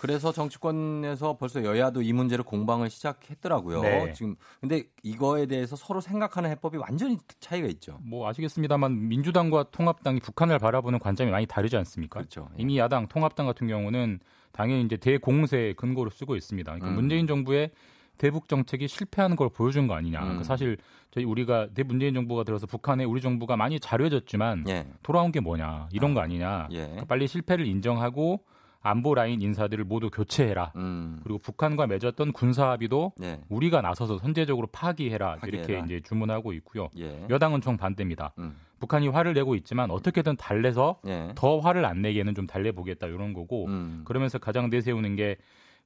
그래서 0.00 0.32
정치권에서 0.32 1.36
벌써 1.36 1.62
여야도 1.62 2.00
이 2.00 2.14
문제를 2.14 2.42
공방을 2.42 2.88
시작했더라고요. 2.88 3.82
네. 3.82 4.12
지금 4.14 4.34
근데 4.58 4.84
이거에 5.02 5.44
대해서 5.44 5.76
서로 5.76 6.00
생각하는 6.00 6.48
해법이 6.48 6.78
완전히 6.78 7.18
차이가 7.38 7.68
있죠. 7.68 7.98
뭐 8.02 8.26
아시겠습니다만 8.26 9.08
민주당과 9.08 9.64
통합당이 9.64 10.20
북한을 10.20 10.58
바라보는 10.58 11.00
관점이 11.00 11.30
많이 11.30 11.44
다르지 11.44 11.76
않습니까? 11.76 12.20
그렇죠. 12.20 12.48
예. 12.52 12.62
이미 12.62 12.78
야당 12.78 13.08
통합당 13.08 13.44
같은 13.44 13.66
경우는 13.66 14.20
당연히 14.52 14.84
이제 14.84 14.96
대공세 14.96 15.74
근거로 15.76 16.08
쓰고 16.08 16.34
있습니다. 16.34 16.72
그러니까 16.72 16.88
음. 16.88 16.94
문재인 16.94 17.26
정부의 17.26 17.70
대북 18.16 18.48
정책이 18.48 18.88
실패하는 18.88 19.36
걸 19.36 19.50
보여준 19.50 19.86
거 19.86 19.92
아니냐. 19.92 20.18
음. 20.20 20.22
그러니까 20.22 20.44
사실 20.44 20.78
저희 21.10 21.24
우리가 21.24 21.74
대 21.74 21.82
문재인 21.82 22.14
정부가 22.14 22.44
들어서 22.44 22.66
북한에 22.66 23.04
우리 23.04 23.20
정부가 23.20 23.58
많이 23.58 23.78
잘해줬지만 23.78 24.64
예. 24.70 24.86
돌아온 25.02 25.30
게 25.30 25.40
뭐냐 25.40 25.90
이런 25.92 26.14
거 26.14 26.20
아니냐. 26.20 26.68
예. 26.70 26.84
그러니까 26.84 27.04
빨리 27.04 27.28
실패를 27.28 27.66
인정하고 27.66 28.42
안보 28.82 29.14
라인 29.14 29.42
인사들을 29.42 29.84
모두 29.84 30.10
교체해라. 30.10 30.72
음. 30.76 31.20
그리고 31.22 31.38
북한과 31.38 31.86
맺었던 31.86 32.32
군사 32.32 32.70
합의도 32.70 33.12
예. 33.22 33.40
우리가 33.48 33.82
나서서 33.82 34.18
선제적으로 34.18 34.68
파기해라, 34.68 35.38
이렇게 35.42 35.60
파기해라. 35.60 35.84
이제 35.84 36.00
주문하고 36.00 36.52
있고요. 36.54 36.88
예. 36.98 37.26
여당은 37.28 37.60
정 37.60 37.76
반대입니다. 37.76 38.32
음. 38.38 38.56
북한이 38.78 39.08
화를 39.08 39.34
내고 39.34 39.54
있지만 39.56 39.90
어떻게든 39.90 40.36
달래서 40.36 41.00
예. 41.06 41.32
더 41.34 41.58
화를 41.58 41.84
안 41.84 42.00
내게는 42.00 42.34
좀 42.34 42.46
달래보겠다 42.46 43.06
이런 43.06 43.34
거고 43.34 43.66
음. 43.66 44.02
그러면서 44.06 44.38
가장 44.38 44.70
내세우는 44.70 45.16
게그 45.16 45.38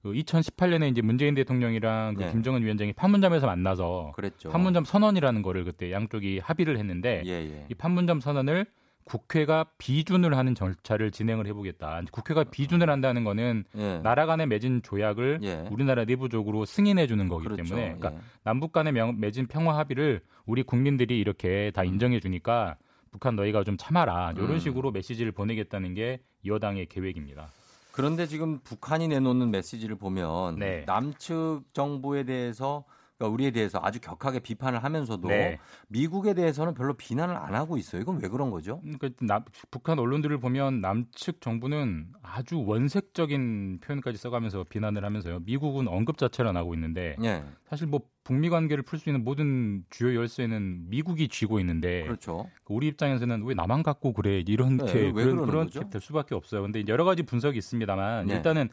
2018년에 0.05 0.89
이제 0.93 1.03
문재인 1.03 1.35
대통령이랑 1.35 2.15
그 2.15 2.23
네. 2.23 2.31
김정은 2.31 2.63
위원장이 2.63 2.93
판문점에서 2.93 3.47
만나서 3.47 4.13
그랬죠. 4.15 4.51
판문점 4.51 4.85
선언이라는 4.85 5.43
거를 5.43 5.65
그때 5.65 5.91
양쪽이 5.91 6.39
합의를 6.39 6.79
했는데 6.79 7.23
예, 7.27 7.31
예. 7.33 7.67
이 7.69 7.75
판문점 7.75 8.21
선언을 8.21 8.67
국회가 9.05 9.65
비준을 9.79 10.37
하는 10.37 10.55
절차를 10.55 11.11
진행을 11.11 11.47
해보겠다. 11.49 12.01
국회가 12.11 12.43
비준을 12.45 12.89
한다는 12.89 13.23
거는 13.25 13.65
예. 13.77 13.99
나라 13.99 14.27
간에 14.27 14.47
맺은 14.47 14.83
조약을 14.83 15.41
예. 15.43 15.69
우리나라 15.71 16.05
내부적으로 16.05 16.65
승인해 16.65 17.07
주는 17.07 17.29
거기 17.29 17.45
그렇죠. 17.45 17.63
때문에 17.63 17.97
그러니까 17.99 18.13
예. 18.15 18.19
남북 18.43 18.73
간에 18.73 18.93
명- 18.93 19.21
맺은 19.21 19.47
평화 19.49 19.77
합의를 19.79 20.23
우리 20.47 20.63
국민들이 20.63 21.19
이렇게 21.21 21.71
다 21.75 21.85
인정해 21.85 22.19
주니까 22.21 22.77
북한 23.11 23.37
너희가 23.37 23.63
좀 23.63 23.77
참아라. 23.77 24.33
이런 24.37 24.53
음. 24.53 24.59
식으로 24.59 24.91
메시지를 24.91 25.33
보내겠다는 25.33 25.95
게 25.95 26.21
여당의 26.47 26.87
계획입니다. 26.87 27.49
그런데 27.93 28.27
지금 28.27 28.59
북한이 28.65 29.07
내놓는 29.07 29.51
메시지를 29.53 29.95
보면 29.97 30.59
네. 30.59 30.83
남측 30.87 31.63
정부에 31.73 32.25
대해서 32.25 32.85
그러니까 33.25 33.29
우리에 33.29 33.51
대해서 33.51 33.79
아주 33.83 34.01
격하게 34.01 34.41
비판을 34.41 34.83
하면서도 34.85 35.29
네. 35.29 35.59
미국에 35.89 36.35
대해서는 36.35 36.75
별로 36.75 36.95
비난을 36.95 37.35
안 37.37 37.55
하고 37.55 37.77
있어요. 37.77 38.03
이건 38.03 38.21
왜 38.23 38.29
그런 38.29 38.51
거죠? 38.51 38.81
그러니까 38.83 39.09
남- 39.21 39.45
북한 39.71 39.99
언론들을 39.99 40.39
보면 40.39 40.81
남측 40.81 41.41
정부는 41.41 42.09
아주 42.23 42.63
원색적인 42.65 43.81
표현까지 43.81 44.19
써가면서 44.19 44.65
비난을 44.69 45.05
하면서요. 45.05 45.41
미국은 45.41 45.89
언급 45.89 46.19
자체를 46.19 46.49
안 46.51 46.57
하고 46.57 46.75
있는데 46.75 47.17
예. 47.23 47.43
사실 47.69 47.87
뭐 47.87 48.01
북미 48.25 48.49
관계를 48.49 48.83
풀 48.83 48.99
수 48.99 49.11
있는 49.11 49.23
모든 49.25 49.85
주요 49.91 50.15
열쇠는 50.15 50.89
미국이 50.89 51.29
쥐고 51.29 51.61
있는데 51.61 52.05
그렇죠. 52.05 52.49
우리 52.69 52.87
입장에서는 52.89 53.43
왜 53.45 53.55
나만 53.55 53.83
갖고 53.83 54.13
그래 54.13 54.43
이렇게 54.47 54.77
네, 54.77 55.03
왜 55.15 55.25
그런 55.25 55.47
그런? 55.47 55.69
될 55.91 56.01
수밖에 56.01 56.35
없어요. 56.35 56.63
근데 56.63 56.83
여러 56.89 57.05
가지 57.05 57.23
분석이 57.23 57.59
있습니다만 57.59 58.27
네. 58.27 58.37
일단은 58.37 58.71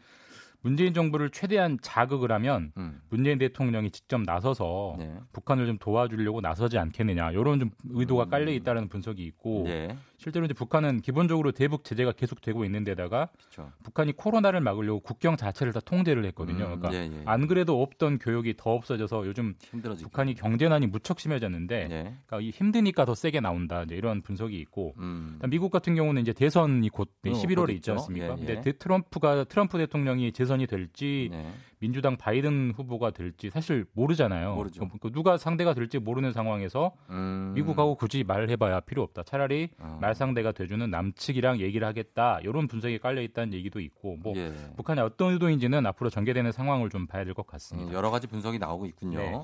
문재인 0.62 0.94
정부를 0.94 1.30
최대한 1.30 1.76
자극을 1.82 2.32
하면 2.32 2.72
음. 2.76 3.00
문재인 3.10 3.38
대통령이 3.38 3.90
직접 3.90 4.22
나서서 4.22 4.96
네. 4.98 5.14
북한을 5.32 5.66
좀 5.66 5.78
도와주려고 5.78 6.40
나서지 6.40 6.78
않겠느냐 6.78 7.32
이런 7.32 7.58
좀 7.60 7.70
의도가 7.90 8.26
깔려 8.26 8.52
있다는 8.52 8.88
분석이 8.88 9.22
있고 9.24 9.64
예. 9.68 9.96
실제로 10.22 10.44
이제 10.44 10.54
북한은 10.54 11.00
기본적으로 11.00 11.50
대북 11.50 11.82
제재가 11.82 12.12
계속되고 12.12 12.64
있는 12.64 12.84
데다가 12.84 13.28
그렇죠. 13.36 13.72
북한이 13.82 14.12
코로나를 14.12 14.60
막으려고 14.60 15.00
국경 15.00 15.36
자체를 15.36 15.72
다 15.72 15.80
통제를 15.80 16.24
했거든요. 16.26 16.66
음, 16.66 16.80
그러니까 16.80 16.94
예, 16.94 17.10
예. 17.12 17.22
안 17.24 17.48
그래도 17.48 17.82
없던 17.82 18.18
교육이 18.20 18.54
더 18.56 18.70
없어져서 18.70 19.26
요즘 19.26 19.54
힘들어지고. 19.70 20.08
북한이 20.10 20.34
경제난이 20.34 20.86
무척 20.86 21.18
심해졌는데 21.18 21.88
예. 21.90 22.02
그러니까 22.26 22.40
이 22.40 22.50
힘드니까 22.50 23.04
더 23.04 23.16
세게 23.16 23.40
나온다 23.40 23.82
이제 23.82 23.96
이런 23.96 24.22
분석이 24.22 24.56
있고 24.60 24.94
음. 24.98 25.40
미국 25.48 25.72
같은 25.72 25.96
경우는 25.96 26.22
이제 26.22 26.32
대선이 26.32 26.88
곧 26.90 27.10
어, 27.26 27.28
11월에 27.30 27.56
곧 27.66 27.70
있지. 27.72 27.90
않습니까? 27.90 28.26
예, 28.26 28.30
예. 28.30 28.36
근데 28.36 28.60
대- 28.60 28.78
트럼프가 28.78 29.44
트럼프 29.44 29.76
대통령이 29.78 30.30
재선이 30.32 30.68
될지 30.68 31.28
네. 31.32 31.52
민주당 31.80 32.16
바이든 32.16 32.74
후보가 32.76 33.10
될지 33.10 33.50
사실 33.50 33.84
모르잖아요. 33.94 34.54
모르죠. 34.54 34.88
그 35.00 35.10
누가 35.10 35.36
상대가 35.36 35.74
될지 35.74 35.98
모르는 35.98 36.30
상황에서 36.32 36.92
음. 37.10 37.54
미국하고 37.56 37.96
굳이 37.96 38.22
말해봐야 38.22 38.78
필요 38.80 39.02
없다. 39.02 39.24
차라리 39.24 39.68
어. 39.80 39.98
말상대가 40.16 40.52
돼주는 40.52 40.90
남측이랑 40.90 41.60
얘기를 41.60 41.86
하겠다. 41.86 42.38
이런 42.42 42.68
분석이 42.68 42.98
깔려 42.98 43.22
있다는 43.22 43.52
얘기도 43.54 43.80
있고 43.80 44.16
뭐 44.16 44.34
예. 44.36 44.52
북한이 44.76 45.00
어떤 45.00 45.32
의도인지는 45.32 45.86
앞으로 45.86 46.10
전개되는 46.10 46.52
상황을 46.52 46.90
좀 46.90 47.06
봐야 47.06 47.24
될 47.24 47.32
것 47.32 47.46
같습니다. 47.46 47.90
음, 47.90 47.94
여러 47.94 48.10
가지 48.10 48.26
분석이 48.26 48.58
나오고 48.58 48.84
있군요. 48.86 49.18
네. 49.18 49.40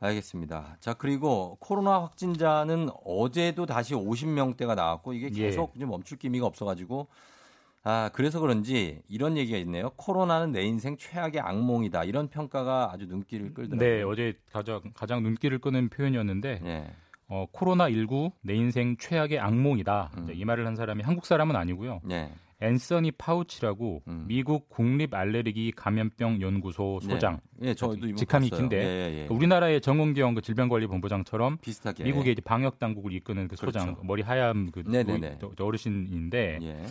알겠습니다. 0.00 0.76
자, 0.80 0.92
그리고 0.94 1.56
코로나 1.60 2.02
확진자는 2.02 2.90
어제도 3.06 3.64
다시 3.66 3.94
50명대가 3.94 4.74
나왔고 4.74 5.14
이게 5.14 5.26
예. 5.32 5.46
계속 5.46 5.78
좀 5.78 5.88
멈출 5.88 6.18
기미가 6.18 6.44
없어가지고 6.44 7.06
아, 7.84 8.10
그래서 8.12 8.38
그런지 8.38 9.00
이런 9.08 9.36
얘기가 9.38 9.56
있네요. 9.58 9.90
코로나는 9.96 10.52
내 10.52 10.62
인생 10.62 10.96
최악의 10.98 11.40
악몽이다. 11.40 12.04
이런 12.04 12.28
평가가 12.28 12.90
아주 12.92 13.06
눈길을 13.06 13.54
끌더라고요. 13.54 13.78
네, 13.88 14.02
어제 14.02 14.34
가장, 14.52 14.80
가장 14.94 15.22
눈길을 15.22 15.58
끄는 15.58 15.88
표현이었는데 15.88 16.60
예. 16.64 16.90
어, 17.28 17.46
코로나 17.50 17.88
19 17.90 18.30
내 18.42 18.54
인생 18.54 18.96
최악의 18.98 19.38
악몽이다. 19.38 20.10
음. 20.18 20.28
이 20.34 20.44
말을 20.44 20.66
한 20.66 20.76
사람이 20.76 21.02
한국 21.02 21.24
사람은 21.26 21.56
아니고요. 21.56 22.00
예. 22.10 22.30
앤서니 22.60 23.12
파우치라고 23.12 24.02
음. 24.06 24.24
미국 24.28 24.68
국립 24.68 25.14
알레르기 25.14 25.72
감염병 25.72 26.40
연구소 26.40 27.00
소장. 27.02 27.40
예, 27.62 27.68
예, 27.70 27.74
저도 27.74 28.14
직함이. 28.14 28.50
긴데 28.50 28.76
예, 28.76 28.82
예, 28.82 29.18
예. 29.22 29.26
우리나라의 29.34 29.80
정은경 29.80 30.34
그 30.34 30.42
질병관리본부장처럼 30.42 31.58
비슷하게 31.58 32.04
미국의 32.04 32.36
방역 32.44 32.78
당국을 32.78 33.12
이끄는 33.14 33.48
그 33.48 33.56
소장 33.56 33.86
그렇죠. 33.86 34.04
머리 34.04 34.22
하얀 34.22 34.70
그 34.70 34.84
네네네. 34.86 35.38
저- 35.40 35.50
저 35.56 35.64
어르신인데 35.64 36.58
예. 36.62 36.86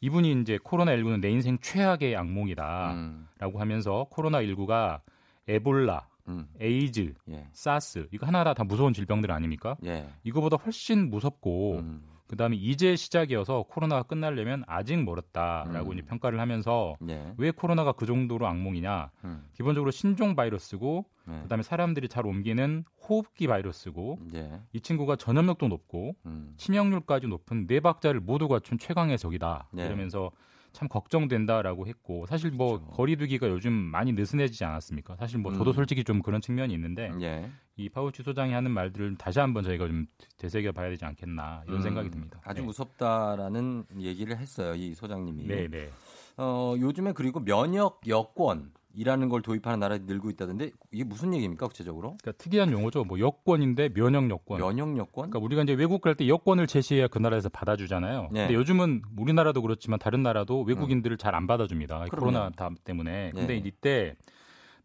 이분이 0.00 0.40
이제 0.40 0.58
코로나 0.60 0.90
19는 0.96 1.20
내 1.20 1.30
인생 1.30 1.56
최악의 1.60 2.16
악몽이다라고 2.16 2.96
음, 2.96 3.28
하면서 3.60 4.06
코로나 4.10 4.42
19가 4.42 5.00
에볼라, 5.46 6.06
음, 6.28 6.46
에이즈, 6.60 7.14
예. 7.30 7.48
사스 7.52 8.06
이거 8.12 8.26
하나하나 8.26 8.54
다 8.54 8.64
무서운 8.64 8.92
질병들 8.92 9.30
아닙니까? 9.30 9.76
예. 9.84 10.08
이거보다 10.24 10.56
훨씬 10.56 11.10
무섭고 11.10 11.78
음, 11.78 12.02
그다음에 12.32 12.56
이제 12.56 12.96
시작이어서 12.96 13.64
코로나가 13.68 14.04
끝나려면 14.04 14.64
아직 14.66 14.96
멀었다라고 14.96 15.90
음. 15.90 15.92
이제 15.92 16.02
평가를 16.06 16.40
하면서 16.40 16.96
예. 17.08 17.34
왜 17.36 17.50
코로나가 17.50 17.92
그 17.92 18.06
정도로 18.06 18.46
악몽이냐? 18.46 19.10
음, 19.24 19.44
기본적으로 19.52 19.90
신종 19.90 20.34
바이러스고 20.34 21.04
예. 21.28 21.42
그다음에 21.42 21.62
사람들이 21.62 22.08
잘 22.08 22.26
옮기는 22.26 22.84
호흡기 23.06 23.46
바이러스고 23.48 24.18
예. 24.34 24.60
이 24.72 24.80
친구가 24.80 25.16
전염력도 25.16 25.68
높고 25.68 26.14
음, 26.24 26.54
치명률까지 26.56 27.26
높은 27.26 27.66
네 27.66 27.80
박자를 27.80 28.20
모두 28.20 28.48
갖춘 28.48 28.78
최강의 28.78 29.18
적이다. 29.18 29.68
네. 29.72 29.84
이러면서 29.84 30.30
참 30.72 30.88
걱정된다라고 30.88 31.86
했고 31.86 32.26
사실 32.26 32.50
뭐 32.50 32.78
그렇죠. 32.78 32.92
거리두기가 32.92 33.48
요즘 33.48 33.72
많이 33.72 34.12
느슨해지지 34.12 34.64
않았습니까? 34.64 35.16
사실 35.16 35.38
뭐 35.38 35.52
저도 35.52 35.70
음. 35.70 35.72
솔직히 35.72 36.04
좀 36.04 36.22
그런 36.22 36.40
측면이 36.40 36.72
있는데 36.74 37.12
예. 37.20 37.50
이 37.76 37.88
파우치 37.88 38.22
소장이 38.22 38.52
하는 38.52 38.70
말들을 38.70 39.16
다시 39.16 39.38
한번 39.40 39.64
저희가 39.64 39.86
좀 39.86 40.06
되새겨 40.38 40.72
봐야 40.72 40.90
되지 40.90 41.04
않겠나 41.04 41.62
이런 41.66 41.78
음, 41.78 41.82
생각이 41.82 42.10
듭니다. 42.10 42.40
아주 42.44 42.60
네. 42.60 42.66
무섭다라는 42.66 43.84
얘기를 44.00 44.36
했어요. 44.36 44.74
이 44.74 44.94
소장님이. 44.94 45.46
네, 45.46 45.68
네. 45.68 45.90
어, 46.36 46.74
요즘에 46.78 47.12
그리고 47.12 47.40
면역 47.40 48.00
여권 48.08 48.72
이라는 48.94 49.28
걸 49.28 49.42
도입하는 49.42 49.78
나라들이 49.80 50.06
늘고 50.06 50.30
있다던데 50.30 50.70
이게 50.90 51.04
무슨 51.04 51.32
얘기입니까 51.34 51.66
구체적으로? 51.68 52.16
그러니까 52.22 52.32
특이한 52.42 52.70
용어죠. 52.72 53.04
뭐 53.04 53.18
여권인데 53.18 53.90
면역 53.94 54.28
여권. 54.30 54.58
면역 54.60 54.96
여권? 54.98 55.30
그러니까 55.30 55.38
우리가 55.38 55.62
이제 55.62 55.72
외국 55.74 56.00
갈 56.02 56.14
때 56.14 56.28
여권을 56.28 56.66
제시해야 56.66 57.08
그 57.08 57.18
나라에서 57.18 57.48
받아주잖아요. 57.48 58.28
네. 58.32 58.40
근데 58.40 58.54
요즘은 58.54 59.02
우리나라도 59.16 59.62
그렇지만 59.62 59.98
다른 59.98 60.22
나라도 60.22 60.62
외국인들을 60.62 61.16
잘 61.16 61.34
안 61.34 61.46
받아줍니다. 61.46 62.04
그럼요. 62.10 62.10
코로나 62.32 62.50
다- 62.50 62.68
때문에. 62.84 63.30
근데 63.34 63.54
네. 63.60 63.62
이때 63.64 64.14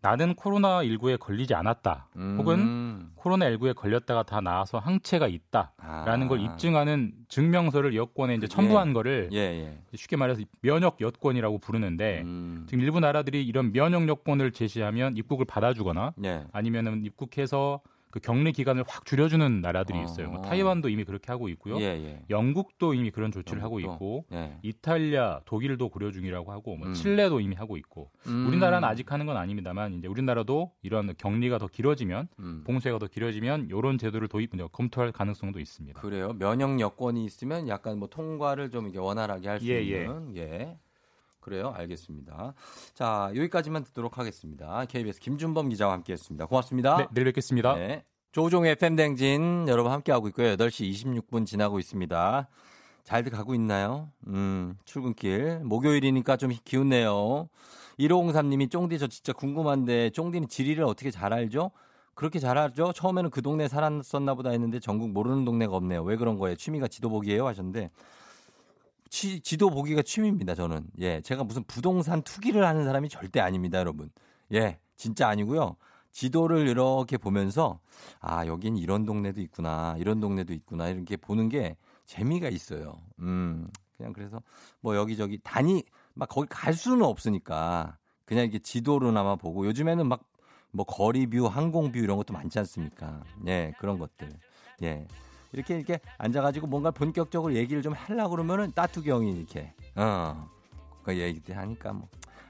나는 0.01 0.35
코로나 0.35 0.83
19에 0.83 1.19
걸리지 1.19 1.53
않았다. 1.55 2.09
혹은 2.37 2.59
음. 2.59 3.11
코로나 3.15 3.49
19에 3.49 3.75
걸렸다가 3.75 4.23
다 4.23 4.41
나아서 4.41 4.77
항체가 4.77 5.27
있다라는 5.27 6.25
아. 6.25 6.29
걸 6.29 6.39
입증하는 6.39 7.13
증명서를 7.27 7.95
여권에 7.95 8.35
이제 8.35 8.47
첨부한 8.47 8.93
거를 8.93 9.29
예, 9.33 9.37
예. 9.37 9.77
쉽게 9.95 10.15
말해서 10.15 10.41
면역 10.61 11.01
여권이라고 11.01 11.57
부르는데 11.57 12.21
음. 12.23 12.65
지금 12.67 12.83
일부 12.83 12.99
나라들이 12.99 13.43
이런 13.43 13.71
면역 13.71 14.07
여권을 14.07 14.51
제시하면 14.51 15.17
입국을 15.17 15.45
받아주거나 15.45 16.13
예. 16.25 16.45
아니면은 16.51 17.03
입국해서 17.03 17.81
그 18.17 18.19
격리 18.19 18.51
기간을 18.51 18.83
확 18.87 19.05
줄여주는 19.05 19.61
나라들이 19.61 20.01
있어요. 20.03 20.29
뭐 20.29 20.39
어. 20.39 20.41
타이완도 20.41 20.89
이미 20.89 21.03
그렇게 21.03 21.31
하고 21.31 21.49
있고요. 21.49 21.79
예, 21.79 21.83
예. 21.83 22.21
영국도 22.29 22.95
이미 22.95 23.11
그런 23.11 23.31
조치를 23.31 23.61
하고 23.61 23.81
영국도. 23.81 23.93
있고 23.93 24.25
예. 24.33 24.57
이탈리아, 24.63 25.41
독일도 25.45 25.89
고려 25.89 26.11
중이라고 26.11 26.51
하고 26.51 26.75
뭐 26.75 26.87
음. 26.87 26.93
칠레도 26.93 27.39
이미 27.39 27.55
하고 27.55 27.77
있고 27.77 28.09
음. 28.25 28.47
우리나라는 28.47 28.87
아직 28.87 29.11
하는 29.11 29.25
건 29.27 29.37
아닙니다만 29.37 29.93
이제 29.93 30.07
우리나라도 30.07 30.71
이런 30.81 31.13
격리가 31.15 31.59
더 31.59 31.67
길어지면 31.67 32.27
음. 32.39 32.63
봉쇄가 32.65 32.97
더 32.97 33.07
길어지면 33.07 33.67
이런 33.69 33.97
제도를 33.97 34.27
도입 34.27 34.47
검토할 34.71 35.11
가능성도 35.11 35.59
있습니다. 35.59 36.01
그래요. 36.01 36.33
면역 36.39 36.79
여건이 36.79 37.23
있으면 37.25 37.67
약간 37.67 37.99
뭐 37.99 38.07
통과를 38.07 38.71
좀 38.71 38.87
이게 38.87 38.97
원활하게 38.97 39.47
할수 39.47 39.67
예, 39.69 39.81
있는 39.81 40.35
예. 40.37 40.77
그래요. 41.47 41.73
알겠습니다. 41.77 42.53
자, 42.93 43.31
여기까지만 43.33 43.85
듣도록 43.85 44.17
하겠습니다. 44.17 44.83
KBS 44.83 45.21
김준범 45.21 45.69
기자와 45.69 45.93
함께 45.93 46.11
했습니다. 46.11 46.45
고맙습니다. 46.45 46.97
네, 46.97 47.07
내일 47.13 47.23
뵙겠습니다. 47.25 47.75
네. 47.75 48.03
조종의 48.33 48.71
FM댕진 48.73 49.65
여러분 49.69 49.93
함께하고 49.93 50.27
있고요. 50.27 50.57
8시 50.57 50.91
26분 50.91 51.45
지나고 51.45 51.79
있습니다. 51.79 52.49
잘들 53.05 53.31
가고 53.31 53.55
있나요? 53.55 54.11
음, 54.27 54.75
출근길. 54.83 55.61
목요일이니까 55.63 56.35
좀 56.35 56.51
기운내요. 56.65 57.47
1503님이 57.97 58.69
쫑디 58.69 58.99
저 58.99 59.07
진짜 59.07 59.31
궁금한데 59.31 60.09
쫑디는 60.09 60.49
지리를 60.49 60.83
어떻게 60.83 61.11
잘 61.11 61.31
알죠? 61.31 61.71
그렇게 62.13 62.39
잘 62.39 62.57
알죠? 62.57 62.91
처음에는 62.91 63.29
그 63.29 63.41
동네 63.41 63.69
살았었나 63.69 64.35
보다 64.35 64.49
했는데 64.49 64.81
전국 64.81 65.11
모르는 65.11 65.45
동네가 65.45 65.73
없네요. 65.77 66.03
왜 66.03 66.17
그런 66.17 66.37
거예요? 66.37 66.57
취미가 66.57 66.89
지도 66.89 67.09
보기예요? 67.09 67.47
하셨는데 67.47 67.89
치- 69.09 69.41
지도 69.41 69.69
보기가 69.69 70.01
취미입니다, 70.01 70.55
저는. 70.55 70.87
예, 70.99 71.21
제가 71.21 71.43
무슨 71.43 71.63
부동산 71.63 72.21
투기를 72.21 72.65
하는 72.65 72.83
사람이 72.85 73.09
절대 73.09 73.39
아닙니다, 73.39 73.79
여러분. 73.79 74.09
예, 74.53 74.79
진짜 74.95 75.27
아니고요. 75.27 75.75
지도를 76.11 76.67
이렇게 76.67 77.17
보면서 77.17 77.79
아, 78.19 78.45
여긴 78.47 78.77
이런 78.77 79.05
동네도 79.05 79.39
있구나. 79.41 79.95
이런 79.99 80.19
동네도 80.19 80.53
있구나. 80.53 80.87
이렇게 80.89 81.15
보는 81.17 81.49
게 81.49 81.75
재미가 82.05 82.49
있어요. 82.49 83.01
음. 83.19 83.67
그냥 83.97 84.13
그래서 84.13 84.41
뭐 84.79 84.95
여기저기 84.95 85.39
다니 85.43 85.83
막 86.13 86.27
거기 86.29 86.47
갈 86.49 86.73
수는 86.73 87.03
없으니까 87.03 87.97
그냥 88.25 88.43
이렇게 88.43 88.59
지도로나마 88.59 89.35
보고 89.35 89.65
요즘에는 89.65 90.07
막 90.07 90.21
뭐 90.71 90.85
거리뷰, 90.85 91.47
항공뷰 91.47 91.97
이런 91.97 92.17
것도 92.17 92.33
많지 92.33 92.59
않습니까? 92.59 93.23
예, 93.47 93.73
그런 93.79 93.97
것들. 93.97 94.29
예. 94.83 95.07
이렇게 95.53 95.75
이렇게 95.75 95.99
앉아가지고 96.17 96.67
뭔가 96.67 96.91
본격적으로 96.91 97.53
얘기를 97.55 97.81
좀 97.81 97.93
하려고 97.93 98.31
그러면은 98.31 98.71
따뚜기 98.73 99.09
형이 99.09 99.31
이렇게, 99.31 99.73
어, 99.95 100.47
그 101.03 101.17
얘기 101.17 101.39
때 101.39 101.53
하니까 101.53 101.93
뭐. 101.93 102.07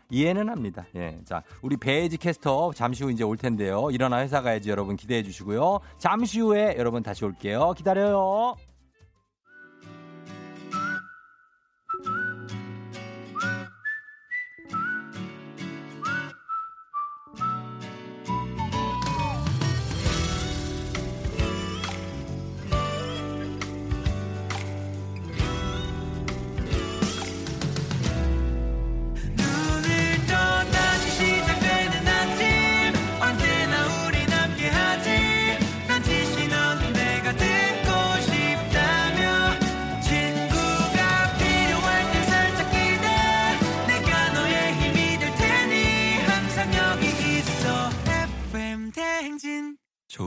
이해는 0.10 0.48
합니다. 0.48 0.86
예. 0.96 1.18
자, 1.26 1.44
우리 1.62 1.76
배지 1.76 2.18
캐스터 2.18 2.72
잠시 2.74 3.04
후 3.04 3.12
이제 3.12 3.26
올 3.26 3.36
텐데요. 3.36 3.90
일어나 3.92 4.20
회사 4.20 4.42
가야지 4.42 4.70
여러분 4.70 4.96
기대해 4.96 5.22
주시고요. 5.22 5.80
잠시 5.98 6.40
후에 6.40 6.76
여러분 6.78 7.04
다시 7.04 7.26
올게요. 7.26 7.74
기다려요. 7.74 8.56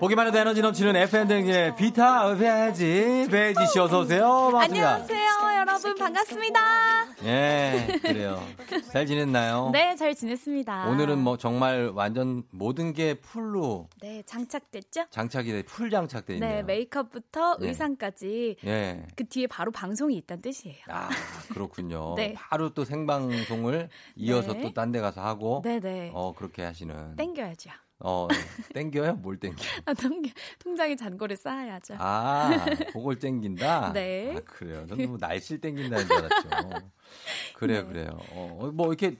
보기만 0.00 0.26
해도 0.28 0.38
에너지 0.38 0.62
넘치는 0.62 0.96
FM 0.96 1.28
대행진의 1.28 1.76
비타 1.76 2.34
베지 2.34 3.28
베지 3.30 3.66
씨 3.70 3.78
어서 3.78 4.00
오세요. 4.00 4.22
반갑습니다. 4.50 4.88
안녕하세요, 4.94 5.28
여러분 5.60 5.94
반갑습니다. 5.94 6.60
예, 7.24 7.98
그래요. 8.00 8.42
잘 8.90 9.04
지냈나요? 9.04 9.68
네, 9.74 9.94
잘 9.96 10.14
지냈습니다. 10.14 10.88
오늘은 10.88 11.18
뭐 11.18 11.36
정말 11.36 11.90
완전 11.94 12.44
모든 12.50 12.94
게 12.94 13.12
full로 13.12 13.90
네 14.00 14.22
장착됐죠? 14.24 15.06
장착이 15.10 15.52
돼, 15.52 15.62
full 15.64 15.90
장착돼 15.90 16.34
있네요. 16.34 16.50
네, 16.50 16.62
메이크업부터 16.62 17.58
네. 17.58 17.68
의상까지 17.68 18.56
예. 18.64 19.06
그 19.16 19.26
뒤에 19.26 19.46
바로 19.48 19.70
방송이 19.70 20.16
있다는 20.16 20.40
뜻이에요. 20.40 20.78
아, 20.88 21.10
그렇군요. 21.52 22.14
네. 22.16 22.32
바로 22.34 22.70
또 22.72 22.86
생방송을 22.86 23.90
이어서 24.16 24.54
네. 24.54 24.62
또딴 24.62 24.92
데 24.92 25.00
가서 25.00 25.20
하고 25.20 25.60
네, 25.62 25.78
네. 25.78 26.10
어, 26.14 26.32
그렇게 26.34 26.62
하시는. 26.62 27.14
땡겨야죠. 27.16 27.70
어, 28.00 28.28
땡겨요? 28.74 29.14
뭘 29.16 29.38
땡겨? 29.38 29.56
아, 29.84 29.94
통, 29.94 30.22
통장에 30.60 30.94
잔고를 30.94 31.36
쌓아야죠. 31.36 31.94
아, 31.98 32.64
그걸 32.92 33.18
땡긴다? 33.18 33.92
네. 33.94 34.34
아, 34.36 34.40
그래요. 34.40 34.86
저는 34.86 35.08
뭐 35.08 35.18
날씨 35.18 35.58
땡긴다는 35.58 36.06
줄 36.06 36.16
알았죠. 36.16 36.48
그래요, 37.54 37.82
네. 37.82 37.88
그래요. 37.88 38.18
어, 38.30 38.70
뭐 38.72 38.88
이렇게 38.88 39.16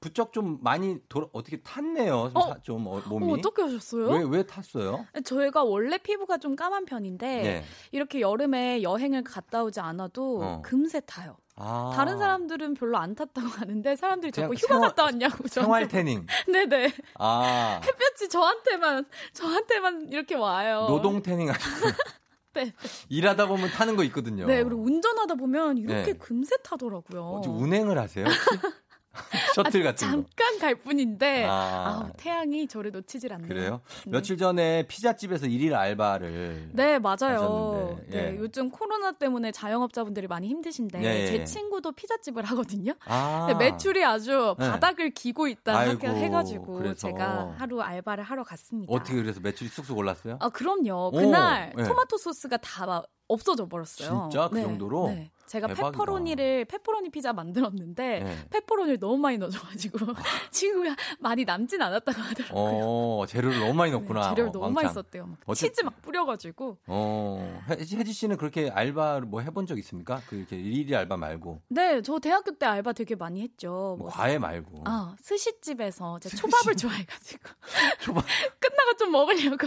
부쩍 0.00 0.32
좀 0.32 0.58
많이 0.62 0.98
돌아, 1.10 1.26
어떻게 1.32 1.60
탔네요. 1.60 2.30
좀, 2.32 2.36
어? 2.36 2.40
사- 2.48 2.60
좀 2.62 2.86
어, 2.86 2.96
어, 2.96 3.02
몸이. 3.06 3.32
어떻게 3.34 3.60
하셨어요? 3.62 4.08
왜, 4.08 4.24
왜 4.38 4.42
탔어요? 4.44 5.06
저희가 5.24 5.62
원래 5.62 5.98
피부가 5.98 6.38
좀 6.38 6.56
까만 6.56 6.86
편인데 6.86 7.26
네. 7.42 7.64
이렇게 7.92 8.20
여름에 8.22 8.82
여행을 8.82 9.22
갔다 9.24 9.62
오지 9.62 9.80
않아도 9.80 10.40
어. 10.42 10.62
금세 10.64 11.00
타요. 11.00 11.36
아. 11.56 11.92
다른 11.94 12.16
사람들은 12.16 12.72
별로 12.74 12.96
안 12.96 13.14
탔다고 13.14 13.46
하는데 13.46 13.94
사람들이 13.94 14.32
자꾸 14.32 14.54
휴가 14.54 14.76
생활- 14.76 14.88
갔다 14.88 15.04
왔냐고 15.04 15.46
생활 15.46 15.86
태닝. 15.88 16.26
네네 16.50 16.92
아. 17.18 17.80
햇볕이 17.84 18.30
저한테만 18.30 19.04
저한테만 19.34 20.08
이렇게 20.12 20.34
와요. 20.34 20.86
노동 20.88 21.20
태닝 21.20 21.50
하시고. 21.50 21.60
네. 22.54 22.72
일하다 23.10 23.46
보면 23.46 23.68
타는 23.70 23.96
거 23.96 24.04
있거든요. 24.04 24.46
네 24.46 24.64
그리고 24.64 24.80
운전하다 24.82 25.34
보면 25.34 25.76
이렇게 25.76 26.12
네. 26.14 26.18
금세 26.18 26.56
타더라고요. 26.64 27.22
어, 27.22 27.40
좀 27.42 27.60
운행을 27.62 27.98
하세요? 27.98 28.24
혹시? 29.14 29.30
셔틀 29.54 29.82
같은 29.82 30.06
거. 30.06 30.12
잠깐 30.12 30.58
갈 30.58 30.74
뿐인데 30.76 31.44
아. 31.44 31.50
아, 31.50 32.10
태양이 32.16 32.66
저를 32.66 32.92
놓치질 32.92 33.32
않네요. 33.32 33.48
그래요? 33.48 33.80
네. 34.04 34.10
며칠 34.12 34.36
전에 34.36 34.84
피자집에서 34.86 35.46
일일 35.46 35.74
알바를 35.74 36.70
네, 36.72 36.98
맞아요. 36.98 37.98
네, 38.08 38.32
예. 38.32 38.36
요즘 38.38 38.70
코로나 38.70 39.12
때문에 39.12 39.52
자영업자분들이 39.52 40.26
많이 40.26 40.48
힘드신데 40.48 41.02
예, 41.02 41.22
예, 41.22 41.26
제 41.26 41.34
예. 41.40 41.44
친구도 41.44 41.92
피자집을 41.92 42.44
하거든요. 42.44 42.92
아. 43.06 43.54
매출이 43.58 44.04
아주 44.04 44.54
네. 44.58 44.70
바닥을 44.70 45.10
기고 45.10 45.48
있다 45.48 45.76
아이고, 45.78 46.06
해가지고 46.06 46.74
그래서. 46.74 47.08
제가 47.08 47.54
하루 47.58 47.80
알바를 47.80 48.24
하러 48.24 48.44
갔습니다. 48.44 48.92
어떻게 48.92 49.16
그래서 49.16 49.40
매출이 49.40 49.68
쑥쑥 49.70 49.96
올랐어요? 49.98 50.36
아 50.40 50.48
그럼요. 50.48 51.08
오, 51.08 51.10
그날 51.10 51.72
네. 51.76 51.84
토마토 51.84 52.16
소스가 52.16 52.56
다막 52.58 53.06
없어져 53.28 53.66
버렸어요. 53.68 54.28
진짜? 54.30 54.48
그 54.48 54.56
네, 54.56 54.62
정도로? 54.62 55.06
네. 55.08 55.30
제가 55.50 55.66
대박이다. 55.66 55.90
페퍼로니를 55.90 56.64
페퍼로니 56.66 57.10
피자 57.10 57.32
만들었는데 57.32 58.20
네. 58.20 58.46
페퍼로니를 58.50 59.00
너무 59.00 59.16
많이 59.18 59.36
넣어줘가지고 59.36 59.98
친구가 60.52 60.94
많이 61.18 61.44
남진 61.44 61.82
않았다고 61.82 62.20
하더라고요. 62.20 62.62
어, 62.62 63.26
재료를 63.26 63.58
너무 63.58 63.74
많이 63.74 63.90
넣었구나. 63.90 64.20
네, 64.20 64.28
재료를 64.36 64.52
너무 64.52 64.70
많이. 64.70 64.88
썼대요. 64.88 65.26
막 65.26 65.38
어째- 65.46 65.66
치즈 65.66 65.80
막 65.82 66.00
뿌려가지고. 66.02 66.78
어, 66.86 67.62
혜지, 67.68 67.96
씨는 68.12 68.36
그렇게 68.36 68.70
알바 68.70 69.22
뭐 69.26 69.40
해본 69.40 69.66
적 69.66 69.76
있습니까? 69.78 70.22
그 70.28 70.36
이렇게 70.36 70.56
일일 70.56 70.94
알바 70.94 71.16
말고 71.16 71.62
네, 71.68 72.00
저 72.02 72.20
대학교 72.20 72.52
때 72.56 72.66
알바 72.66 72.92
되게 72.92 73.16
많이 73.16 73.42
했죠. 73.42 73.96
뭐뭐 73.98 74.12
과외 74.12 74.38
말고. 74.38 74.84
아, 74.86 75.16
스시집에서 75.20 76.20
제가 76.20 76.36
초밥을 76.36 76.76
좋아해가지고. 76.76 77.42
초밥. 78.02 78.24
끝나고 78.60 78.96
좀 78.98 79.10
먹으려고. 79.10 79.66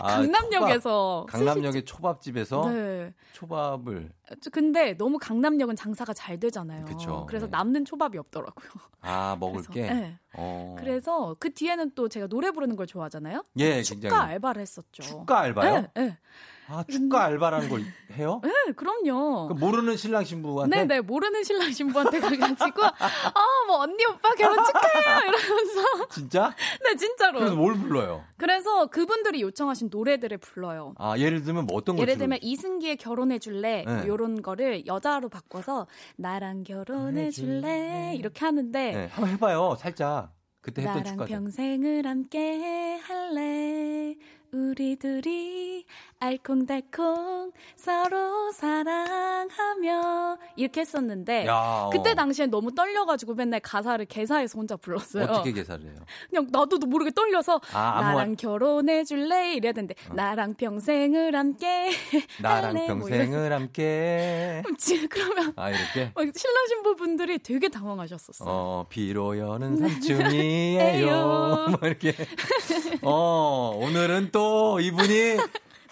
아, 0.00 0.06
강남역에서. 0.08 1.26
초밥. 1.30 1.46
강남역의 1.46 1.84
초밥집에서 1.84 2.62
스시집- 2.62 2.72
네. 2.72 3.14
초밥을 3.32 4.08
저- 4.10 4.19
근데 4.52 4.94
너무 4.96 5.18
강남역은 5.18 5.76
장사가 5.76 6.12
잘 6.12 6.38
되잖아요. 6.38 6.84
그쵸, 6.84 7.26
래서 7.30 7.46
네. 7.46 7.50
남는 7.50 7.84
초밥이 7.84 8.16
없더라고요. 8.18 8.70
아 9.00 9.36
먹을 9.40 9.62
그래서, 9.62 9.72
게. 9.72 9.92
네. 9.92 10.18
어. 10.34 10.76
그래서 10.78 11.36
그 11.40 11.52
뒤에는 11.52 11.92
또 11.94 12.08
제가 12.08 12.26
노래 12.28 12.50
부르는 12.50 12.76
걸 12.76 12.86
좋아하잖아요. 12.86 13.42
예, 13.58 13.82
축가 13.82 14.00
굉장히. 14.00 14.32
알바를 14.32 14.62
했었죠. 14.62 15.02
축가 15.02 15.40
알바요? 15.40 15.74
네, 15.74 15.88
네. 15.94 16.18
아 16.72 16.84
축가 16.88 17.24
알바라는 17.24 17.68
걸 17.68 17.82
해요? 18.12 18.40
네, 18.44 18.50
그럼요. 18.76 19.48
그 19.48 19.54
모르는 19.54 19.96
신랑 19.96 20.22
신부한테. 20.24 20.76
네 20.76 20.84
네 20.84 21.00
모르는 21.00 21.42
신랑 21.42 21.72
신부한테 21.72 22.20
가가지고 22.20 22.84
아 22.84 22.94
뭐 23.66 23.78
언니 23.82 24.04
오빠 24.06 24.34
결혼 24.34 24.64
축하해요 24.64 25.28
이러면서 25.28 26.08
진짜? 26.10 26.54
네 26.84 26.96
진짜로 26.96 27.38
그래서 27.38 27.54
뭘 27.54 27.74
불러요? 27.74 28.24
그래서 28.36 28.86
그분들이 28.86 29.42
요청하신 29.42 29.88
노래들을 29.92 30.38
불러요. 30.38 30.94
아 30.98 31.16
예를 31.18 31.42
들면 31.42 31.66
뭐 31.66 31.76
어떤 31.76 31.94
걸 31.96 32.02
예를 32.02 32.18
들면 32.18 32.38
이승기의 32.42 32.96
결혼해 32.96 33.38
줄래 33.38 33.84
네. 33.86 34.06
요런 34.08 34.42
거를 34.42 34.86
여자로 34.86 35.28
바꿔서 35.28 35.86
나랑 36.16 36.64
결혼해 36.64 37.30
줄래 37.30 38.14
이렇게 38.16 38.44
하는데 38.44 38.92
네, 38.92 39.06
한번 39.12 39.34
해봐요. 39.34 39.76
살짝 39.78 40.32
그때 40.62 40.82
했던 40.82 40.96
나랑 40.98 41.12
축가. 41.12 41.24
평생을 41.26 42.06
함께 42.06 42.98
할래 43.02 44.16
우리 44.52 44.96
둘이 44.96 45.86
알콩달콩 46.20 47.50
서로 47.76 48.52
사랑하며 48.52 50.36
이렇게 50.56 50.82
했었는데 50.82 51.46
야, 51.46 51.54
어. 51.86 51.90
그때 51.90 52.14
당시엔 52.14 52.50
너무 52.50 52.74
떨려가지고 52.74 53.34
맨날 53.34 53.60
가사를 53.60 54.04
개사해서 54.04 54.58
혼자 54.58 54.76
불렀어요. 54.76 55.24
어떻게 55.24 55.52
계산을 55.52 55.86
해요? 55.86 55.96
그냥 56.28 56.46
나도 56.52 56.76
모르게 56.78 57.10
떨려서 57.10 57.60
아, 57.72 57.92
아무 57.96 58.18
나랑 58.18 58.36
결혼해 58.36 59.04
줄래 59.04 59.54
이래야 59.54 59.72
되는데 59.72 59.94
나랑 60.14 60.54
평생을 60.54 61.34
함께 61.34 61.90
나랑 62.42 62.76
할래? 62.76 62.88
뭐 62.92 63.08
평생을 63.08 63.52
함께. 63.52 64.62
그러면 65.10 65.54
아 65.56 65.70
이렇게. 65.70 66.12
막 66.14 66.22
신랑 66.36 66.66
신부 66.68 66.96
분들이 66.96 67.38
되게 67.38 67.68
당황하셨었어요. 67.70 68.46
어 68.46 68.86
비로 68.90 69.38
여는 69.38 69.76
삼촌이에요. 69.78 71.06
뭐 71.70 71.78
이렇게. 71.88 72.14
어 73.02 73.72
오늘은 73.80 74.28
또 74.32 74.80
이분이 74.80 75.38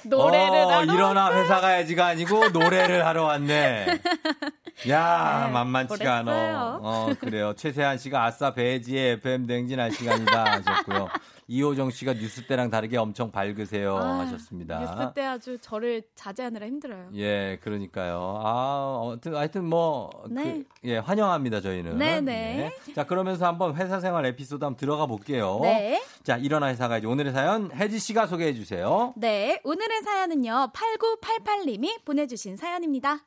노래를 0.09 0.59
어, 0.59 0.69
하러 0.69 0.93
일어나 0.93 1.33
회사 1.35 1.61
가야지가 1.61 2.07
아니고 2.07 2.49
노래를 2.51 3.07
하러 3.07 3.25
왔네. 3.25 3.99
야 4.89 5.45
네, 5.47 5.53
만만치가. 5.53 6.19
않아. 6.19 6.79
어 6.83 7.11
그래요. 7.21 7.53
최세한 7.57 7.99
씨가 7.99 8.25
아싸 8.25 8.55
배지의 8.55 9.13
FM 9.15 9.47
댕진할 9.47 9.91
시간이다 9.93 10.45
하셨고요. 10.45 11.09
이호정 11.51 11.91
씨가 11.91 12.13
뉴스 12.13 12.47
때랑 12.47 12.71
다르게 12.71 12.99
엄청 12.99 13.33
밝으세요 13.33 13.97
아, 13.97 14.19
하셨습니다. 14.21 14.81
뉴스 14.81 15.15
때 15.15 15.25
아주 15.25 15.57
저를 15.59 16.03
자제하느라 16.15 16.67
힘들어요. 16.67 17.09
예, 17.15 17.59
그러니까요. 17.63 18.43
아, 18.45 19.01
어쨌든, 19.03 19.35
하여튼 19.35 19.65
뭐, 19.65 20.11
네. 20.29 20.63
그, 20.63 20.65
예, 20.85 20.99
환영합니다, 20.99 21.63
저희는. 21.63 21.97
네 21.97 22.21
네. 22.21 22.71
예. 22.87 22.93
자, 22.93 23.05
그러면서 23.05 23.47
한번 23.47 23.75
회사 23.77 23.99
생활 23.99 24.27
에피소드 24.27 24.63
한번 24.63 24.77
들어가 24.77 25.07
볼게요. 25.07 25.61
네. 25.63 26.03
자, 26.23 26.37
일어나 26.37 26.67
회사 26.69 26.87
가야지. 26.87 27.07
오늘의 27.07 27.33
사연, 27.33 27.73
혜지 27.73 27.99
씨가 27.99 28.27
소개해 28.27 28.53
주세요. 28.53 29.15
네, 29.17 29.59
오늘의 29.65 30.03
사연은요, 30.03 30.73
8988님이 30.75 32.05
보내 32.05 32.27
주신 32.27 32.59
사연입니다. 32.59 33.21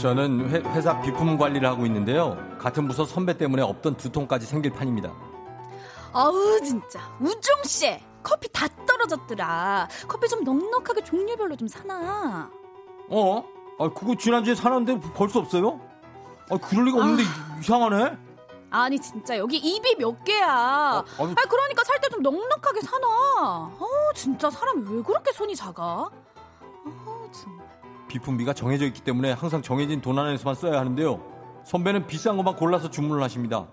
저는 0.00 0.48
회, 0.50 0.58
회사 0.74 1.00
비품 1.00 1.36
관리를 1.36 1.68
하고 1.68 1.84
있는데요. 1.86 2.36
같은 2.58 2.88
부서 2.88 3.04
선배 3.04 3.36
때문에 3.36 3.62
없던 3.62 3.96
두통까지 3.96 4.46
생길 4.46 4.72
판입니다. 4.72 5.12
아우, 6.12 6.60
진짜. 6.64 7.00
우종 7.20 7.62
씨! 7.64 8.00
커피 8.22 8.48
다 8.52 8.66
떨어졌더라. 8.86 9.88
커피 10.08 10.28
좀 10.28 10.42
넉넉하게 10.44 11.02
종류별로 11.04 11.56
좀 11.56 11.68
사놔. 11.68 12.50
어? 13.08 13.44
아, 13.78 13.88
그거 13.94 14.14
지난주에 14.14 14.54
사놨는데 14.54 15.12
벌써 15.14 15.38
없어요? 15.40 15.80
아, 16.50 16.56
그럴 16.56 16.84
리가 16.86 16.98
없는데 16.98 17.22
이상하네? 17.60 18.18
아니, 18.70 18.98
진짜 19.00 19.36
여기 19.38 19.56
입이 19.56 19.96
몇 19.96 20.22
개야. 20.24 20.48
아니- 21.18 21.34
아니, 21.36 21.48
그러니까 21.48 21.82
살 21.84 22.00
때 22.00 22.08
좀 22.10 22.22
넉넉하게 22.22 22.80
사놔. 22.82 23.08
어, 23.78 23.86
진짜 24.14 24.50
사람이 24.50 24.82
왜 24.96 25.02
그렇게 25.02 25.32
손이 25.32 25.54
작아? 25.56 25.82
어, 25.82 26.10
정말. 27.32 27.59
비품비가 28.14 28.52
정해져 28.52 28.84
있기 28.86 29.02
때문에 29.02 29.32
항상 29.32 29.62
정해진 29.62 30.00
돈 30.00 30.18
안에서만 30.18 30.56
써야 30.56 30.80
하는데요. 30.80 31.62
선배는 31.64 32.06
비싼 32.08 32.36
것만 32.36 32.56
골라서 32.56 32.90
주문을 32.90 33.22
하십니다. 33.22 33.68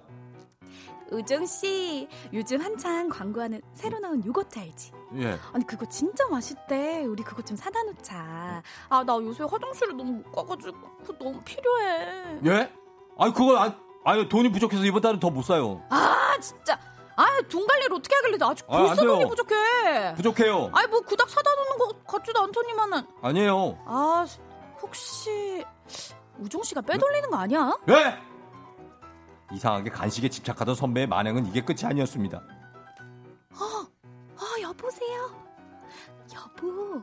우종씨, 1.10 2.08
요즘 2.34 2.62
한창 2.62 3.08
광고하는 3.10 3.62
새로 3.74 3.98
나온 4.00 4.24
요거트 4.26 4.60
알지? 4.60 4.92
예. 5.16 5.38
아니 5.54 5.66
그거 5.66 5.86
진짜 5.86 6.28
맛있대. 6.28 7.06
우리 7.06 7.24
그거 7.24 7.42
좀 7.42 7.56
사다 7.58 7.82
놓자. 7.84 8.62
아 8.90 9.04
나 9.04 9.14
요새 9.16 9.44
화장실을 9.50 9.96
너무 9.96 10.12
못 10.12 10.32
가가지고 10.34 10.78
그거 11.06 11.18
너무 11.18 11.42
필요해. 11.44 12.40
예? 12.46 12.72
아니 13.18 13.34
그거 13.34 13.58
아, 13.58 13.74
아니 14.04 14.28
돈이 14.28 14.52
부족해서 14.52 14.84
이번 14.84 15.02
달은 15.02 15.20
더 15.20 15.30
못 15.30 15.44
사요. 15.44 15.82
아 15.90 16.38
진짜. 16.42 16.78
아돈 17.18 17.66
관리를 17.68 17.96
어떻게 17.96 18.16
하길래 18.16 18.38
나 18.38 18.50
아직 18.50 18.64
아, 18.70 18.78
안 18.78 18.86
벌써. 18.88 19.02
돈이 19.06 19.26
부족해. 19.26 20.14
부족해요. 20.16 20.70
아니 20.74 20.88
뭐 20.88 21.02
그닥 21.02 21.28
사다 21.30 21.50
놓는 21.56 21.78
것 21.80 22.06
같지도 22.06 22.40
않더니만은. 22.42 23.08
아니에요. 23.22 23.78
아 23.86 24.26
혹시 24.82 25.66
우종 26.38 26.62
씨가 26.62 26.82
빼돌리는 26.82 27.30
거 27.32 27.38
아니야? 27.38 27.76
예? 27.90 28.18
이상하게 29.52 29.90
간식에 29.90 30.30
집착하던 30.30 30.76
선배의 30.76 31.08
만행은 31.08 31.48
이게 31.48 31.62
끝이 31.66 31.80
아니었습니다. 31.84 32.44
아 34.40 34.62
여보세요. 34.62 35.36
여보. 36.36 37.02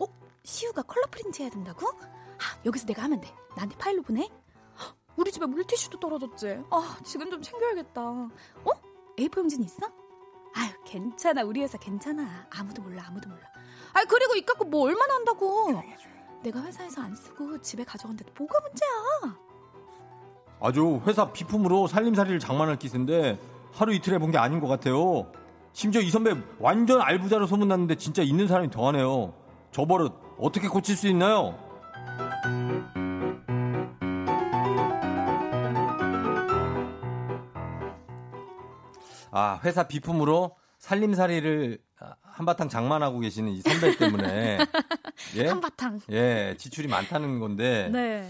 어 0.00 0.06
시우가 0.42 0.82
컬러 0.82 1.06
프린트 1.12 1.42
해야 1.42 1.50
된다고? 1.50 1.86
아 1.88 2.58
여기서 2.66 2.86
내가 2.86 3.02
하면 3.04 3.20
돼. 3.20 3.32
나한테 3.54 3.76
파일로 3.76 4.02
보내. 4.02 4.28
헉, 4.80 4.96
우리 5.14 5.30
집에 5.30 5.46
물티슈도 5.46 6.00
떨어졌지. 6.00 6.58
아 6.70 6.96
지금 7.04 7.30
좀 7.30 7.40
챙겨야겠다. 7.40 8.00
어? 8.02 8.70
A4 9.18 9.36
용지는 9.38 9.64
있어? 9.64 9.86
아유 10.56 10.70
괜찮아 10.84 11.42
우리 11.42 11.62
회사 11.62 11.78
괜찮아. 11.78 12.46
아무도 12.50 12.82
몰라 12.82 13.04
아무도 13.08 13.28
몰라. 13.28 13.42
아 13.92 14.04
그리고 14.08 14.34
이 14.34 14.42
깎고 14.42 14.64
뭐 14.66 14.82
얼마나 14.82 15.14
한다고? 15.14 15.82
내가 16.42 16.62
회사에서 16.62 17.02
안 17.02 17.14
쓰고 17.14 17.60
집에 17.60 17.84
가져간데도 17.84 18.32
뭐가 18.36 18.60
문제야? 18.60 19.38
아주 20.60 21.00
회사 21.06 21.32
비품으로 21.32 21.86
살림살이를 21.86 22.38
장만할 22.38 22.78
기세인데 22.78 23.38
하루 23.72 23.92
이틀 23.92 24.14
해본 24.14 24.30
게 24.30 24.38
아닌 24.38 24.60
것 24.60 24.68
같아요. 24.68 25.30
심지어 25.72 26.00
이 26.00 26.10
선배 26.10 26.34
완전 26.60 27.00
알부자로 27.00 27.46
소문났는데 27.46 27.96
진짜 27.96 28.22
있는 28.22 28.46
사람이 28.46 28.70
더하네요. 28.70 29.34
저 29.72 29.84
버릇 29.86 30.12
어떻게 30.38 30.68
고칠 30.68 30.96
수 30.96 31.08
있나요? 31.08 31.58
아 39.36 39.58
회사 39.64 39.88
비품으로 39.88 40.54
살림살이를 40.78 41.78
한바탕 42.22 42.68
장만하고 42.68 43.18
계시는 43.18 43.50
이 43.50 43.60
선배 43.62 43.96
때문에 43.96 44.58
예? 45.36 45.48
한바탕. 45.48 46.00
예 46.10 46.54
지출이 46.56 46.86
많다는 46.86 47.40
건데 47.40 47.88
네. 47.92 48.28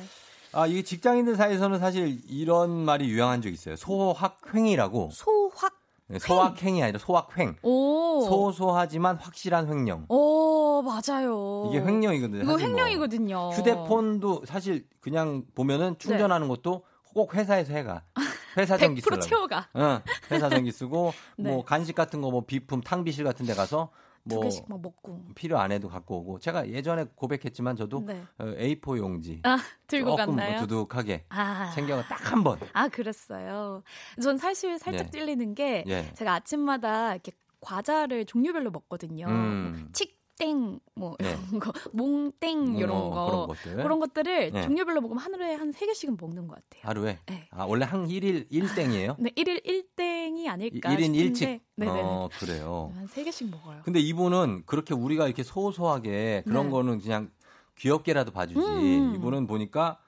아, 0.52 0.66
이게 0.66 0.82
직장인들 0.82 1.34
사이에서는 1.36 1.78
사실 1.80 2.20
이런 2.28 2.70
말이 2.70 3.08
유행한 3.08 3.42
적 3.42 3.48
있어요. 3.50 3.74
소확횡이라고. 3.76 5.10
소확. 5.12 5.74
네, 6.06 6.18
소확행이 6.20 6.80
아니라 6.82 6.98
소확횡. 7.00 7.56
오. 7.62 8.20
소소하지만 8.28 9.16
확실한 9.16 9.68
횡령. 9.68 10.06
오, 10.08 10.82
맞아요. 10.82 11.68
이게 11.70 11.80
횡령이거든요. 11.80 12.42
이거 12.42 12.52
뭐 12.52 12.58
횡령이거든요. 12.60 13.50
휴대폰도 13.50 14.42
사실 14.46 14.86
그냥 15.00 15.44
보면은 15.56 15.96
충전하는 15.98 16.46
것도 16.46 16.84
꼭 17.14 17.34
회사에서 17.34 17.72
해가. 17.72 18.02
회사 18.58 18.76
전기 18.76 19.00
100% 19.00 19.04
쓰려고. 19.04 19.20
채워가. 19.22 19.68
응, 19.76 20.00
회사 20.30 20.48
전기 20.48 20.70
쓰고 20.72 21.12
네. 21.38 21.50
뭐 21.50 21.64
간식 21.64 21.94
같은 21.94 22.20
거 22.20 22.30
뭐 22.30 22.44
비품 22.44 22.80
탕비실 22.80 23.24
같은 23.24 23.46
데 23.46 23.54
가서 23.54 23.90
두뭐 24.28 24.42
개씩 24.42 24.64
막 24.68 24.80
먹고. 24.80 25.24
필요 25.34 25.58
안 25.58 25.70
해도 25.72 25.88
갖고 25.88 26.18
오고 26.18 26.38
제가 26.38 26.68
예전에 26.68 27.04
고백했지만 27.14 27.76
저도 27.76 28.00
네. 28.06 28.22
어, 28.38 28.44
A4 28.44 28.98
용지 28.98 29.40
아, 29.44 29.58
들고 29.86 30.10
조금 30.16 30.36
갔나요? 30.36 30.60
두둑하게 30.60 31.24
아. 31.30 31.70
챙겨 31.74 32.00
딱 32.04 32.32
한 32.32 32.42
번. 32.44 32.58
아, 32.72 32.88
그랬어요. 32.88 33.82
전 34.22 34.38
사실 34.38 34.78
살짝 34.78 35.06
예. 35.06 35.10
찔리는 35.10 35.54
게 35.54 35.84
예. 35.88 36.12
제가 36.14 36.34
아침마다 36.34 37.12
이렇게 37.12 37.32
과자를 37.60 38.24
종류별로 38.26 38.70
먹거든요. 38.70 39.26
음. 39.26 39.88
칡 39.92 40.08
땡뭐 40.38 41.16
네. 41.20 41.36
이런 41.50 41.60
거, 41.60 41.72
몽땡 41.92 42.76
이런 42.76 42.90
어, 42.96 43.10
거 43.10 43.26
그런 43.26 43.46
것들. 43.46 43.76
그런 43.82 44.00
것들을 44.00 44.52
네. 44.52 44.62
종류별로 44.62 45.00
먹으면 45.00 45.22
하루에 45.22 45.54
한세 45.54 45.86
개씩은 45.86 46.16
먹는 46.20 46.48
것 46.48 46.56
같아요. 46.56 46.82
하루에? 46.88 47.18
네. 47.26 47.48
아, 47.50 47.64
원래 47.64 47.84
한 47.84 48.06
1일 48.08 48.50
1땡이에요? 48.50 49.16
네, 49.18 49.30
1일 49.30 49.64
1땡이 49.64 50.48
아닐까 50.48 50.90
1인 50.90 51.14
싶은데 51.14 51.30
1집? 51.32 51.60
네네. 51.76 52.00
어, 52.02 52.28
그래요. 52.38 52.92
한세 52.96 53.22
개씩 53.24 53.50
먹어요. 53.50 53.80
근데 53.84 54.00
이분은 54.00 54.64
그렇게 54.66 54.94
우리가 54.94 55.26
이렇게 55.26 55.42
소소하게 55.42 56.42
그런 56.46 56.66
네. 56.66 56.70
거는 56.70 57.00
그냥 57.00 57.30
귀엽게라도 57.78 58.30
봐주지. 58.32 58.58
음. 58.60 59.14
이분은 59.16 59.46
보니까 59.46 59.98
지- 59.98 60.03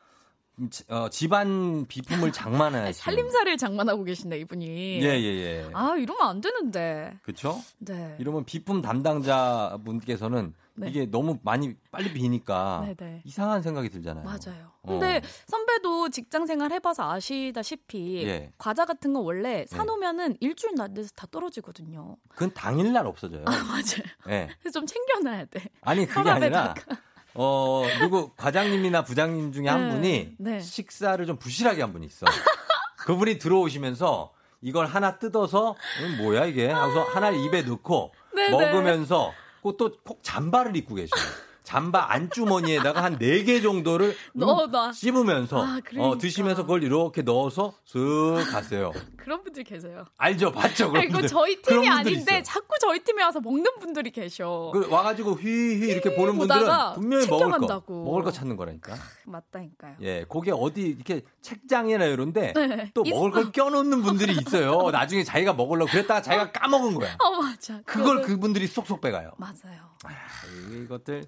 어, 0.89 1.09
집안 1.11 1.85
비품을 1.87 2.33
장만하시는. 2.33 2.93
살림살이를 2.95 3.59
장만하고 3.59 4.05
계신데 4.05 4.39
이분이. 4.41 5.03
예, 5.03 5.07
예, 5.07 5.25
예. 5.65 5.71
아 5.75 5.95
이러면 5.97 6.27
안 6.27 6.41
되는데. 6.41 7.19
그쵸? 7.23 7.61
네. 7.79 8.17
이러면 8.19 8.45
비품 8.45 8.81
담당자 8.81 9.79
분께서는 9.85 10.55
네. 10.75 10.89
이게 10.89 11.07
너무 11.07 11.39
많이 11.43 11.75
빨리 11.91 12.13
비니까 12.13 12.87
네네. 12.97 13.23
이상한 13.25 13.61
생각이 13.63 13.91
들잖아요. 13.91 14.25
맞아요. 14.25 14.73
어. 14.83 14.89
근데 14.89 15.21
선배도 15.47 16.09
직장 16.11 16.47
생활 16.47 16.73
해봐서 16.73 17.11
아시다시피 17.11 18.25
예. 18.27 18.53
과자 18.57 18.85
같은 18.87 19.13
거 19.13 19.21
원래 19.21 19.67
사놓으면은 19.67 20.37
일주일 20.41 20.75
나돼서 20.75 21.11
다 21.15 21.27
떨어지거든요. 21.31 22.17
그건 22.29 22.53
당일날 22.55 23.07
없어져요. 23.07 23.45
아 23.47 23.51
맞아요. 23.51 24.05
예. 24.29 24.49
그래서 24.61 24.81
좀 24.81 24.87
챙겨놔야 24.87 25.47
돼. 25.47 25.65
아니 25.83 26.07
그게 26.07 26.31
아니라. 26.31 26.75
어 27.37 27.85
누구 28.01 28.31
과장님이나 28.37 29.05
부장님 29.05 29.53
중에 29.53 29.69
한 29.69 29.89
네, 29.89 29.95
분이 29.95 30.35
네. 30.39 30.61
식사를 30.61 31.25
좀 31.27 31.37
부실하게 31.37 31.83
한 31.83 31.93
분이 31.93 32.07
있어. 32.07 32.27
그분이 32.99 33.39
들어오시면서 33.39 34.33
이걸 34.63 34.87
하나 34.87 35.19
뜯어서 35.19 35.77
이건 36.01 36.17
뭐야 36.25 36.47
이게 36.47 36.71
하고서 36.71 37.03
하나를 37.03 37.39
입에 37.45 37.63
넣고 37.63 38.13
네, 38.35 38.51
먹으면서 38.51 39.33
또 39.79 39.91
꼭 40.05 40.21
잠바를 40.23 40.77
입고 40.77 40.95
계셔요. 40.95 41.21
잠바 41.67 42.13
안주머니에다가 42.13 43.03
한 43.03 43.17
네 43.19 43.43
개 43.45 43.61
정도를 43.61 44.15
넣어놔. 44.35 44.93
씹으면서 44.93 45.61
아, 45.63 45.81
그러니까. 45.85 46.09
어, 46.11 46.19
드시면서 46.19 46.63
그걸 46.63 46.85
이렇게 46.85 47.23
넣어서 47.23 47.75
쓱 47.87 48.51
가세요. 48.53 48.93
그런 49.17 49.43
분들 49.43 49.65
계세요. 49.65 50.05
알죠, 50.17 50.53
봤죠, 50.53 50.87
아, 50.87 50.91
그런 50.91 51.05
이거 51.05 51.13
분들. 51.15 51.29
저희 51.29 51.61
팀이 51.63 51.89
아닌데 51.89 52.39
있어. 52.39 52.43
자꾸 52.43 52.69
저희 52.81 53.01
팀에 53.01 53.25
와서 53.25 53.41
먹는 53.41 53.65
분들이 53.81 54.11
계셔. 54.13 54.71
그 54.73 54.89
와가지고 54.89 55.33
휘휘 55.33 55.89
이렇게 55.89 56.15
보는 56.15 56.39
분들은 56.39 56.69
분명히 56.95 57.27
먹을 57.27 57.51
거. 57.51 57.83
먹을 57.89 58.23
거 58.23 58.31
찾는 58.31 58.57
거라니까. 58.57 58.95
맞다니까요. 59.25 59.97
예, 60.03 60.25
거기에 60.29 60.53
어디 60.57 60.83
이렇게 60.83 61.23
책장이나 61.43 62.05
이런데 62.05 62.53
네, 62.55 62.91
또 62.95 63.03
먹을 63.03 63.31
걸 63.33 63.51
껴놓는 63.51 64.03
분들이 64.03 64.33
있어요. 64.41 64.91
나중에 64.93 65.25
자기가 65.25 65.55
먹으려고 65.55 65.91
그랬다가 65.91 66.23
자기가 66.23 66.53
까먹은 66.53 66.95
거야. 66.95 67.17
어 67.19 67.31
맞아. 67.43 67.81
그걸 67.85 68.23
그분들이 68.23 68.69
쏙쏙 68.69 69.01
빼가요. 69.01 69.33
맞아요. 69.39 69.91
아, 70.05 70.11
이것들 70.85 71.25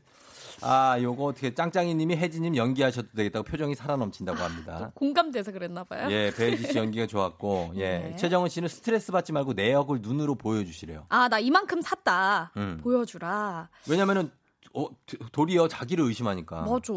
아, 0.62 0.98
요거 1.00 1.24
어떻게 1.24 1.54
짱짱이 1.54 1.94
님이 1.94 2.16
혜진 2.16 2.42
님 2.42 2.56
연기하셔도 2.56 3.08
되겠다고 3.16 3.44
표정이 3.44 3.74
살아 3.74 3.96
넘친다고 3.96 4.38
합니다. 4.38 4.90
공감돼서 4.94 5.52
그랬나 5.52 5.84
봐요. 5.84 6.08
예, 6.10 6.32
배혜지 6.36 6.72
씨 6.72 6.78
연기가 6.78 7.06
좋았고, 7.06 7.72
예, 7.76 7.98
네. 8.10 8.16
최정은 8.16 8.48
씨는 8.48 8.68
스트레스 8.68 9.12
받지 9.12 9.32
말고 9.32 9.54
내 9.54 9.72
역을 9.72 10.00
눈으로 10.02 10.34
보여주시래요. 10.34 11.06
아 11.08 11.28
나 11.28 11.38
이만큼 11.38 11.80
샀다. 11.82 12.52
음. 12.56 12.80
보여주라. 12.82 13.68
왜냐면은 13.88 14.30
어, 14.78 14.88
도리어 15.32 15.66
자기를 15.66 16.04
의심하니까. 16.04 16.62
맞아. 16.62 16.92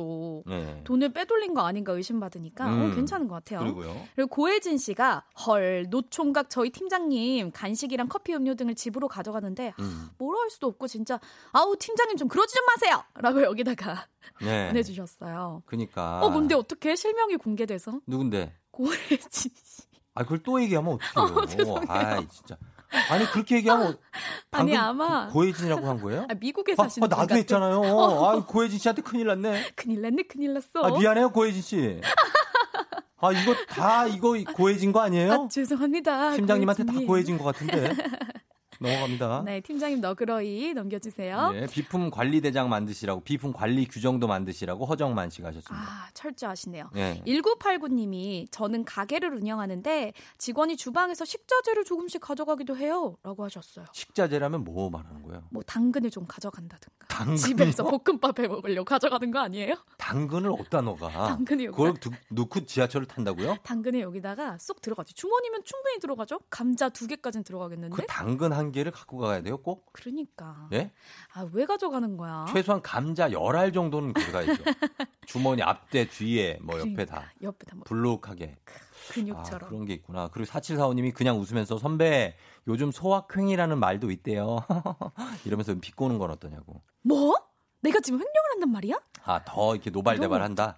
예. 0.49 0.81
돈을 0.83 1.13
빼돌린 1.13 1.55
거 1.55 1.61
아닌가 1.61 1.93
의심받으니까 1.93 2.67
음. 2.67 2.91
어, 2.91 2.95
괜찮은 2.95 3.27
것 3.27 3.35
같아요. 3.35 3.59
그리고요. 3.61 4.05
그리고 4.15 4.29
고혜진 4.29 4.77
씨가 4.77 5.23
헐 5.47 5.87
노총각 5.89 6.51
저희 6.51 6.69
팀장님 6.69 7.51
간식이랑 7.51 8.07
커피 8.07 8.35
음료 8.35 8.53
등을 8.53 8.75
집으로 8.75 9.07
가져가는데 9.07 9.73
음. 9.79 10.09
뭐라 10.19 10.41
할 10.41 10.49
수도 10.51 10.67
없고 10.67 10.87
진짜 10.87 11.19
아우 11.51 11.75
팀장님 11.75 12.17
좀 12.17 12.27
그러지 12.27 12.53
좀 12.53 12.65
마세요라고 12.67 13.43
여기다가 13.43 14.05
네. 14.41 14.67
보내주셨어요. 14.69 15.63
그니까. 15.65 16.21
어 16.21 16.31
근데 16.31 16.53
어떻게 16.53 16.95
실명이 16.95 17.37
공개돼서 17.37 17.99
누군데? 18.05 18.53
고혜진 18.69 19.51
씨 19.63 19.81
아, 20.13 20.23
그걸 20.23 20.39
또 20.43 20.61
얘기하면 20.61 20.99
어떡해요. 21.13 21.37
어, 21.39 21.45
죄송해요. 21.45 21.85
아이, 21.87 22.27
진짜. 22.27 22.57
아니, 23.09 23.25
그렇게 23.27 23.55
얘기하면. 23.57 23.87
아니, 23.87 24.71
방금 24.71 24.75
아마- 24.77 25.27
고혜진이라고 25.29 25.87
한 25.87 26.01
거예요? 26.01 26.27
아, 26.29 26.33
미국에 26.33 26.73
아, 26.77 26.83
사시는 26.83 27.05
아, 27.05 27.07
나도 27.07 27.27
분 27.27 27.27
같은- 27.27 27.37
했잖아요. 27.39 27.79
어. 27.79 28.29
아, 28.29 28.45
고혜진 28.45 28.79
씨한테 28.79 29.01
큰일 29.01 29.27
났네. 29.27 29.71
큰일 29.75 30.01
났네 30.01 30.23
큰일 30.23 30.53
났어. 30.53 30.81
아, 30.81 30.97
미안해요, 30.99 31.29
고혜진 31.31 31.61
씨. 31.61 32.01
아, 33.23 33.31
이거 33.31 33.53
다 33.69 34.07
이거 34.07 34.33
고혜진 34.55 34.91
거 34.91 34.99
아니에요? 35.01 35.31
아, 35.33 35.47
죄송합니다. 35.47 36.31
팀장님한테 36.31 36.83
다 36.83 36.91
고혜진님. 36.91 37.07
고혜진 37.07 37.37
것 37.37 37.43
같은데. 37.45 37.93
넘어갑니다. 38.81 39.43
네 39.45 39.61
팀장님 39.61 40.01
너그러이 40.01 40.73
넘겨주세요. 40.73 41.51
예, 41.55 41.67
비품 41.67 42.09
관리 42.09 42.41
대장 42.41 42.67
만드시라고 42.69 43.21
비품 43.21 43.53
관리 43.53 43.85
규정도 43.85 44.27
만드시라고 44.27 44.85
허정만 44.85 45.29
씨가 45.29 45.49
하셨습니다. 45.49 45.85
아 45.85 46.07
철저하시네요. 46.13 46.89
예. 46.95 47.21
1989님이 47.25 48.47
저는 48.51 48.85
가게를 48.85 49.33
운영하는데 49.35 50.13
직원이 50.37 50.75
주방에서 50.77 51.25
식자재를 51.25 51.83
조금씩 51.85 52.21
가져가기도 52.21 52.75
해요. 52.77 53.17
라고 53.23 53.43
하셨어요. 53.43 53.85
식자재라면 53.93 54.63
뭐 54.63 54.89
말하는 54.89 55.21
거예요? 55.23 55.43
뭐 55.51 55.61
당근을 55.63 56.09
좀 56.09 56.25
가져간다든가. 56.27 57.05
당근이요? 57.07 57.37
집에서 57.37 57.83
볶음밥 57.83 58.39
해 58.39 58.47
먹으려고 58.47 58.85
가져가는 58.85 59.29
거 59.31 59.39
아니에요? 59.39 59.75
당근을 59.97 60.51
어디다 60.51 60.81
넣어가? 60.81 61.27
당근이 61.27 61.65
여기다. 61.65 61.77
그걸 61.77 61.93
두- 61.99 62.11
넣고 62.29 62.65
지하철을 62.65 63.05
탄다고요? 63.07 63.57
당근이 63.63 64.01
여기다가 64.01 64.57
쏙 64.59 64.81
들어가죠. 64.81 65.13
주머니면 65.13 65.61
충분히 65.63 65.99
들어가죠. 65.99 66.39
감자 66.49 66.89
두 66.89 67.07
개까지는 67.07 67.43
들어가겠는데. 67.43 67.95
그 67.95 68.05
당근 68.07 68.51
한 68.53 68.70
개를 68.71 68.91
갖고 68.91 69.17
가야 69.17 69.41
돼요, 69.41 69.57
꼭? 69.57 69.91
그러니까. 69.93 70.67
예? 70.73 70.91
아 71.33 71.45
왜 71.53 71.65
가져가는 71.65 72.17
거야? 72.17 72.45
최소한 72.53 72.81
감자 72.81 73.31
열 73.31 73.55
알 73.55 73.71
정도는 73.71 74.13
가져가야죠. 74.13 74.63
주머니 75.27 75.61
앞대 75.63 76.07
뒤에 76.07 76.59
뭐 76.61 76.79
옆에 76.79 76.91
그러니까, 76.93 77.15
다 77.21 77.31
옆에 77.41 77.65
다 77.65 77.75
뭐. 77.75 77.83
아, 79.09 79.13
근육처럼. 79.13 79.69
그런 79.69 79.85
게 79.85 79.93
있구나. 79.93 80.29
그리고 80.29 80.49
4745님이 80.51 81.13
그냥 81.13 81.39
웃으면서 81.39 81.77
선배 81.77 82.35
요즘 82.67 82.91
소확횡이라는 82.91 83.77
말도 83.79 84.11
있대요. 84.11 84.59
이러면서 85.45 85.73
비꼬는 85.79 86.17
건 86.17 86.31
어떠냐고. 86.31 86.81
뭐? 87.01 87.35
내가 87.81 87.99
지금 87.99 88.19
횡령을 88.19 88.51
한단 88.51 88.71
말이야? 88.71 88.99
아, 89.23 89.43
더 89.45 89.73
이렇게 89.75 89.89
노발대발한다. 89.89 90.77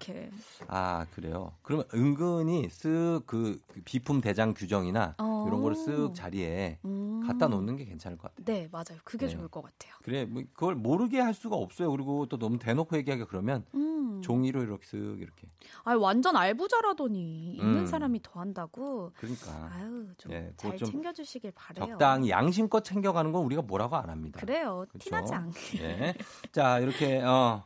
아, 0.67 1.05
그래요. 1.11 1.53
그러면 1.61 1.85
은근히 1.93 2.67
쓱 2.67 3.25
그 3.25 3.59
비품 3.85 4.21
대장 4.21 4.53
규정이나 4.53 5.15
어. 5.17 5.45
이런 5.47 5.61
거를 5.61 5.77
쓱 5.77 6.13
자리에 6.13 6.79
음. 6.85 7.21
갖다 7.25 7.47
놓는 7.47 7.77
게 7.77 7.85
괜찮을 7.85 8.17
것 8.17 8.33
같아요. 8.35 8.45
네, 8.45 8.67
맞아요. 8.71 8.99
그게 9.03 9.27
네. 9.27 9.33
좋을 9.33 9.47
것 9.47 9.61
같아요. 9.61 9.93
그래, 10.03 10.25
뭐 10.25 10.43
그걸 10.53 10.75
모르게 10.75 11.19
할 11.19 11.33
수가 11.33 11.55
없어요. 11.55 11.91
그리고 11.91 12.25
또 12.25 12.37
너무 12.37 12.57
대놓고 12.59 12.97
얘기하기가 12.97 13.27
그러면 13.27 13.65
음. 13.75 14.21
종이로 14.21 14.61
이렇게 14.61 14.85
쓱 14.85 15.21
이렇게. 15.21 15.47
아, 15.83 15.93
완전 15.95 16.35
알부자라더니 16.35 17.53
있는 17.55 17.79
음. 17.79 17.85
사람이 17.85 18.21
더 18.23 18.41
한다고. 18.41 19.11
그러니까 19.15 19.69
아유, 19.73 20.07
좀 20.17 20.31
예, 20.33 20.51
잘 20.57 20.71
그거 20.71 20.77
좀 20.85 20.91
챙겨 20.91 21.13
주시길 21.13 21.51
바래요. 21.55 21.87
적당히 21.87 22.29
양심껏 22.29 22.83
챙겨가는 22.83 23.31
건 23.31 23.43
우리가 23.45 23.61
뭐라고 23.61 23.95
안 23.95 24.09
합니다. 24.09 24.39
그래요. 24.41 24.85
그쵸? 24.89 24.99
티나지 24.99 25.33
않게. 25.33 25.83
예. 25.83 26.13
자, 26.51 26.79
이렇게 26.79 26.92
어 27.23 27.63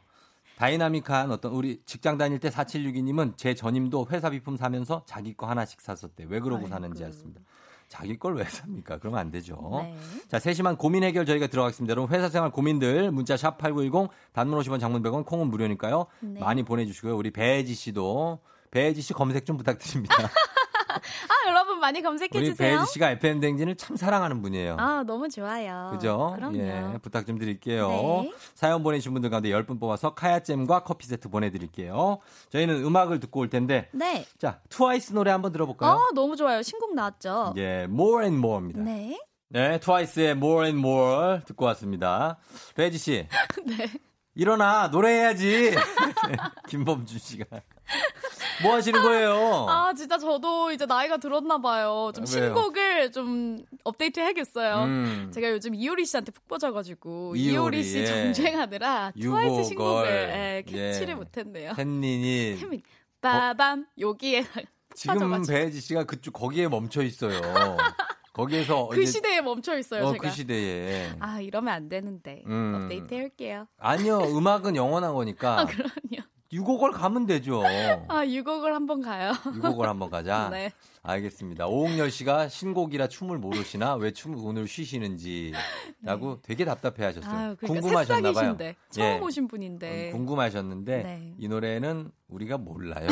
다이나믹한 0.57 1.31
어떤 1.31 1.51
우리 1.51 1.81
직장 1.85 2.17
다닐 2.17 2.39
때 2.39 2.49
4762님은 2.49 3.37
제 3.37 3.53
전임도 3.53 4.07
회사 4.11 4.29
비품 4.29 4.57
사면서 4.57 5.03
자기 5.05 5.35
거 5.35 5.47
하나씩 5.47 5.81
샀었대. 5.81 6.25
왜 6.27 6.39
그러고 6.39 6.57
아이고. 6.63 6.67
사는지 6.69 7.03
했습니다. 7.03 7.41
자기 7.87 8.17
걸 8.19 8.33
왜 8.35 8.43
삽니까? 8.43 8.97
그러면 8.97 9.19
안 9.19 9.31
되죠. 9.31 9.55
네. 9.83 9.95
자, 10.27 10.39
세심한 10.39 10.75
고민 10.75 11.03
해결 11.03 11.25
저희가 11.25 11.47
들어가겠습니다. 11.47 11.91
여러분 11.91 12.13
회사 12.13 12.27
생활 12.27 12.51
고민들 12.51 13.11
문자 13.11 13.37
샵 13.37 13.57
8910 13.57 14.09
단문 14.33 14.59
50원 14.59 14.79
장문 14.79 15.01
100원 15.03 15.25
콩은 15.25 15.47
무료니까요. 15.47 16.07
네. 16.21 16.39
많이 16.39 16.63
보내 16.63 16.85
주시고요. 16.85 17.15
우리 17.15 17.31
배지 17.31 17.73
씨도 17.75 18.39
배지 18.71 19.01
씨 19.01 19.13
검색 19.13 19.45
좀 19.45 19.55
부탁드립니다. 19.57 20.15
아, 21.29 21.49
여러분 21.49 21.79
많이 21.79 22.01
검색해 22.01 22.37
우리 22.37 22.45
주세요. 22.47 22.79
배지 22.79 22.91
씨가 22.93 23.11
FM 23.11 23.39
댕진을 23.39 23.75
참 23.75 23.95
사랑하는 23.95 24.41
분이에요. 24.41 24.77
아, 24.79 25.03
너무 25.05 25.29
좋아요. 25.29 25.89
그죠? 25.91 26.33
그럼요. 26.35 26.57
예, 26.59 26.97
부탁 27.01 27.25
좀 27.25 27.37
드릴게요. 27.37 27.87
네. 27.89 28.33
사연 28.55 28.83
보내주신 28.83 29.13
분들 29.13 29.29
가운데 29.29 29.49
10분 29.49 29.79
뽑아서 29.79 30.13
카야잼과 30.13 30.83
커피 30.83 31.07
세트 31.07 31.29
보내드릴게요. 31.29 32.19
저희는 32.49 32.83
음악을 32.83 33.19
듣고 33.19 33.39
올 33.41 33.49
텐데, 33.49 33.89
네. 33.93 34.25
자, 34.37 34.59
트와이스 34.69 35.13
노래 35.13 35.31
한번 35.31 35.51
들어볼까요? 35.51 35.91
어, 35.93 36.07
너무 36.13 36.35
좋아요. 36.35 36.61
신곡 36.61 36.93
나왔죠? 36.95 37.53
예, 37.57 37.83
More 37.89 38.23
and 38.25 38.37
More입니다. 38.37 38.81
네. 38.81 39.19
네. 39.49 39.79
트와이스의 39.79 40.31
More 40.31 40.65
and 40.67 40.79
More 40.85 41.41
듣고 41.45 41.65
왔습니다. 41.65 42.37
배지 42.75 42.97
씨, 42.97 43.27
네. 43.65 43.87
일어나 44.35 44.87
노래해야지. 44.89 45.73
김범준 46.69 47.17
씨가 47.17 47.45
뭐 48.63 48.73
하시는 48.73 49.01
거예요? 49.01 49.67
아, 49.69 49.93
진짜 49.93 50.17
저도 50.17 50.71
이제 50.71 50.85
나이가 50.85 51.17
들었나 51.17 51.59
봐요. 51.59 52.11
좀 52.15 52.23
아, 52.23 52.27
왜요? 52.33 52.45
신곡을 52.47 53.11
좀 53.11 53.59
업데이트 53.83 54.19
해야겠어요. 54.19 54.83
음. 54.85 55.31
제가 55.33 55.51
요즘 55.51 55.75
이효리 55.75 56.05
씨한테 56.05 56.31
푹 56.31 56.47
빠져가지고 56.47 57.35
이효리, 57.35 57.53
이효리 57.53 57.83
씨 57.83 57.99
예. 57.99 58.05
정주행하느라 58.05 59.11
트와이스 59.19 59.63
신곡을 59.69 60.07
예, 60.07 60.57
예. 60.57 60.63
캐치를 60.63 61.15
못했네요. 61.15 61.73
팬님이 61.75 62.57
태민 62.59 62.81
빠밤 63.21 63.85
여기에 63.99 64.43
푹 64.43 64.63
지금 64.95 65.13
빠져가지고 65.15 65.57
배지 65.57 65.79
씨가 65.81 66.03
그쪽 66.05 66.31
거기에 66.33 66.67
멈춰 66.67 67.03
있어요. 67.03 67.39
거기에서 68.33 68.87
그 68.89 69.01
이제- 69.01 69.11
시대에 69.11 69.41
멈춰 69.41 69.77
있어요. 69.77 70.05
어, 70.05 70.11
제가. 70.13 70.29
그 70.29 70.35
시대에. 70.35 71.11
아 71.19 71.39
이러면 71.39 71.73
안 71.73 71.89
되는데 71.89 72.41
음. 72.47 72.79
업데이트 72.81 73.13
할게요. 73.13 73.67
아니요, 73.77 74.19
음악은 74.19 74.75
영원한 74.75 75.13
거니까. 75.13 75.59
아 75.61 75.65
그럼요. 75.65 76.25
유곡을 76.51 76.91
가면 76.91 77.25
되죠. 77.25 77.63
아 78.07 78.25
유곡을 78.25 78.73
한번 78.73 79.01
가요. 79.01 79.33
유곡을 79.55 79.87
한번 79.87 80.09
가자. 80.09 80.49
네. 80.51 80.71
알겠습니다. 81.03 81.67
오홍열 81.67 82.11
씨가 82.11 82.49
신곡이라 82.49 83.07
춤을 83.07 83.37
모르시나 83.37 83.95
왜춤 83.95 84.35
오늘 84.43 84.67
쉬시는지 84.67 85.53
라고 86.01 86.41
되게 86.41 86.65
답답해 86.65 87.05
하셨어요. 87.05 87.31
네. 87.31 87.37
아유, 87.37 87.55
그러니까 87.57 87.81
궁금하셨나 87.81 88.31
봐요. 88.33 88.57
처음 88.89 89.05
예. 89.05 89.19
오신 89.19 89.47
분인데 89.47 90.09
음, 90.09 90.11
궁금하셨는데 90.11 91.03
네. 91.03 91.35
이 91.37 91.47
노래는 91.47 92.11
우리가 92.27 92.57
몰라요. 92.57 93.07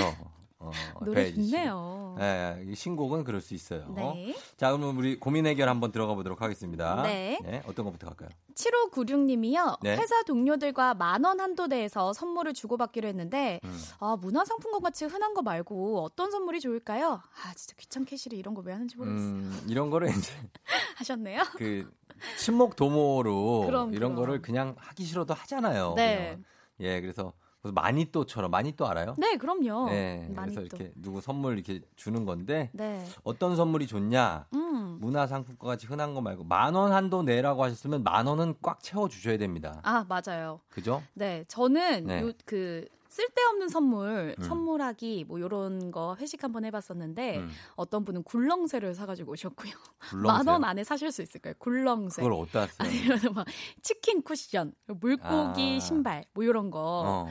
어, 0.95 1.03
노래. 1.05 1.33
좋네요. 1.33 2.17
예, 2.19 2.63
이 2.67 2.75
신곡은 2.75 3.23
그럴 3.25 3.41
수 3.41 3.53
있어요. 3.53 3.91
네. 3.95 4.33
자, 4.57 4.71
그러면 4.71 4.95
우리 4.97 5.19
고민 5.19 5.45
해결 5.45 5.67
한번 5.69 5.91
들어가 5.91 6.15
보도록 6.15 6.41
하겠습니다. 6.41 7.03
네. 7.03 7.37
어떤 7.67 7.85
것부터 7.85 8.07
갈까요? 8.07 8.29
7596님이요. 8.55 9.79
네. 9.81 9.97
회사 9.97 10.23
동료들과 10.23 10.93
만 10.93 11.25
원 11.25 11.39
한도 11.39 11.67
내에서 11.67 12.13
선물을 12.13 12.53
주고받기로 12.53 13.07
했는데 13.07 13.59
음. 13.63 13.79
아, 13.99 14.15
문화상품권 14.19 14.81
같이 14.81 15.05
흔한 15.05 15.33
거 15.33 15.41
말고 15.41 16.03
어떤 16.03 16.29
선물이 16.31 16.59
좋을까요? 16.61 17.19
아, 17.43 17.53
진짜 17.55 17.75
귀찮게 17.77 18.15
싫이 18.15 18.37
이런 18.37 18.53
거 18.53 18.61
왜 18.65 18.73
하는지 18.73 18.95
모르겠어요. 18.97 19.27
음, 19.29 19.65
이런 19.67 19.89
거를 19.91 20.09
이제 20.09 20.31
하셨네요? 20.97 21.43
그 21.57 21.91
친목 22.39 22.75
도모로 22.75 23.61
그럼, 23.67 23.93
이런 23.93 24.13
그럼. 24.13 24.15
거를 24.15 24.41
그냥 24.41 24.75
하기 24.79 25.03
싫어도 25.03 25.33
하잖아요. 25.35 25.93
네. 25.95 26.15
그냥. 26.31 26.43
예, 26.79 27.01
그래서 27.01 27.33
무슨 27.65 27.73
마니또처럼 27.73 28.51
마니또 28.51 28.87
알아요? 28.87 29.15
네, 29.17 29.37
그럼요. 29.37 29.89
네, 29.89 30.27
많이 30.35 30.53
그래서 30.53 30.69
또. 30.69 30.77
이렇게 30.77 30.93
누구 30.95 31.19
선물 31.19 31.55
이렇게 31.55 31.81
주는 31.95 32.23
건데 32.25 32.69
네. 32.73 33.03
어떤 33.23 33.55
선물이 33.55 33.87
좋냐? 33.87 34.45
음. 34.53 34.97
문화상품권 35.01 35.67
같이 35.67 35.87
흔한 35.87 36.13
거 36.13 36.21
말고 36.21 36.43
만 36.43 36.75
원 36.75 36.91
한도 36.91 37.23
내라고 37.23 37.63
하셨으면 37.63 38.03
만 38.03 38.27
원은 38.27 38.55
꽉 38.61 38.83
채워 38.83 39.07
주셔야 39.07 39.37
됩니다. 39.37 39.79
아, 39.83 40.05
맞아요. 40.07 40.59
그죠? 40.69 41.01
네, 41.13 41.43
저는 41.47 42.05
네. 42.05 42.21
요그 42.21 42.85
쓸데없는 43.07 43.69
선물 43.69 44.35
음. 44.37 44.43
선물하기 44.43 45.23
뭐 45.29 45.39
요런 45.39 45.91
거 45.91 46.17
회식 46.19 46.43
한번 46.43 46.65
해봤었는데 46.65 47.37
음, 47.37 47.49
어떤 47.77 48.03
분은 48.03 48.23
굴렁쇠를 48.23 48.93
사가지고 48.93 49.31
오셨고요. 49.31 49.71
만 50.21 50.45
원 50.47 50.65
안에 50.65 50.83
사실 50.83 51.11
수 51.13 51.21
있을까요? 51.21 51.53
굴렁쇠. 51.57 52.21
그걸 52.21 52.33
어디다 52.33 52.67
써요? 52.67 52.75
아니면 52.79 53.17
막 53.33 53.47
치킨 53.81 54.21
쿠션, 54.21 54.73
물고기 54.87 55.77
아. 55.77 55.79
신발 55.79 56.25
뭐 56.33 56.43
이런 56.43 56.69
거 56.69 57.03
어, 57.05 57.27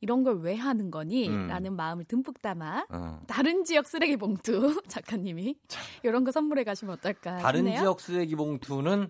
이런 0.00 0.22
걸 0.24 0.36
왜 0.40 0.54
하는 0.54 0.90
거니? 0.90 1.28
음. 1.28 1.46
라는 1.48 1.74
마음을 1.74 2.04
듬뿍 2.04 2.42
담아 2.42 2.86
어. 2.90 3.20
다른 3.26 3.64
지역 3.64 3.86
쓰레기 3.88 4.16
봉투 4.16 4.80
작가님이 4.88 5.56
이런 6.02 6.24
거 6.24 6.30
선물해 6.32 6.64
가시면 6.64 6.94
어떨까 6.94 7.36
다른 7.38 7.60
싶네요. 7.60 7.80
지역 7.80 8.00
쓰레기 8.00 8.36
봉투는 8.36 9.08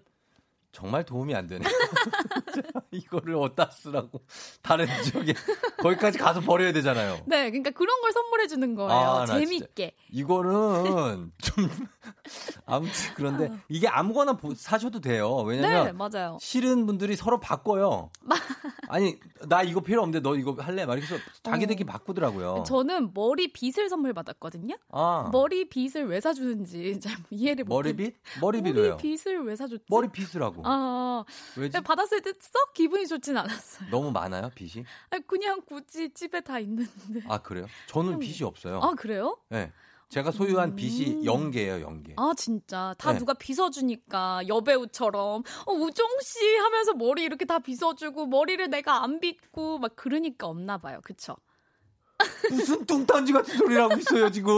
정말 0.73 1.05
도움이 1.05 1.35
안 1.35 1.47
되네. 1.47 1.65
이거를 2.91 3.35
어디다 3.37 3.71
쓰라고 3.71 4.21
다른 4.63 4.87
지역에 5.05 5.33
거기까지 5.81 6.19
가서 6.19 6.41
버려야 6.41 6.73
되잖아요. 6.73 7.15
네, 7.27 7.51
그러니까 7.51 7.71
그런 7.71 8.01
걸 8.03 8.13
선물해 8.13 8.47
주는 8.47 8.75
거예요. 8.75 8.91
아, 8.93 9.25
나 9.25 9.39
재밌게. 9.39 9.95
이거는 10.11 11.33
좀 11.39 11.69
아무튼 12.67 12.93
그런데 13.15 13.51
이게 13.69 13.89
아무거나 13.89 14.35
보- 14.35 14.55
사셔도 14.55 15.01
돼요. 15.01 15.45
네, 15.49 15.57
왜냐면 15.61 15.97
맞아요. 15.97 16.39
싫은 16.41 16.87
분들이 16.87 17.17
서로 17.17 17.39
바꿔요. 17.41 18.11
아니 18.89 19.19
나 19.49 19.63
이거 19.63 19.81
필요 19.81 20.03
없는데 20.03 20.21
너 20.21 20.37
이거 20.37 20.55
할래? 20.61 20.85
막 20.87 20.97
이렇게 20.99 21.15
해서 21.15 21.23
자기들끼리 21.43 21.87
바꾸더라고요. 21.87 22.53
어. 22.53 22.63
저는 22.63 23.13
머리 23.15 23.53
빗을 23.53 23.89
선물 23.89 24.13
받았거든요. 24.15 24.77
아 24.91 25.29
머리 25.33 25.69
빗을 25.69 26.07
왜 26.07 26.21
사주는지 26.21 26.99
잘 27.01 27.17
이해를 27.31 27.65
못. 27.65 27.75
머리 27.75 27.95
빗? 27.97 28.15
머리빗 28.41 28.77
왜요? 28.77 28.91
머리 28.93 29.03
빗을 29.03 29.45
왜 29.45 29.57
사줬지? 29.57 29.85
머리 29.89 30.09
빗으라고. 30.09 30.63
아, 30.65 31.25
왜지? 31.57 31.81
받았을 31.81 32.23
때 32.23 32.33
썩 32.41 32.75
기분이 32.75 33.07
좋진 33.07 33.37
않았어요. 33.37 33.91
너무 33.91 34.11
많아요 34.13 34.51
빗이? 34.55 34.85
아니, 35.11 35.27
그냥 35.27 35.61
굳이 35.67 36.11
집에 36.13 36.41
다 36.41 36.59
있는데. 36.61 37.23
아 37.29 37.39
그래요? 37.39 37.67
저는 37.89 38.19
빗이 38.19 38.45
없어요. 38.45 38.81
아 38.83 38.93
그래요? 38.93 39.37
네. 39.49 39.73
제가 40.09 40.31
소유한 40.31 40.71
음. 40.71 40.77
빗이 40.77 41.23
0개예요, 41.25 41.85
0개. 41.85 42.13
아 42.17 42.33
진짜 42.37 42.95
다 42.99 43.13
네. 43.13 43.19
누가 43.19 43.35
빗어주니까 43.35 44.43
여배우처럼 44.47 45.43
어, 45.67 45.73
우종 45.73 46.07
씨 46.23 46.57
하면서 46.59 46.95
머리 46.95 47.25
이렇게 47.25 47.45
다 47.45 47.59
빗어주고 47.59 48.27
머리를 48.27 48.71
내가 48.71 49.03
안 49.03 49.19
빗고 49.21 49.79
막 49.79 49.93
그러니까 49.97 50.47
없나 50.47 50.79
봐요, 50.79 51.01
그쵸? 51.03 51.37
무슨 52.51 52.87
뚱딴지 52.87 53.33
같은 53.35 53.59
소리를 53.59 53.83
하고 53.83 53.95
있어요, 53.97 54.31
지금. 54.31 54.53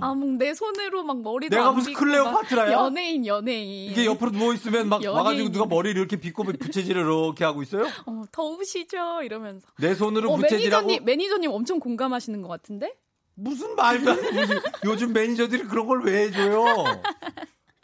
아뭐내 0.00 0.54
손으로 0.54 1.02
막 1.02 1.20
머리도 1.20 1.54
내가 1.54 1.68
안 1.68 1.74
무슨 1.74 1.92
클레오파트라야? 1.92 2.74
막 2.76 2.84
연예인 2.86 3.26
연예인 3.26 3.90
이게 3.90 4.06
옆으로 4.06 4.30
누워 4.30 4.54
있으면 4.54 4.88
막 4.88 5.02
연예인. 5.02 5.18
와가지고 5.18 5.50
누가 5.50 5.66
머리를 5.66 5.98
이렇게 6.00 6.16
빗고 6.16 6.44
부채질을 6.44 7.02
이렇게 7.02 7.44
하고 7.44 7.60
있어요? 7.60 7.84
어, 8.06 8.22
더우시죠 8.32 9.22
이러면서 9.24 9.66
내 9.78 9.94
손으로 9.94 10.32
어, 10.32 10.36
부채질하고. 10.36 10.86
매니저님 10.86 11.04
매니저님 11.04 11.50
엄청 11.50 11.80
공감하시는 11.80 12.40
것 12.40 12.48
같은데 12.48 12.94
무슨 13.34 13.74
말도 13.76 14.10
안 14.10 14.20
돼. 14.20 14.30
무슨- 14.32 14.60
요즘 14.84 15.12
매니저들이 15.12 15.64
그런 15.64 15.86
걸 15.86 16.00
왜 16.02 16.24
해줘요? 16.24 16.64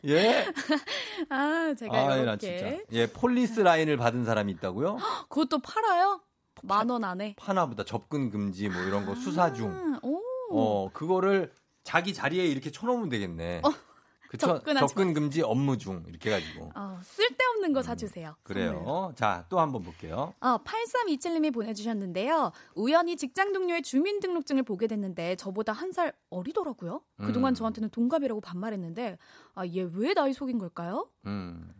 예? 0.07 0.47
아 1.29 1.75
제가 1.77 1.97
아, 1.99 2.07
나 2.09 2.16
이렇게 2.16 2.59
진짜. 2.59 2.85
예, 2.93 3.07
폴리스 3.07 3.61
라인을 3.61 3.97
받은 3.97 4.25
사람이 4.25 4.53
있다고요? 4.53 4.97
그것도 5.29 5.59
팔아요 5.61 6.20
만 6.62 6.91
원 6.91 7.05
안에 7.05 7.35
파나보다 7.37 7.85
접근 7.85 8.31
금지 8.31 8.69
뭐 8.69 8.83
이런 8.83 9.07
거 9.07 9.15
수사 9.15 9.53
중. 9.53 9.70
아, 9.70 9.99
오 10.03 10.20
어, 10.51 10.91
그거를 10.93 11.53
자기 11.85 12.12
자리에 12.15 12.45
이렇게 12.47 12.70
쳐놓으면 12.70 13.09
되겠네. 13.09 13.62
그쵸? 14.28 14.50
어, 14.50 14.74
접근 14.74 15.14
금지 15.14 15.40
업무 15.42 15.78
중 15.78 16.05
이렇게 16.06 16.30
해가지고. 16.30 16.70
어, 16.74 16.98
쓸데없는 17.02 17.72
거 17.72 17.82
사주세요 17.82 18.36
선물로. 18.46 18.78
그래요. 18.82 19.12
자, 19.16 19.46
또 19.48 19.59
한번 19.59 19.82
볼게요. 19.82 20.34
아, 20.40 20.59
8327님이 20.64 21.52
보내주셨는데요. 21.52 22.52
우연히 22.74 23.16
직장 23.16 23.52
동료의 23.52 23.82
주민등록증을 23.82 24.62
보게 24.64 24.86
됐는데 24.86 25.36
저보다 25.36 25.72
한 25.72 25.88
살 25.92 26.12
어리더라고요. 26.30 27.00
그동안 27.16 27.52
음. 27.52 27.55
저한테는 27.55 27.88
동갑이라고 27.88 28.40
반말했는데 28.42 29.16
아, 29.55 29.66
얘 29.66 29.82
왜 29.82 30.12
나이 30.14 30.34
속인 30.34 30.59
걸까요? 30.59 31.09
음. 31.26 31.74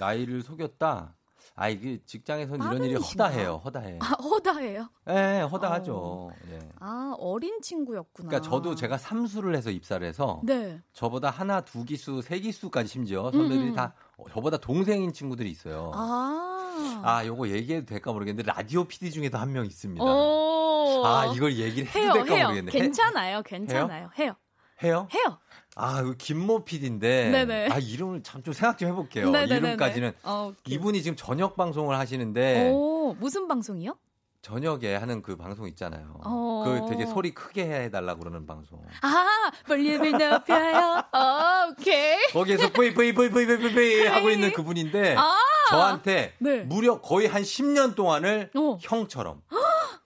나이를 0.00 0.42
속였다. 0.42 1.14
아, 1.58 1.70
이게 1.70 1.98
직장에서는 2.04 2.60
이런 2.66 2.84
일이? 2.84 2.94
허다해요. 2.96 3.62
허다해. 3.64 3.98
아, 4.02 4.04
허다해요. 4.22 4.88
예, 5.08 5.40
허다하죠. 5.50 5.96
어. 5.96 6.30
예. 6.52 6.58
아, 6.80 7.14
어린 7.18 7.62
친구였구나. 7.62 8.28
그러니까 8.28 8.48
저도 8.50 8.74
제가 8.74 8.98
삼수를 8.98 9.56
해서 9.56 9.70
입사를 9.70 10.06
해서 10.06 10.42
네. 10.44 10.80
저보다 10.92 11.30
하나, 11.30 11.62
두 11.62 11.84
기수, 11.84 12.20
세 12.20 12.38
기수까지 12.40 12.88
심지어 12.88 13.30
선배들이 13.30 13.68
음, 13.68 13.68
음. 13.70 13.74
다 13.74 13.94
저보다 14.30 14.58
동생인 14.58 15.14
친구들이 15.14 15.50
있어요. 15.50 15.92
아. 15.94 17.00
아, 17.02 17.24
요거 17.24 17.48
얘기해도 17.48 17.86
될까 17.86 18.12
모르겠는데 18.12 18.52
라디오 18.52 18.84
PD 18.84 19.10
중에도 19.10 19.38
한 19.38 19.50
명 19.50 19.64
있습니다. 19.64 20.04
오. 20.04 21.02
아, 21.06 21.32
이걸 21.34 21.56
얘기를 21.56 21.88
해도 21.88 21.98
해요, 22.00 22.12
될까 22.12 22.34
해요. 22.34 22.46
모르겠네. 22.48 22.70
괜찮아요, 22.70 23.42
괜찮아요. 23.42 24.02
해요. 24.02 24.10
해요? 24.18 24.36
해요. 24.82 25.08
아, 25.74 26.02
그 26.02 26.16
김모 26.16 26.64
PD인데. 26.64 27.30
네네. 27.30 27.68
아, 27.70 27.78
이름을 27.78 28.22
참 28.22 28.42
좀 28.42 28.54
생각 28.54 28.78
좀 28.78 28.88
해볼게요. 28.88 29.30
네네네네. 29.30 29.66
이름까지는. 29.68 30.12
어. 30.22 30.52
이분이 30.66 31.02
지금 31.02 31.16
저녁 31.16 31.56
방송을 31.56 31.98
하시는데 31.98 32.70
오, 32.72 33.14
무슨 33.18 33.46
방송이요? 33.48 33.96
저녁에 34.42 34.94
하는 34.94 35.22
그 35.22 35.36
방송 35.36 35.66
있잖아요. 35.66 36.20
어. 36.24 36.62
그 36.64 36.86
되게 36.88 37.04
소리 37.04 37.34
크게 37.34 37.64
해달라고 37.64 38.20
그러는 38.20 38.46
방송. 38.46 38.80
아, 39.02 39.50
볼륨을 39.66 40.12
높여요. 40.12 41.02
어, 41.12 41.68
오케이. 41.72 42.16
거기에서 42.32 42.70
뿌이 42.70 42.94
뿌이 42.94 43.12
뿌이 43.12 43.28
뿌이 43.30 43.44
뿌이 43.46 43.72
뿌이 43.74 44.06
하고 44.06 44.30
있는 44.30 44.52
그분인데 44.52 45.16
아. 45.18 45.34
저한테 45.70 46.34
네. 46.38 46.60
무려 46.60 47.00
거의 47.00 47.26
한 47.26 47.42
10년 47.42 47.96
동안을 47.96 48.52
형처럼. 48.80 49.42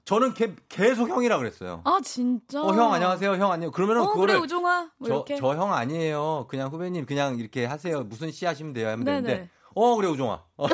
저는 0.04 0.34
개- 0.34 0.54
계속 0.68 1.08
형이라 1.08 1.38
그랬어요. 1.38 1.82
아, 1.84 1.98
진짜. 2.02 2.60
어, 2.60 2.72
형 2.74 2.92
안녕하세요. 2.92 3.34
형 3.36 3.52
안녕. 3.52 3.70
그러면은 3.70 4.02
어, 4.02 4.10
그거를 4.10 4.34
그래, 4.34 4.42
우종아. 4.44 4.90
뭐 4.98 5.08
저, 5.08 5.14
이렇게. 5.14 5.36
저형 5.36 5.72
아니에요. 5.72 6.46
그냥 6.48 6.68
후배님 6.70 7.06
그냥 7.06 7.38
이렇게 7.38 7.64
하세요. 7.66 8.02
무슨 8.04 8.30
씨 8.32 8.44
하시면 8.46 8.72
돼요. 8.72 8.88
하면 8.88 9.04
네네. 9.04 9.22
되는데. 9.22 9.50
어, 9.74 9.94
그래, 9.96 10.08
우종아. 10.08 10.32
어, 10.56 10.64
어, 10.66 10.68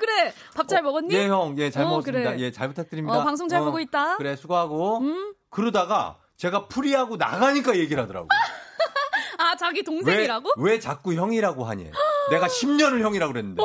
그래. 0.00 0.32
밥 0.56 0.66
잘 0.66 0.82
먹었니? 0.82 1.14
예, 1.14 1.28
형. 1.28 1.54
예, 1.58 1.70
잘 1.70 1.84
어, 1.84 1.90
먹었습니다. 1.90 2.30
그래. 2.32 2.40
예, 2.40 2.50
잘 2.50 2.68
부탁드립니다. 2.68 3.18
어, 3.20 3.24
방송 3.24 3.48
잘 3.48 3.60
보고 3.62 3.78
있다. 3.78 4.14
음? 4.14 4.18
그래, 4.18 4.34
수고하고. 4.34 5.02
그러다가 5.50 6.18
제가 6.36 6.66
풀이하고 6.68 7.16
나가니까 7.16 7.76
얘기를 7.76 8.02
하더라고. 8.02 8.28
아, 9.38 9.54
자기 9.56 9.82
동생이라고? 9.84 10.50
왜, 10.58 10.72
왜 10.72 10.80
자꾸 10.80 11.14
형이라고 11.14 11.64
하니? 11.64 11.90
내가 12.30 12.46
10년을 12.48 13.00
형이라고 13.02 13.32
그랬는데. 13.32 13.62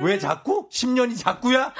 왜 0.00 0.18
자꾸? 0.18 0.68
10년이 0.70 1.16
자꾸야? 1.18 1.72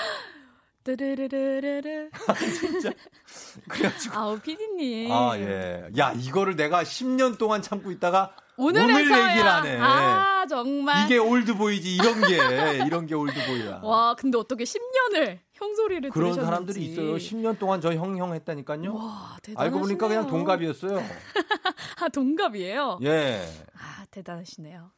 뜨르르르르르. 0.85 2.11
그래가지고. 3.69 4.17
아우, 4.19 4.39
피디님. 4.39 5.11
아, 5.11 5.37
예. 5.39 5.89
야, 5.99 6.13
이거를 6.13 6.57
내가 6.57 6.83
10년 6.83 7.39
동안 7.39 7.63
참고 7.63 7.91
있다가 7.91 8.37
오늘. 8.57 8.83
얘기를 8.83 9.13
하네. 9.47 9.79
아, 9.81 10.47
정말. 10.49 11.05
이게 11.07 11.17
올드보이지, 11.19 11.97
이런 11.97 12.21
게. 12.21 12.37
이런 12.87 13.07
게 13.07 13.15
올드보이야. 13.15 13.81
와, 13.83 14.15
근데 14.15 14.39
어떻게 14.39 14.65
10년을 14.65 15.39
형 15.55 15.75
소리를 15.75 16.11
그런 16.11 16.33
들으셨는지. 16.33 16.45
사람들이 16.45 16.85
있어요. 16.85 17.17
10년 17.17 17.59
동안 17.59 17.81
저 17.81 17.93
형, 17.95 18.17
형 18.19 18.35
했다니까요. 18.35 18.95
와, 18.95 19.37
대단하시네요. 19.43 19.57
알고 19.59 19.81
보니까 19.81 20.09
그냥 20.09 20.27
동갑이었어요. 20.27 20.99
아, 22.01 22.09
동갑이에요? 22.09 22.99
예. 23.05 23.43
아, 23.79 24.05
대단하시네요. 24.11 24.91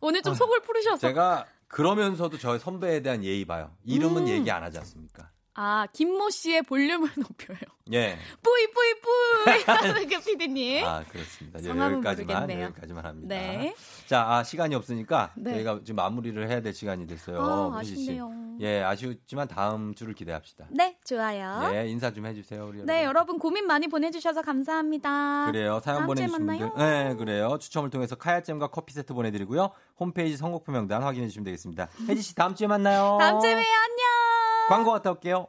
오늘 0.00 0.20
좀 0.22 0.34
속을 0.34 0.60
푸르셔서. 0.62 0.98
제가 0.98 1.46
그러면서도 1.72 2.38
저 2.38 2.58
선배에 2.58 3.00
대한 3.00 3.24
예의 3.24 3.46
봐요. 3.46 3.74
이름은 3.84 4.22
음. 4.24 4.28
얘기 4.28 4.50
안 4.50 4.62
하지 4.62 4.78
않습니까? 4.78 5.30
아, 5.54 5.86
김모 5.92 6.30
씨의 6.30 6.62
볼륨을 6.62 7.10
높여요. 7.16 7.58
예. 7.92 8.18
뿌이, 8.42 8.66
뿌이, 8.70 9.00
뿌이. 9.00 9.62
하는 9.66 10.08
그 10.08 10.20
피디님. 10.20 10.84
아, 10.84 11.02
그렇습니다. 11.04 11.62
예, 11.62 11.68
여기까지만, 11.68 12.40
모르겠네요. 12.40 12.66
여기까지만 12.66 13.04
합니다. 13.04 13.34
네. 13.34 13.74
자, 14.12 14.26
아, 14.28 14.44
시간이 14.44 14.74
없으니까 14.74 15.32
네. 15.38 15.54
저희가 15.54 15.80
지금 15.86 15.96
마무리를 15.96 16.46
해야 16.46 16.60
될 16.60 16.74
시간이 16.74 17.06
됐어요. 17.06 17.40
아. 17.40 17.78
아쉽네요. 17.78 18.30
예, 18.60 18.82
아쉽지만 18.82 19.48
다음 19.48 19.94
주를 19.94 20.12
기대합시다. 20.12 20.66
네, 20.70 20.98
좋아요. 21.02 21.70
네, 21.70 21.88
인사 21.88 22.12
좀 22.12 22.26
해주세요, 22.26 22.66
우리 22.68 22.84
네, 22.84 23.04
여러분. 23.04 23.08
여러분 23.08 23.38
고민 23.38 23.66
많이 23.66 23.88
보내주셔서 23.88 24.42
감사합니다. 24.42 25.46
그래요. 25.46 25.80
사연 25.82 26.04
보내주신. 26.04 26.46
분들. 26.46 26.72
네, 26.76 27.14
그래요. 27.16 27.56
추첨을 27.58 27.88
통해서 27.88 28.14
카야잼과 28.14 28.66
커피 28.66 28.92
세트 28.92 29.14
보내드리고요. 29.14 29.70
홈페이지 29.98 30.36
선곡표 30.36 30.72
명단 30.72 31.02
확인해 31.02 31.28
주시면 31.28 31.44
되겠습니다. 31.44 31.88
혜지 32.06 32.20
씨, 32.20 32.34
다음 32.34 32.54
주에 32.54 32.66
만나요. 32.66 33.16
다음 33.18 33.40
주에 33.40 33.54
봬요. 33.54 33.64
안녕. 33.64 34.68
광고 34.68 34.92
갔다 34.92 35.10
올게요. 35.10 35.46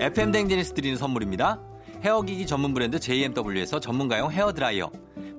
FM 0.00 0.32
대행진에서 0.32 0.72
드리는 0.72 0.96
선물입니다. 0.96 1.60
헤어기기 2.02 2.46
전문 2.46 2.72
브랜드 2.72 2.98
JMW에서 2.98 3.78
전문가용 3.78 4.30
헤어 4.30 4.54
드라이어. 4.54 4.90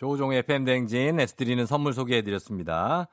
조종의 0.00 0.38
FM 0.38 0.64
대행진 0.64 1.20
에스드리는 1.20 1.66
선물 1.66 1.92
소개해드렸습니다. 1.92 3.06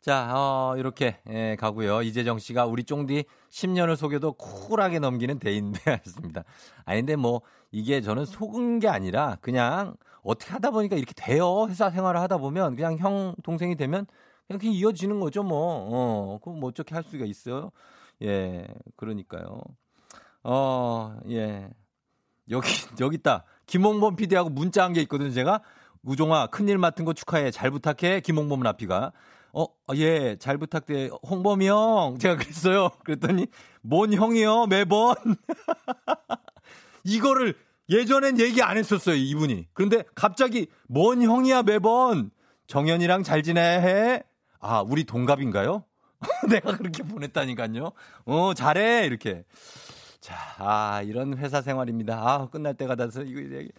자, 0.00 0.32
어, 0.34 0.74
이렇게 0.78 1.18
예, 1.28 1.56
가고요. 1.60 2.00
이재정 2.00 2.38
씨가 2.38 2.64
우리 2.64 2.84
쫑디 2.84 3.26
10년을 3.50 3.96
속여도 3.96 4.32
쿨하게 4.32 4.98
넘기는 4.98 5.38
대인배 5.38 5.78
하셨습니다. 5.84 6.44
아닌데 6.86 7.16
뭐 7.16 7.42
이게 7.70 8.00
저는 8.00 8.24
속은 8.24 8.78
게 8.78 8.88
아니라 8.88 9.36
그냥 9.42 9.94
어떻게 10.22 10.52
하다 10.52 10.70
보니까 10.70 10.96
이렇게 10.96 11.12
돼요. 11.14 11.66
회사 11.68 11.90
생활을 11.90 12.18
하다 12.22 12.38
보면 12.38 12.76
그냥 12.76 12.96
형 12.96 13.34
동생이 13.42 13.76
되면 13.76 14.06
그냥, 14.46 14.58
그냥 14.58 14.74
이어지는 14.74 15.20
거죠 15.20 15.42
뭐. 15.42 15.58
어, 15.92 16.38
그럼 16.42 16.60
뭐 16.60 16.70
어떻게 16.70 16.94
할 16.94 17.04
수가 17.04 17.26
있어요. 17.26 17.72
예, 18.22 18.66
그러니까요. 18.96 19.60
어, 20.44 21.18
예. 21.28 21.68
여기 22.48 22.68
여기 23.00 23.16
있다. 23.16 23.44
김홍범 23.66 24.16
PD하고 24.16 24.48
문자 24.48 24.82
한 24.82 24.94
게 24.94 25.02
있거든요. 25.02 25.30
제가 25.30 25.60
우종아 26.06 26.46
큰일 26.46 26.78
맡은 26.78 27.04
거 27.04 27.12
축하해. 27.12 27.50
잘 27.50 27.70
부탁해. 27.70 28.20
김홍범 28.20 28.60
라피가. 28.62 29.12
어, 29.52 29.66
예, 29.96 30.36
잘 30.38 30.56
부탁돼. 30.56 31.10
홍범이 31.28 31.66
형. 31.66 32.16
제가 32.20 32.36
그랬어요. 32.36 32.90
그랬더니, 33.04 33.48
뭔 33.82 34.12
형이요, 34.12 34.66
매번. 34.66 35.14
이거를 37.04 37.54
예전엔 37.88 38.38
얘기 38.38 38.62
안 38.62 38.76
했었어요, 38.76 39.16
이분이. 39.16 39.68
그런데 39.72 40.04
갑자기, 40.14 40.68
뭔 40.86 41.22
형이야, 41.22 41.62
매번. 41.64 42.30
정연이랑 42.66 43.22
잘 43.22 43.42
지내? 43.42 44.22
아, 44.60 44.82
우리 44.82 45.04
동갑인가요? 45.04 45.84
내가 46.48 46.76
그렇게 46.76 47.02
보냈다니까요. 47.02 47.92
어, 48.26 48.54
잘해. 48.54 49.06
이렇게. 49.06 49.44
자, 50.20 50.36
아, 50.58 51.02
이런 51.02 51.38
회사 51.38 51.62
생활입니다. 51.62 52.16
아, 52.16 52.48
끝날 52.48 52.74
때가 52.74 52.94
돼서 52.94 53.22
이거 53.22 53.40
얘기. 53.56 53.70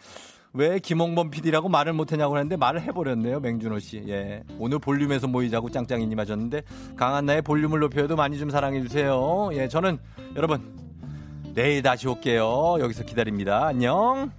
왜 0.53 0.79
김홍범 0.79 1.29
PD라고 1.29 1.69
말을 1.69 1.93
못했냐고 1.93 2.35
했는데 2.37 2.55
말을 2.57 2.81
해버렸네요, 2.81 3.39
맹준호 3.39 3.79
씨. 3.79 4.03
예. 4.07 4.43
오늘 4.59 4.79
볼륨에서 4.79 5.27
모이자고 5.27 5.69
짱짱이님 5.69 6.19
하셨는데, 6.19 6.63
강한 6.95 7.25
나의 7.25 7.41
볼륨을 7.41 7.79
높여도 7.79 8.15
많이 8.15 8.37
좀 8.39 8.49
사랑해주세요. 8.49 9.49
예, 9.53 9.67
저는 9.67 9.97
여러분, 10.35 10.61
내일 11.53 11.81
다시 11.81 12.07
올게요. 12.07 12.77
여기서 12.79 13.03
기다립니다. 13.03 13.67
안녕. 13.67 14.31